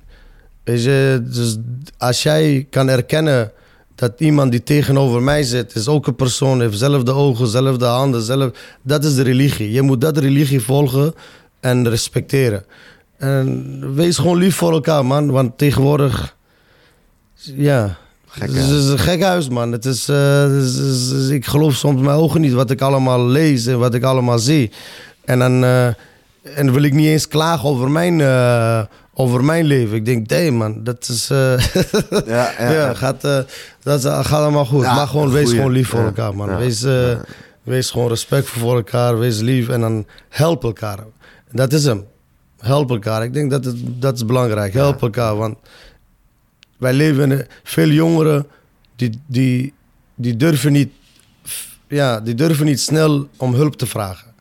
Weet 0.64 0.84
je, 0.84 1.24
dus 1.24 1.58
als 1.98 2.24
jij 2.24 2.68
kan 2.70 2.90
erkennen 2.90 3.52
dat 3.96 4.14
iemand 4.18 4.52
die 4.52 4.64
tegenover 4.64 5.22
mij 5.22 5.44
zit, 5.44 5.76
is 5.76 5.88
ook 5.88 6.08
een 6.08 6.16
persoon, 6.16 6.60
heeft 6.60 6.72
dezelfde 6.72 7.12
ogen, 7.12 7.46
dezelfde 7.46 7.86
handen, 7.86 8.22
zelf, 8.22 8.52
dat 8.82 9.04
is 9.04 9.16
de 9.16 9.22
religie. 9.22 9.72
Je 9.72 9.82
moet 9.82 10.02
dat 10.02 10.18
religie 10.18 10.62
volgen 10.62 11.14
en 11.60 11.90
respecteren. 11.90 12.66
En 13.18 13.94
wees 13.96 14.18
gewoon 14.18 14.38
lief 14.38 14.56
voor 14.56 14.72
elkaar, 14.72 15.06
man. 15.06 15.32
Want 15.32 15.58
tegenwoordig, 15.58 16.36
ja, 17.36 17.98
Gek, 18.40 18.48
het 18.48 18.70
is, 18.70 18.86
een 18.90 19.00
gek 19.00 19.22
huis, 19.24 19.50
man. 19.50 19.72
Het 19.72 19.86
is, 19.86 20.10
eh, 20.10 20.42
het 20.42 20.52
is- 20.64 20.76
het 20.76 21.20
is- 21.22 21.30
ik 21.30 21.46
geloof 21.46 21.74
soms 21.76 22.02
mijn 22.02 22.18
ogen 22.18 22.42
niet 22.42 22.54
wat 22.54 22.70
ik 22.72 22.82
allemaal 22.82 23.26
lees 23.26 23.66
en 23.66 23.80
wat 23.80 23.94
ik 23.94 24.04
allemaal 24.04 24.40
zie. 24.40 24.72
En 25.26 25.40
dan 25.40 25.64
eh, 25.64 25.88
en 26.56 26.74
wil 26.74 26.82
ik 26.84 26.94
niet 26.94 27.08
eens 27.08 27.28
klagen 27.28 27.70
over 27.70 27.90
mijn, 27.92 28.22
eh, 28.22 28.82
over 29.14 29.44
mijn 29.44 29.66
leven. 29.66 29.96
Ik 29.96 30.06
denk, 30.06 30.30
nee 30.30 30.52
man, 30.52 30.84
dat 30.84 31.08
is... 31.10 31.28
Ja, 32.26 32.52
ja, 32.60 32.72
ja. 32.72 32.94
Gaat, 32.94 33.22
dat 33.84 34.06
gaat 34.06 34.32
allemaal 34.32 34.66
goed. 34.66 34.84
Ja, 34.84 34.96
maar 34.96 35.08
gewoon, 35.08 35.32
wees 35.32 35.50
gewoon 35.50 35.72
lief 35.72 35.88
voor 35.90 36.04
elkaar, 36.06 36.36
man. 36.36 36.58
Wees, 36.58 36.86
wees 37.64 37.92
gewoon 37.92 38.08
respectvol 38.10 38.62
voor 38.62 38.76
elkaar. 38.76 39.20
Wees 39.20 39.40
lief 39.40 39.70
en 39.70 39.82
dan 39.82 40.06
help 40.30 40.64
elkaar. 40.64 40.98
Dat 41.52 41.74
is 41.74 41.86
hem. 41.86 42.06
Help 42.60 42.90
elkaar. 42.90 43.24
Ik 43.24 43.34
denk 43.34 43.52
dat 43.52 43.66
het, 43.66 43.76
dat 43.86 44.16
is 44.16 44.26
belangrijk. 44.26 44.74
Help 44.74 45.02
elkaar, 45.02 45.36
want 45.36 45.58
wij 46.78 46.94
leven 46.94 47.48
veel 47.64 47.90
jongeren 47.90 48.48
die, 48.96 49.22
die, 49.26 49.74
die 50.16 50.36
durven 50.36 50.72
niet, 50.72 50.90
ja, 51.88 52.20
die 52.20 52.34
durven 52.34 52.66
niet 52.66 52.80
snel 52.80 53.28
om 53.38 53.54
hulp 53.54 53.76
te 53.76 53.86
vragen. 53.86 54.34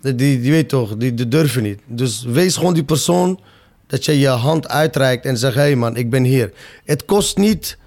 Die, 0.00 0.14
die, 0.14 0.40
die 0.40 0.50
weet 0.50 0.68
toch, 0.68 0.96
die, 0.96 1.14
die 1.14 1.28
durven 1.28 1.62
niet. 1.62 1.80
Dus 1.86 2.24
wees 2.24 2.56
gewoon 2.56 2.74
die 2.74 2.84
persoon 2.84 3.40
dat 3.86 4.04
je 4.04 4.18
je 4.18 4.28
hand 4.28 4.68
uitreikt 4.68 5.24
en 5.24 5.38
zegt: 5.38 5.54
hé 5.54 5.60
hey 5.60 5.76
man, 5.76 5.96
ik 5.96 6.10
ben 6.10 6.24
hier. 6.24 6.52
Het 6.84 7.04
kost 7.04 7.36
niet, 7.36 7.78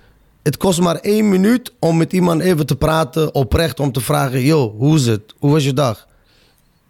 het 0.43 0.58
kost 0.58 0.80
maar 0.80 0.95
één 0.95 1.30
minuut 1.30 1.74
om 1.80 1.97
met 1.97 2.14
iemand 2.14 2.41
even 2.41 2.66
te 2.66 2.76
praten, 2.76 3.36
oprecht 3.36 3.80
om 3.80 3.91
te 3.91 4.02
vragen: 4.02 4.41
yo, 4.41 4.76
hoe 4.78 4.95
is 4.95 5.06
het? 5.06 5.34
Hoe 5.38 5.52
was 5.52 5.64
je 5.64 5.74
dag? 5.74 6.08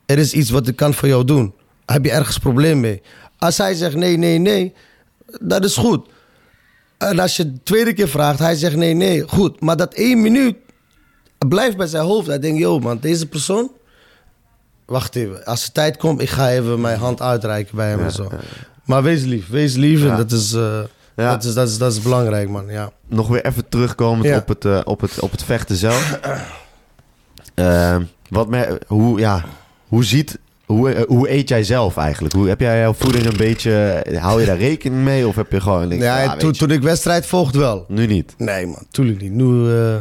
Er 0.06 0.18
is 0.18 0.34
iets 0.34 0.50
wat 0.50 0.68
ik 0.68 0.76
kan 0.76 0.94
voor 0.94 1.08
jou 1.08 1.26
doen. 1.26 1.54
Heb 1.86 2.06
je 2.06 2.12
ergens 2.12 2.38
probleem 2.38 2.80
mee? 2.80 3.02
Als 3.38 3.58
hij 3.58 3.74
zegt 3.74 3.96
nee, 3.96 4.18
nee, 4.18 4.38
nee, 4.38 4.74
dat 5.42 5.64
is 5.64 5.78
goed. 5.78 6.08
En 7.00 7.20
als 7.20 7.36
je 7.36 7.52
de 7.52 7.60
tweede 7.64 7.94
keer 7.94 8.08
vraagt, 8.10 8.40
hij 8.40 8.56
zegt 8.56 8.76
nee, 8.76 8.94
nee, 8.94 9.24
goed. 9.28 9.62
Maar 9.62 9.78
dat 9.78 9.94
één 9.94 10.22
minuut 10.22 10.56
blijft 11.48 11.78
bij 11.78 11.88
zijn 11.88 12.04
hoofd. 12.04 12.28
Hij 12.28 12.40
denkt, 12.40 12.60
yo 12.60 12.80
man, 12.80 12.98
deze 13.00 13.28
persoon... 13.28 13.72
Wacht 14.86 15.16
even, 15.16 15.46
als 15.46 15.66
de 15.66 15.72
tijd 15.72 15.98
komt, 15.98 16.22
ik 16.22 16.30
ga 16.30 16.50
even 16.52 16.82
mijn 16.82 17.00
hand 17.00 17.22
uitreiken 17.22 17.76
bij 17.76 17.90
hem 17.90 18.00
en 18.04 18.12
zo. 18.12 18.30
Maar 18.86 19.04
wees 19.04 19.24
lief, 19.24 19.48
wees 19.50 19.76
lief 19.76 20.02
Ja. 20.02 20.10
en 20.12 20.18
dat 20.18 20.32
is, 20.32 20.54
eh, 20.54 20.80
Ja. 21.16 21.32
dat, 21.32 21.44
is, 21.44 21.54
dat, 21.54 21.68
is, 21.70 21.78
dat 21.78 21.92
is 21.92 22.00
belangrijk 22.02 22.50
man, 22.50 22.68
ja. 22.68 22.92
Nog 23.08 23.28
weer 23.28 23.46
even 23.46 23.70
terugkomend 23.70 24.26
Ja. 24.26 24.38
op, 24.38 24.48
het, 24.48 24.66
eh, 24.66 24.80
op, 24.84 25.02
het, 25.02 25.20
op 25.20 25.32
het 25.32 25.44
vechten 25.44 25.76
zelf. 25.76 26.20
Ehm, 27.56 28.04
wat 28.30 28.48
me, 28.48 28.82
hoe, 28.88 29.20
ja, 29.20 29.46
hoe 29.88 30.04
ziet... 30.04 30.40
Hoe, 30.74 30.94
eh, 30.94 31.04
hoe 31.08 31.32
eet 31.32 31.50
jij 31.50 31.64
zelf 31.64 31.98
eigenlijk? 31.98 32.34
Hoe, 32.34 32.48
heb 32.48 32.60
jij 32.60 32.80
jouw 32.80 32.94
voeding 32.94 33.26
een 33.26 33.38
beetje... 33.38 34.04
Hou 34.20 34.40
je 34.40 34.46
daar 34.46 34.58
rekening 34.58 35.04
mee? 35.04 35.28
Of 35.28 35.36
heb 35.36 35.52
je 35.52 35.62
gewoon... 35.62 35.90
denk, 35.90 36.02
ja 36.02 36.26
ah, 36.26 36.38
toen, 36.38 36.52
toen 36.52 36.72
ik 36.72 36.82
wedstrijd 36.82 37.26
volgde 37.26 37.60
wel. 37.60 37.86
Nu 37.88 38.06
niet. 38.06 38.34
Nee 38.38 38.66
man, 38.66 38.86
tuurlijk 38.92 39.22
niet. 39.22 39.32
Nu, 39.32 39.72
eh, 39.72 39.96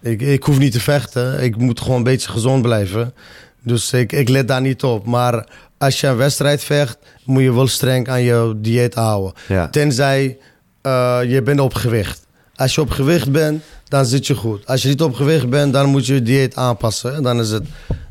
ik, 0.00 0.20
ik 0.20 0.42
hoef 0.42 0.58
niet 0.58 0.72
te 0.72 0.80
vechten. 0.80 1.42
Ik 1.42 1.56
moet 1.56 1.80
gewoon 1.80 1.96
een 1.96 2.02
beetje 2.02 2.30
gezond 2.30 2.62
blijven. 2.62 3.14
Dus 3.62 3.92
ik, 3.92 4.12
ik 4.12 4.28
let 4.28 4.48
daar 4.48 4.60
niet 4.60 4.82
op. 4.82 5.06
Maar 5.06 5.46
als 5.78 6.00
je 6.00 6.06
een 6.06 6.16
wedstrijd 6.16 6.64
vecht, 6.64 6.98
moet 7.24 7.42
je 7.42 7.52
wel 7.52 7.66
streng 7.66 8.08
aan 8.08 8.22
je 8.22 8.54
dieet 8.56 8.94
houden. 8.94 9.32
Ja. 9.48 9.68
Tenzij 9.68 10.38
eh, 10.82 11.20
je 11.26 11.42
bent 11.42 11.60
op 11.60 11.74
gewicht. 11.74 12.26
Als 12.58 12.74
je 12.74 12.80
op 12.80 12.90
gewicht 12.90 13.32
bent, 13.32 13.62
dan 13.88 14.06
zit 14.06 14.26
je 14.26 14.34
goed. 14.34 14.66
Als 14.66 14.82
je 14.82 14.88
niet 14.88 15.02
op 15.02 15.14
gewicht 15.14 15.48
bent, 15.48 15.72
dan 15.72 15.86
moet 15.88 16.06
je 16.06 16.14
je 16.14 16.22
dieet 16.22 16.56
aanpassen. 16.56 17.14
En 17.14 17.22
dan 17.22 17.40
is 17.40 17.50
het 17.50 17.64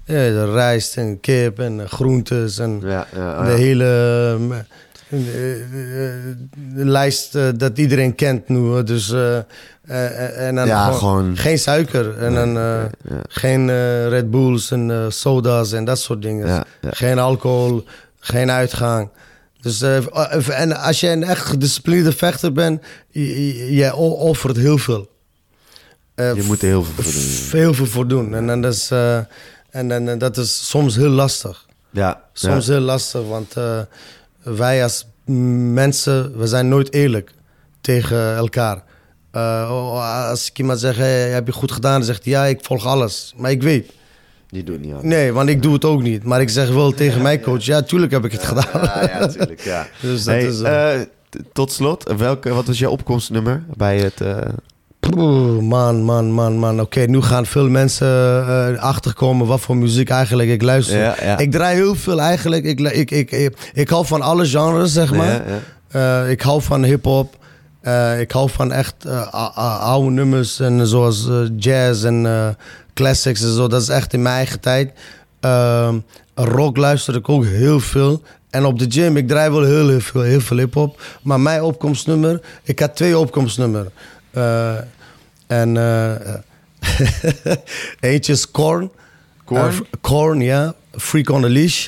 ja, 0.06 0.14
de 0.16 0.52
rijst 0.52 0.98
en 0.98 1.20
kip 1.20 1.60
en 1.60 1.80
eh, 1.80 1.86
groentes 1.88 2.58
en 2.60 2.82
Ja, 2.86 3.08
ja, 3.16 3.44
de 3.46 3.52
hele 3.52 3.84
eh, 3.84 4.34
eh, 5.10 5.52
eh, 5.52 6.14
de 6.76 6.86
lijst 6.86 7.36
eh, 7.36 7.48
dat 7.58 7.78
iedereen 7.78 8.16
kent 8.16 8.50
nu. 8.50 8.84
Dus, 8.84 9.12
eh, 9.12 9.38
eh, 9.38 10.48
en 10.48 10.56
dan 10.56 10.68
Ja, 10.68 10.84
gewoon, 10.84 10.98
gewoon- 11.00 11.38
geen 11.38 11.60
suiker. 11.60 12.18
En 12.18 12.34
dan 12.34 12.58
eh, 12.58 12.84
geen 13.28 13.70
eh, 13.70 14.08
Red 14.08 14.32
Bulls 14.32 14.72
en 14.72 14.92
eh, 14.92 15.06
soda's 15.10 15.72
en 15.72 15.86
dat 15.86 16.00
soort 16.00 16.22
dingen. 16.22 16.66
Geen 16.82 17.20
alcohol, 17.20 17.84
geen 18.20 18.52
uitgang. 18.52 19.10
Dus, 19.62 19.82
eh, 19.82 20.60
en 20.60 20.78
als 20.78 21.00
je 21.00 21.10
een 21.10 21.24
echt 21.24 21.46
gedisciplineerde 21.46 22.12
vechter 22.12 22.52
bent, 22.54 22.82
o- 23.94 24.12
offert 24.12 24.58
heel 24.58 24.78
veel. 24.78 25.10
Eh, 26.16 26.36
Je 26.36 26.44
moet 26.44 26.62
er 26.62 26.68
heel 26.68 26.84
veel 26.84 26.94
voor 27.04 27.12
doen. 27.12 27.22
Veel 27.22 27.74
veel 27.74 27.86
voor 27.86 28.08
doen. 28.08 28.36
En, 28.36 28.62
dat 28.62 28.74
is, 28.74 28.92
eh, 28.92 29.18
en, 29.70 30.10
eh, 30.10 30.20
dat 30.20 30.38
is 30.38 30.70
soms 30.70 30.96
heel 30.96 31.10
lastig. 31.10 31.66
Ja, 31.92 32.22
Soms 32.34 32.66
ja. 32.66 32.72
heel 32.74 32.82
lastig, 32.82 33.22
want 33.28 33.54
eh, 33.56 33.80
wij 34.44 34.84
als 34.84 35.06
mensen, 35.74 36.38
we 36.38 36.48
zijn 36.48 36.68
nooit 36.68 36.94
eerlijk 36.94 37.32
tegen 37.82 38.36
elkaar. 38.36 38.84
Eh, 39.32 40.30
als 40.30 40.50
ik 40.50 40.58
iemand 40.60 40.80
zeg, 40.80 40.96
hey, 40.98 41.30
heb 41.30 41.46
je 41.48 41.54
goed 41.54 41.72
gedaan? 41.72 41.94
Dan 41.94 42.04
zegt 42.04 42.24
hij, 42.24 42.34
ja, 42.34 42.46
ik 42.46 42.60
volg 42.62 42.86
alles. 42.86 43.34
Maar 43.38 43.52
ik 43.52 43.62
weet. 43.64 43.92
Die 44.50 44.64
doet 44.64 44.82
niet 44.82 44.94
aan. 44.94 45.08
Nee, 45.08 45.34
want 45.34 45.50
ik 45.50 45.62
doe 45.62 45.74
het 45.74 45.86
ook 45.86 46.02
niet. 46.02 46.24
Maar 46.24 46.42
ik 46.42 46.50
zeg 46.50 46.70
wel 46.70 46.92
tegen 46.92 47.22
mijn 47.22 47.42
coach, 47.42 47.64
ja, 47.64 47.82
tuurlijk 47.82 48.12
heb 48.12 48.26
ik 48.26 48.32
het 48.32 48.44
gedaan. 48.44 48.66
Ja, 48.84 49.10
ja, 49.12 49.20
natuurlijk. 49.20 49.62
Ja. 49.62 49.88
Dus 50.02 50.24
dat 50.24 50.34
Hey, 50.34 50.44
is, 50.46 50.62
eh, 50.62 51.02
eh, 51.02 51.08
tot 51.54 51.72
slot, 51.72 52.14
welke, 52.18 52.54
wat 52.54 52.66
was 52.68 52.80
je 52.80 52.90
opkomstnummer 52.90 53.64
bij 53.78 53.98
het... 54.00 54.22
eh, 54.22 54.38
man, 55.60 56.02
man, 56.04 56.32
man, 56.32 56.58
man. 56.58 56.82
Oké, 56.82 57.00
nu 57.00 57.22
gaan 57.22 57.46
veel 57.46 57.70
mensen 57.70 58.80
achterkomen 58.80 59.48
wat 59.48 59.60
voor 59.60 59.78
muziek 59.78 60.10
eigenlijk 60.10 60.50
ik 60.50 60.62
luister. 60.62 60.98
Ja, 60.98 61.16
ja. 61.22 61.38
Ik 61.38 61.52
draai 61.52 61.76
heel 61.76 61.96
veel 61.96 62.22
eigenlijk. 62.22 62.64
Ik, 62.66 62.80
ik, 62.80 63.12
ik, 63.12 63.32
ik, 63.32 63.58
ik 63.74 63.90
hou 63.90 64.06
van 64.06 64.22
alle 64.22 64.46
genres, 64.46 64.94
zeg 64.94 65.14
maar. 65.14 65.42
ik 66.30 66.42
hou 66.42 66.62
van 66.62 66.84
hip-hop. 66.84 67.36
Ik 68.20 68.32
hou 68.32 68.50
van 68.50 68.72
echt 68.72 68.96
oude 69.80 70.12
nummers 70.12 70.60
en 70.60 70.88
zoals 70.88 71.30
jazz 71.58 72.04
en 72.04 72.26
classics 72.98 73.42
en 73.44 73.54
zo. 73.56 73.68
Dat 73.68 73.82
is 73.82 73.90
echt 73.90 74.14
in 74.14 74.22
mijn 74.22 74.36
eigen 74.36 74.60
tijd. 74.60 74.92
Ehm, 75.40 76.00
rock 76.36 76.78
luister 76.78 77.16
ik 77.16 77.30
ook 77.30 77.46
heel 77.46 77.80
veel. 77.80 78.22
En 78.50 78.66
op 78.66 78.80
de 78.80 78.86
gym, 78.90 79.18
ik 79.18 79.28
draai 79.28 79.50
wel 79.50 79.64
heel, 79.64 79.88
heel 79.90 80.00
veel, 80.00 80.22
heel 80.22 80.42
veel 80.42 80.58
hip-hop. 80.58 81.02
Maar 81.24 81.40
mijn 81.40 81.64
opkomstnummer, 81.64 82.42
ik 82.64 82.80
had 82.80 82.96
twee 82.96 83.18
opkomstnummers. 83.18 83.90
Eh, 84.32 84.76
en 85.48 85.78
eh, 85.78 86.34
eentje 88.12 88.34
is 88.34 88.52
Korn. 88.52 88.92
Korn? 89.44 89.70
Eh, 89.72 89.78
Korn, 90.02 90.42
ja. 90.42 90.74
Freak 90.92 91.30
on 91.30 91.42
the 91.42 91.50
Leash. 91.50 91.88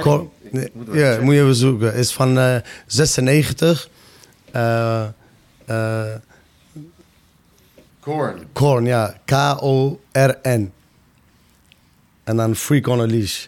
Korn- 0.00 0.28
Moet 0.72 0.86
ja, 0.92 1.18
moet 1.20 1.34
je 1.34 1.40
even 1.40 1.54
zoeken. 1.54 1.94
Is 1.94 2.12
van 2.12 2.38
eh 2.38 2.56
96. 2.86 3.88
Eh, 8.04 8.12
eh, 8.12 8.18
Korn. 8.18 8.46
Korn, 8.52 8.84
ja. 8.84 9.14
K-O-R-N. 9.24 10.72
En 12.24 12.36
dan 12.36 12.54
Freak 12.54 12.86
on 12.86 13.00
a 13.00 13.06
Leash. 13.06 13.46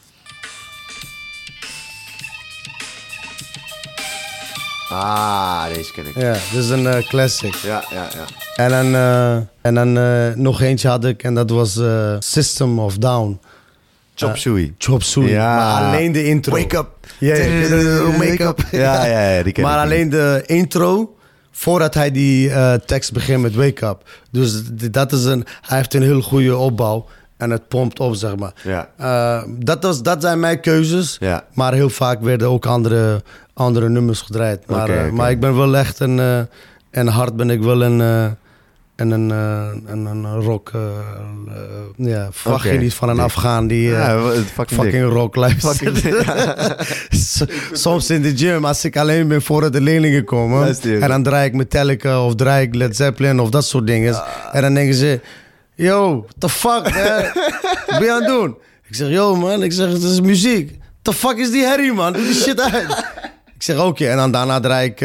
Ah, 4.88 5.64
deze 5.74 5.92
ken 5.92 6.06
ik. 6.06 6.14
Ja, 6.14 6.32
dit 6.32 6.62
is 6.62 6.68
een 6.68 6.86
eh, 6.86 7.08
classic. 7.08 7.54
Ja, 7.54 7.84
ja, 7.90 8.08
ja. 8.14 8.24
En 8.56 8.70
dan, 8.70 8.94
eh, 8.94 9.36
en 9.60 9.74
dan 9.74 9.98
eh, 9.98 10.34
nog 10.34 10.60
eentje 10.60 10.88
had 10.88 11.04
ik 11.04 11.22
en 11.22 11.34
dat 11.34 11.50
was 11.50 11.76
eh, 11.76 12.16
System 12.18 12.78
of 12.78 12.98
Down. 12.98 13.40
Chop 14.14 14.36
Suey. 14.36 14.74
Chop 14.78 15.02
Suey. 15.02 15.30
Ja. 15.30 15.56
Maar 15.56 15.94
alleen 15.94 16.12
de 16.12 16.24
intro. 16.24 16.52
Wake 16.52 16.76
up. 16.76 16.88
Ja, 17.18 17.34
ja, 17.34 18.18
wake 18.18 18.44
up. 18.44 18.64
Ja, 18.70 19.04
ja, 19.04 19.30
ja, 19.30 19.42
die 19.42 19.52
ken 19.52 19.64
Maar 19.64 19.78
ik 19.78 19.84
alleen 19.84 20.10
de 20.10 20.42
intro, 20.46 21.16
voordat 21.52 21.94
hij 21.94 22.10
die 22.10 22.50
eh, 22.50 22.74
tekst 22.74 23.12
begint 23.12 23.42
met 23.42 23.54
wake 23.54 23.86
up. 23.86 24.08
Dus 24.30 24.62
dat 24.90 25.12
is 25.12 25.24
een, 25.24 25.44
hij 25.60 25.76
heeft 25.76 25.94
een 25.94 26.02
heel 26.02 26.22
goede 26.22 26.56
opbouw. 26.56 27.06
En 27.36 27.50
het 27.50 27.68
pompt 27.68 28.00
op, 28.00 28.14
zeg 28.14 28.36
maar. 28.36 28.52
Ja. 28.62 28.88
Eh, 28.96 29.48
dat, 29.58 29.82
was, 29.82 30.02
dat 30.02 30.22
zijn 30.22 30.40
mijn 30.40 30.60
keuzes. 30.60 31.16
Ja. 31.20 31.44
Maar 31.54 31.72
heel 31.72 31.90
vaak 31.90 32.20
werden 32.20 32.48
ook 32.48 32.66
andere, 32.66 33.22
andere 33.54 33.88
nummers 33.88 34.20
gedraaid. 34.20 34.66
Maar, 34.66 34.90
eh, 34.90 35.10
maar 35.10 35.30
ik 35.30 35.40
ben 35.40 35.56
wel 35.56 35.76
echt 35.76 36.00
een... 36.00 36.48
en 36.90 37.06
hard 37.06 37.36
ben 37.36 37.50
ik 37.50 37.62
wel 37.62 37.82
een... 37.82 38.36
en 39.02 39.10
een, 39.10 39.30
eh, 39.30 39.92
en 39.92 40.06
een 40.06 40.40
rock. 40.40 40.70
eh, 40.74 40.80
eh, 40.80 42.06
ja, 42.08 42.28
verwacht 42.30 42.64
je 42.64 42.78
niet 42.78 42.94
van 42.94 43.08
een 43.08 43.14
dik. 43.14 43.24
Afghaan 43.24 43.66
die 43.66 43.88
Ja, 43.88 44.20
fucking, 44.54 44.80
fucking 44.80 45.12
rock 45.12 45.36
luistert. 45.36 46.02
Soms 47.72 48.10
in 48.10 48.22
de 48.22 48.36
gym, 48.36 48.64
als 48.64 48.84
ik 48.84 48.96
alleen 48.96 49.28
ben 49.28 49.42
voordat 49.42 49.72
de 49.72 49.80
leerlingen 49.80 50.24
komen. 50.24 50.60
Luister. 50.60 51.00
En 51.02 51.08
dan 51.08 51.22
draai 51.22 51.46
ik 51.46 51.54
Metallica 51.54 52.24
of 52.24 52.34
draai 52.34 52.66
ik 52.66 52.74
Led 52.74 52.96
Zeppelin 52.96 53.40
of 53.40 53.50
dat 53.50 53.64
soort 53.64 53.86
dingen. 53.86 54.22
En 54.52 54.62
dan 54.62 54.74
denken 54.74 54.94
ze, 54.94 55.20
yo, 55.74 56.20
what 56.20 56.34
the 56.38 56.48
fuck, 56.48 56.88
hè? 56.94 57.22
Wat 57.86 57.98
ben 57.98 58.02
je 58.04 58.12
aan 58.12 58.22
het 58.22 58.28
doen? 58.28 58.56
Ik 58.88 58.94
zeg, 58.94 59.08
yo 59.08 59.36
man, 59.36 59.62
ik 59.62 59.72
zeg, 59.72 59.92
het 59.92 60.02
is 60.02 60.20
muziek. 60.20 60.78
The 61.02 61.12
fuck 61.12 61.36
is 61.36 61.50
die 61.50 61.64
herrie 61.64 61.92
man? 61.92 62.12
Doe 62.12 62.22
die 62.22 62.34
shit 62.34 62.60
uit. 62.60 63.04
Ik 63.62 63.68
zeg, 63.68 63.84
oké, 63.84 64.06
en 64.06 64.16
dan 64.16 64.30
daarna 64.32 64.60
draai 64.60 64.86
ik 64.88 64.98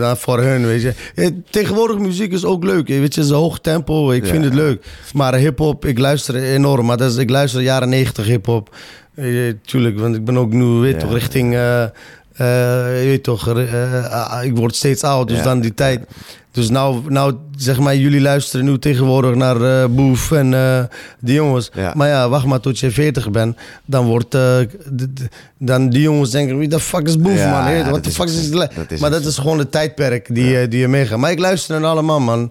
dan 0.00 0.16
voor 0.16 0.40
hun, 0.40 0.66
weet 0.66 0.82
je. 0.82 0.94
Eh, 1.14 1.28
Tegenwoordig 1.50 1.98
muziek 1.98 2.32
is 2.32 2.44
ook 2.44 2.64
leuk, 2.64 2.88
eh, 2.88 2.98
weet 2.98 3.14
je, 3.14 3.20
het 3.20 3.28
is 3.28 3.28
een 3.28 3.36
hoog 3.36 3.60
tempo, 3.60 4.10
ik 4.10 4.26
vind 4.26 4.44
het 4.44 4.54
leuk. 4.54 4.84
Maar 5.12 5.34
hip-hop, 5.34 5.84
ik 5.84 5.98
luister 5.98 6.34
enorm, 6.34 6.86
maar 6.86 6.96
dat 6.96 7.10
is, 7.10 7.16
ik 7.16 7.30
luister 7.30 7.60
jaren 7.60 7.88
negentig 7.88 8.26
hip-hop. 8.26 8.76
Tuurlijk, 9.64 9.98
want 9.98 10.14
ik 10.16 10.24
ben 10.24 10.38
ook 10.38 10.52
nu, 10.52 10.64
weet 10.64 10.94
Ja. 10.94 10.98
toch, 11.00 11.12
richting, 11.12 11.52
eh, 11.54 11.86
je 12.36 13.04
weet 13.04 13.22
toch, 13.22 13.48
ah, 14.10 14.44
ik 14.44 14.56
word 14.56 14.74
steeds 14.76 15.02
oud, 15.02 15.28
dus 15.28 15.42
dan 15.42 15.60
die 15.60 15.74
tijd. 15.74 16.00
Dus 16.54 16.70
nou, 16.70 17.00
nou, 17.08 17.34
zeg 17.56 17.78
maar, 17.78 17.96
jullie 17.96 18.20
luisteren 18.20 18.64
nu 18.64 18.78
tegenwoordig 18.78 19.34
naar 19.34 19.60
eh 19.82 19.88
Boef 19.90 20.32
en 20.32 20.54
eh, 20.54 20.84
die 21.20 21.34
jongens. 21.34 21.70
Ja. 21.74 21.92
Maar 21.96 22.08
ja, 22.08 22.28
wacht 22.28 22.46
maar 22.46 22.60
tot 22.60 22.78
je 22.78 22.90
40 22.90 23.30
bent. 23.30 23.56
Dan 23.84 24.04
wordt, 24.06 24.30
d- 24.30 24.68
dan 25.58 25.88
die 25.88 26.00
jongens 26.02 26.30
denken, 26.30 26.58
wie 26.58 26.68
de 26.68 26.80
fuck 26.80 27.06
is 27.08 27.18
Boef, 27.18 27.36
Ja, 27.38 27.62
man? 27.62 27.72
ja, 27.72 27.90
Wat 27.90 28.04
de 28.04 28.10
fuck 28.10 28.26
is? 28.28 28.50
Dat 28.50 28.70
is 28.88 29.00
Maar 29.00 29.10
dat 29.10 29.24
is 29.24 29.38
gewoon 29.38 29.58
het 29.58 29.72
tijdperk 29.72 30.34
die, 30.34 30.68
die 30.68 30.80
je 30.80 30.88
meegaat. 30.88 31.18
Maar 31.18 31.30
ik 31.30 31.38
luister 31.38 31.80
naar 31.80 31.90
allemaal, 31.90 32.20
man. 32.20 32.50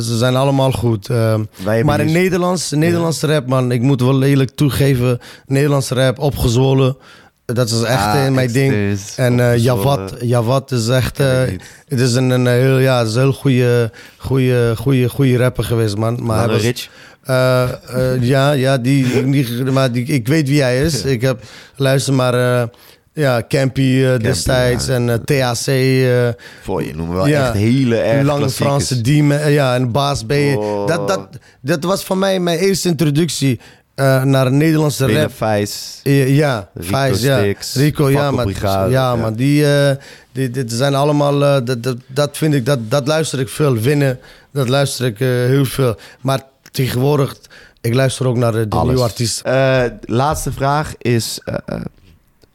Ze 0.00 0.16
zijn 0.16 0.36
allemaal 0.36 0.72
goed. 0.72 1.08
Maar 1.08 2.00
in 2.00 2.06
hier- 2.06 2.20
Nederlands, 2.22 2.70
Nederlandse 2.70 3.26
rap, 3.26 3.46
man. 3.46 3.72
Ik 3.72 3.80
moet 3.80 4.00
wel 4.00 4.22
eerlijk 4.22 4.50
toegeven. 4.50 5.18
Nederlandse 5.46 5.94
rap, 5.94 6.18
opgezwollen. 6.18 6.96
Dat 7.44 7.70
is 7.70 7.82
echt 7.82 8.04
Ah, 8.04 8.26
eh, 8.26 8.32
mijn 8.32 8.52
ding. 8.52 8.72
En 9.16 9.40
eh 9.40 9.46
opgezwollen. 9.46 9.60
Jawad, 9.60 10.14
Jawad 10.20 10.70
is 10.72 10.88
echt... 10.88 11.20
Eh, 11.20 11.40
het 11.88 12.00
is 12.00 12.14
een, 12.14 12.30
een 12.30 12.46
heel, 12.46 12.78
ja, 12.78 12.98
het 12.98 13.08
is 13.08 13.14
een 13.14 13.20
heel 13.20 13.32
goede, 13.32 13.90
goede, 14.18 14.72
goede, 14.76 15.08
goede 15.08 15.36
rapper 15.36 15.64
geweest, 15.64 15.96
man. 15.96 16.18
Maar 16.24 16.48
was- 16.48 16.60
Rich. 16.62 16.88
eh, 17.24 17.62
eh, 17.62 18.22
ja, 18.22 18.52
ja 18.52 18.78
die, 18.78 19.30
die, 19.30 19.64
maar 19.64 19.92
die, 19.92 20.04
ik 20.04 20.28
weet 20.28 20.48
wie 20.48 20.62
hij 20.62 20.82
is. 20.82 21.04
Ik 21.04 21.20
heb 21.20 21.42
luister 21.76 22.14
maar 22.14 22.34
eh, 22.34 22.68
ja, 23.12 23.42
Campy 23.48 24.02
eh, 24.04 24.18
destijds 24.18 24.86
ja. 24.86 24.94
en 24.94 25.08
eh, 25.10 25.14
THC, 25.14 25.66
eh, 25.66 26.28
Voor 26.62 26.82
je 26.84 26.94
noemen 26.94 27.16
wel 27.16 27.26
Ja. 27.26 27.44
echt 27.46 27.54
hele 27.56 27.96
erg 27.96 28.24
Lange. 28.24 28.50
Franse 28.50 29.00
Diemen, 29.00 29.42
eh, 29.42 29.54
ja, 29.54 29.74
en 29.74 29.90
Baas 29.92 30.24
B. 30.24 30.32
Oh. 30.32 30.86
Dat, 30.86 31.08
dat, 31.08 31.28
dat 31.60 31.84
was 31.84 32.04
voor 32.04 32.18
mij 32.18 32.40
mijn 32.40 32.58
eerste 32.58 32.88
introductie 32.88 33.60
eh, 33.94 34.22
naar 34.22 34.46
een 34.46 34.56
Nederlandse 34.56 35.06
Bela 35.06 35.20
rap. 35.20 35.32
Vijs. 35.34 36.00
Ja, 36.02 36.68
Rico 36.74 36.88
Vijs, 36.88 37.22
ja. 37.22 37.54
Rico, 37.74 38.10
ja, 38.10 38.30
maar, 38.30 38.48
ja, 38.60 38.86
ja. 38.86 39.16
maar 39.16 39.36
die, 39.36 39.74
eh, 39.74 39.96
die, 40.32 40.50
dit 40.50 40.72
zijn 40.72 40.94
allemaal, 40.94 41.44
eh, 41.44 41.56
dat, 41.64 41.82
dat, 41.82 41.96
dat 42.06 42.36
vind 42.36 42.54
ik, 42.54 42.66
dat, 42.66 42.78
dat 42.90 43.06
luister 43.06 43.40
ik 43.40 43.48
veel. 43.48 43.76
Winnen, 43.76 44.18
dat 44.50 44.68
luister 44.68 45.06
ik 45.06 45.18
heel 45.18 45.64
veel. 45.64 45.96
Maar 46.20 46.42
tegenwoordig, 46.70 47.36
ik 47.80 47.94
luister 47.94 48.26
ook 48.26 48.36
naar 48.36 48.52
de, 48.52 48.66
Alles. 48.68 48.86
nieuwe 48.86 49.02
artiesten. 49.02 49.98
Laatste 50.04 50.52
vraag 50.52 50.94
is... 50.98 51.40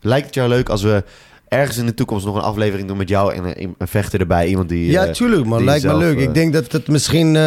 lijkt 0.01 0.25
het 0.25 0.35
jou 0.35 0.49
leuk 0.49 0.69
als 0.69 0.81
we 0.81 1.03
ergens 1.47 1.77
in 1.77 1.85
de 1.85 1.93
toekomst 1.93 2.25
nog 2.25 2.35
een 2.35 2.41
aflevering 2.41 2.88
doen 2.88 2.97
met 2.97 3.09
jou 3.09 3.33
en 3.33 3.43
een, 3.43 3.75
een 3.77 3.88
vechter 3.88 4.19
erbij? 4.19 4.47
Iemand 4.47 4.69
die... 4.69 4.91
Ja, 4.91 5.11
tuurlijk 5.11 5.45
man, 5.45 5.57
die 5.57 5.67
lijkt 5.67 5.85
me 5.85 5.97
leuk. 5.97 6.19
Ik 6.19 6.33
denk 6.33 6.53
dat 6.53 6.71
het 6.71 6.88
misschien, 6.88 7.38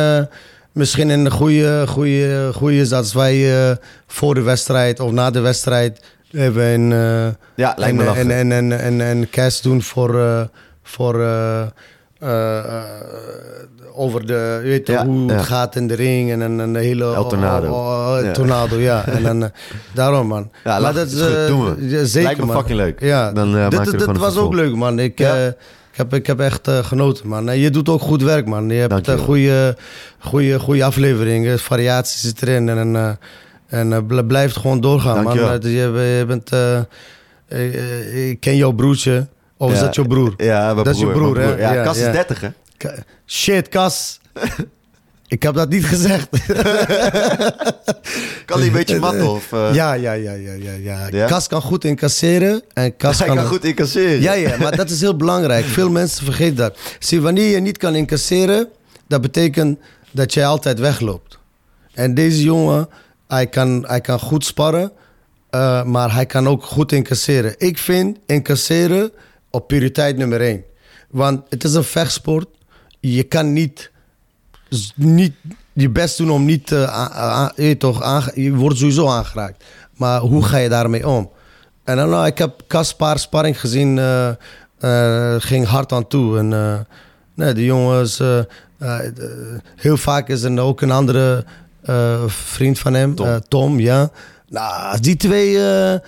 misschien 0.73 1.09
een 1.09 1.31
goede, 1.31 1.85
goede, 1.87 2.51
goede 2.55 2.77
is 2.77 2.93
als 2.93 3.13
wij 3.13 3.69
eh, 3.71 3.77
voor 4.07 4.35
de 4.35 4.43
wedstrijd 4.43 5.01
of 5.01 5.11
na 5.11 5.31
de 5.31 5.41
wedstrijd 5.41 6.01
hebben 6.31 6.65
een, 6.65 6.93
eh, 6.93 7.33
ja, 7.55 7.75
lijkt 7.77 7.99
en, 7.99 8.05
me 8.05 8.13
en, 8.13 8.31
en, 8.31 8.53
en, 8.53 8.81
en, 8.81 9.01
en 9.01 9.31
cast 9.31 9.63
doen 9.63 9.83
voor, 9.83 10.21
eh, 10.21 10.41
voor 10.83 11.15
over 13.95 14.27
de, 14.27 14.61
je 14.63 14.69
weet 14.69 14.85
toch 14.85 14.95
Ja, 14.95 15.07
hoe 15.07 15.27
ja. 15.27 15.35
het 15.35 15.45
gaat 15.45 15.77
in 15.77 15.87
de 15.87 15.95
ring 15.95 16.31
en 16.31 16.41
een, 16.41 16.59
een 16.59 16.75
hele... 16.75 17.15
El 17.15 17.29
Tornado. 17.29 17.69
oh, 17.69 18.17
oh, 18.17 18.25
Ja. 18.25 18.33
Tornado, 18.33 18.77
ja. 18.77 19.05
En 19.17 19.23
dan, 19.23 19.51
daarom 19.95 20.27
man. 20.27 20.51
Ja, 20.65 20.81
lachen, 20.81 21.07
is 21.07 21.13
goed, 21.23 21.35
eh, 21.35 21.47
doen 21.47 21.65
we. 21.65 22.07
zeker 22.07 22.23
lijkt 22.23 22.41
me 22.41 22.47
man. 22.47 22.57
fucking 22.57 22.79
leuk. 22.79 23.01
Ja, 23.01 23.33
Dan, 23.33 23.71
dit, 23.71 23.91
dit 23.91 24.01
een 24.01 24.19
was 24.19 24.37
ook 24.37 24.55
leuk, 24.55 24.75
man. 24.75 24.99
Ik, 24.99 25.21
ik, 25.91 25.97
heb, 25.97 26.15
ik 26.15 26.27
heb 26.27 26.41
echt 26.41 26.69
eh, 26.69 26.85
genoten, 26.85 27.29
man. 27.29 27.49
En 27.49 27.59
je 27.59 27.71
doet 27.71 27.89
ook 27.89 28.01
goed 28.01 28.23
werk, 28.23 28.47
man. 28.47 28.69
Je 28.69 28.75
hebt 28.75 29.07
een 29.09 29.19
goede, 29.19 29.77
goede, 30.19 30.59
goede 30.61 30.85
afleveringen. 30.85 31.59
Variaties 31.59 32.21
zit 32.21 32.43
erin. 32.43 32.69
En, 32.69 32.97
eh 32.97 33.11
en 33.67 33.93
eh, 33.93 33.99
bl- 34.07 34.23
blijft 34.23 34.57
gewoon 34.57 34.81
doorgaan, 34.81 35.23
man. 35.25 35.39
Eh, 35.39 35.55
Je, 35.61 35.69
je 36.19 36.25
bent... 36.27 36.51
eh, 36.53 36.77
eh, 36.77 36.85
eh, 37.49 38.29
ik 38.31 38.41
ken 38.41 38.57
jouw 38.57 38.73
broertje. 38.73 39.29
Of 39.57 39.73
is 39.73 39.81
dat 39.81 39.95
jouw 39.95 40.05
broer? 40.07 40.35
Ja, 40.37 40.75
Dat 40.75 40.87
is 40.87 40.99
je 40.99 41.07
broer, 41.07 41.39
hè? 41.41 41.55
Ja, 41.75 41.83
Kas 41.83 41.97
is 41.97 42.03
ja. 42.05 42.13
30, 42.13 42.41
hè? 42.41 42.49
Shit, 43.27 43.69
Kas. 43.69 44.21
ik 45.31 45.43
heb 45.43 45.55
dat 45.55 45.69
niet 45.69 45.85
gezegd. 45.85 46.29
Kan 48.45 48.59
hij 48.59 48.67
een 48.67 48.73
beetje 48.73 48.99
matten? 49.07 49.31
Of, 49.31 49.53
eh, 49.53 49.75
ja, 49.75 49.93
ja, 49.93 50.13
ja, 50.13 50.33
ja, 50.33 50.53
ja, 50.53 50.73
ja. 50.73 51.09
Ja? 51.11 51.27
Kas 51.27 51.47
kan 51.47 51.63
goed 51.63 51.85
incasseren. 51.85 52.63
En 52.73 52.97
Kas 52.97 53.19
hij 53.19 53.27
kan 53.29 53.47
goed 53.47 53.65
incasseren. 53.65 54.21
Ja, 54.21 54.33
ja, 54.33 54.57
maar 54.57 54.77
dat 54.77 54.91
is 54.91 55.01
heel 55.01 55.17
belangrijk. 55.17 55.65
Veel 55.65 55.91
mensen 55.91 56.25
vergeten 56.25 56.57
dat. 56.57 56.79
Zie, 56.99 57.21
wanneer 57.21 57.51
je 57.51 57.61
niet 57.61 57.77
kan 57.77 57.95
incasseren, 57.95 58.69
dat 59.07 59.21
betekent 59.21 59.79
dat 60.11 60.35
jij 60.35 60.47
altijd 60.47 60.79
wegloopt. 60.79 61.39
En 61.93 62.15
deze 62.15 62.43
jongen, 62.43 62.89
hij 63.29 63.47
kan, 63.47 63.85
hij 63.87 64.01
kan 64.01 64.19
goed 64.19 64.45
sparren, 64.45 64.93
eh, 65.51 65.85
maar 65.85 66.15
hij 66.15 66.27
kan 66.27 66.49
ook 66.49 66.65
goed 66.65 66.93
incasseren. 66.93 67.55
Ik 67.59 67.79
vind 67.79 68.19
incasseren 68.27 69.13
op 69.51 69.67
prioriteit 69.69 70.17
nummer 70.17 70.41
één. 70.41 70.65
Want 71.11 71.43
het 71.49 71.65
is 71.65 71.75
een 71.75 71.85
vechtsport. 71.85 72.49
Je 73.01 73.23
kan 73.23 73.53
niet, 73.53 73.91
niet 74.95 75.33
je 75.73 75.89
best 75.91 76.17
doen 76.17 76.31
om 76.31 76.45
niet... 76.45 76.73
eh, 76.73 76.83
a- 76.83 77.13
a- 77.17 77.53
je, 77.57 77.63
weet 77.63 77.81
toch, 77.81 78.03
aange- 78.03 78.33
je 78.35 78.55
wordt 78.55 78.79
sowieso 78.79 79.09
aangeraakt. 79.09 79.65
Maar 79.97 80.21
hoe 80.21 80.45
ga 80.45 80.57
je 80.57 80.69
daarmee 80.69 81.09
om? 81.09 81.31
En 81.85 81.97
dan, 81.97 82.09
nou, 82.11 82.27
ik 82.27 82.39
heb 82.39 82.61
Kaspar 82.67 83.19
sparring 83.19 83.61
gezien, 83.61 83.99
eh, 83.99 84.29
eh, 84.79 85.41
ging 85.41 85.67
hard 85.67 85.93
aan 85.93 86.07
toe. 86.09 86.39
En 86.39 86.53
eh, 86.53 86.79
nee, 87.35 87.53
de 87.55 87.65
jongens, 87.65 88.21
eh, 88.21 88.39
eh, 88.39 88.45
eh, 88.79 89.05
heel 89.77 89.97
vaak 89.97 90.29
is 90.29 90.43
er 90.43 90.61
ook 90.61 90.81
een 90.81 90.91
andere 90.91 91.45
eh, 91.83 92.23
vriend 92.27 92.79
van 92.79 92.95
hem, 92.95 93.15
Tom. 93.15 93.41
Tom, 93.49 93.81
ja. 93.81 94.11
Nou, 94.49 94.91
als 94.93 95.01
die 95.01 95.17
twee, 95.17 95.69
eh, 95.73 95.99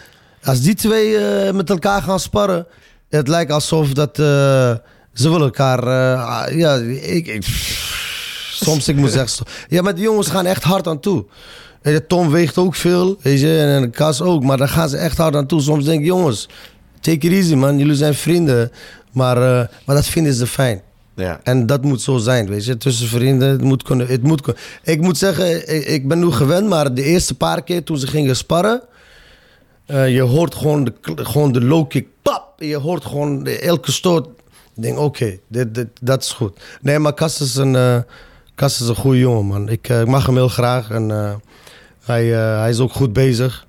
als 0.45 0.61
die 0.61 0.75
twee 0.75 1.17
eh, 1.19 1.53
met 1.53 1.71
elkaar 1.71 2.03
gaan 2.03 2.21
sparren, 2.21 2.67
het 3.09 3.29
lijkt 3.29 3.53
alsof 3.53 3.93
dat 3.93 4.19
eh, 4.19 4.25
ze 5.15 5.31
willen 5.31 5.41
elkaar, 5.41 5.79
eh, 5.87 6.25
ah, 6.43 6.55
ja, 6.57 6.75
ik, 6.75 7.27
ik, 7.27 7.47
soms 8.69 8.89
ik 8.89 8.97
moet 8.97 9.11
zeggen, 9.11 9.47
ja, 9.69 9.83
maar 9.83 9.95
die 9.95 10.05
jongens 10.05 10.29
gaan 10.29 10.47
echt 10.47 10.63
hard 10.63 10.87
aan 10.87 11.01
toe. 11.01 11.25
Tom 12.09 12.31
weegt 12.31 12.59
ook 12.59 12.75
veel, 12.75 13.17
weet 13.23 13.41
je, 13.41 13.59
en 13.59 13.91
Kas 13.91 14.21
ook, 14.21 14.43
maar 14.43 14.57
daar 14.57 14.69
gaan 14.69 14.89
ze 14.89 14.97
echt 14.97 15.17
hard 15.17 15.37
aan 15.37 15.47
toe. 15.47 15.61
Soms 15.61 15.85
denk 15.85 16.01
ik, 16.01 16.07
jongens, 16.07 16.49
take 17.01 17.27
it 17.27 17.33
easy 17.33 17.55
man, 17.55 17.79
jullie 17.79 17.95
zijn 17.95 18.15
vrienden. 18.15 18.71
Maar, 19.13 19.37
eh, 19.37 19.69
maar 19.87 19.97
dat 19.97 20.07
vinden 20.07 20.35
ze 20.35 20.47
fijn. 20.47 20.83
Ja. 21.15 21.41
En 21.43 21.67
dat 21.67 21.83
moet 21.83 22.03
zo 22.03 22.17
zijn, 22.17 22.49
weet 22.49 22.65
je. 22.65 22.77
Tussen 22.77 23.09
vrienden, 23.09 23.49
het 23.49 23.63
moet 23.63 23.83
kunnen. 23.83 24.07
Het 24.07 24.23
moet 24.23 24.41
kunnen. 24.41 24.63
Ik 24.83 25.01
moet 25.01 25.19
zeggen, 25.19 25.75
ik, 25.75 25.85
ik 25.85 26.09
ben 26.09 26.19
nu 26.19 26.31
gewend, 26.31 26.69
maar 26.69 26.95
de 26.95 27.03
eerste 27.03 27.35
paar 27.35 27.63
keer 27.63 27.85
toen 27.85 27.99
ze 27.99 28.07
gingen 28.07 28.37
sparren... 28.37 28.83
eh, 29.87 30.15
je 30.15 30.21
hoort 30.21 30.55
gewoon 30.55 30.85
de, 30.85 30.93
gewoon 31.03 31.53
de 31.53 31.65
low 31.65 31.89
kick, 31.89 32.07
pap! 32.23 32.53
Je 32.57 32.77
hoort 32.77 33.05
gewoon 33.05 33.45
de, 33.45 33.59
elke 33.59 33.93
stoot. 33.93 34.27
Ik 34.75 34.83
denk, 34.83 34.99
oké, 34.99 35.39
dit, 35.49 35.75
dit, 35.75 35.89
dat 36.01 36.23
is 36.23 36.33
goed. 36.33 36.61
Nee, 36.81 36.99
maar 36.99 37.15
Kas 37.15 37.41
is 37.41 37.55
een, 37.55 37.77
eh 37.77 37.99
Kas 38.55 38.81
is 38.81 38.89
een 38.89 38.95
goede 38.95 39.19
jongen, 39.19 39.47
man. 39.47 39.69
Ik, 39.69 39.89
eh, 39.89 40.01
ik 40.01 40.07
mag 40.07 40.27
hem 40.27 40.35
heel 40.35 40.49
graag 40.49 40.91
en 40.91 41.11
eh, 41.11 41.31
hij, 42.05 42.35
eh, 42.35 42.61
hij 42.61 42.71
is 42.71 42.79
ook 42.79 42.93
goed 42.93 43.13
bezig. 43.13 43.67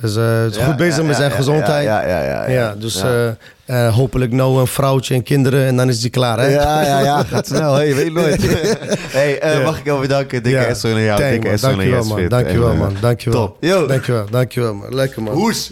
Dus, 0.00 0.16
eh, 0.16 0.44
is 0.44 0.56
Ja, 0.56 0.64
goed 0.64 0.76
bezig 0.76 0.96
ja, 0.96 1.02
met 1.02 1.16
zijn 1.16 1.30
ja, 1.30 1.36
gezondheid. 1.36 1.84
Ja, 1.84 2.06
ja, 2.06 2.48
ja. 2.48 2.74
Dus 2.74 3.02
hopelijk 3.94 4.32
nou 4.32 4.60
een 4.60 4.66
vrouwtje 4.66 5.14
en 5.14 5.22
kinderen 5.22 5.66
en 5.66 5.76
dan 5.76 5.88
is 5.88 6.00
die 6.00 6.10
klaar, 6.10 6.38
hè? 6.38 6.46
Ja, 6.46 6.82
ja, 6.82 7.00
ja, 7.00 7.22
gaat 7.32 7.46
snel. 7.46 7.74
Hey, 7.74 7.94
weet 7.94 8.12
nooit. 8.12 8.42
hey, 9.18 9.62
mag 9.64 9.78
ik 9.78 9.84
jou 9.84 10.00
bedanken. 10.00 10.42
Dikke. 10.42 10.58
Esson 10.58 10.90
en 10.90 11.02
jou. 11.02 11.22
Dikke 11.22 11.44
man. 11.44 11.52
Esson 11.52 11.70
en 11.70 11.76
Dankjewel, 11.76 12.04
man. 12.04 12.28
Dankjewel, 12.28 12.74
man. 12.74 12.96
Dankjewel. 13.00 13.46
Top. 13.46 13.56
Yo. 13.60 13.86
Dankjewel, 13.86 14.26
dankjewel, 14.30 14.74
man. 14.74 14.94
Lekker, 14.94 15.22
man. 15.22 15.34
Hoes. 15.34 15.70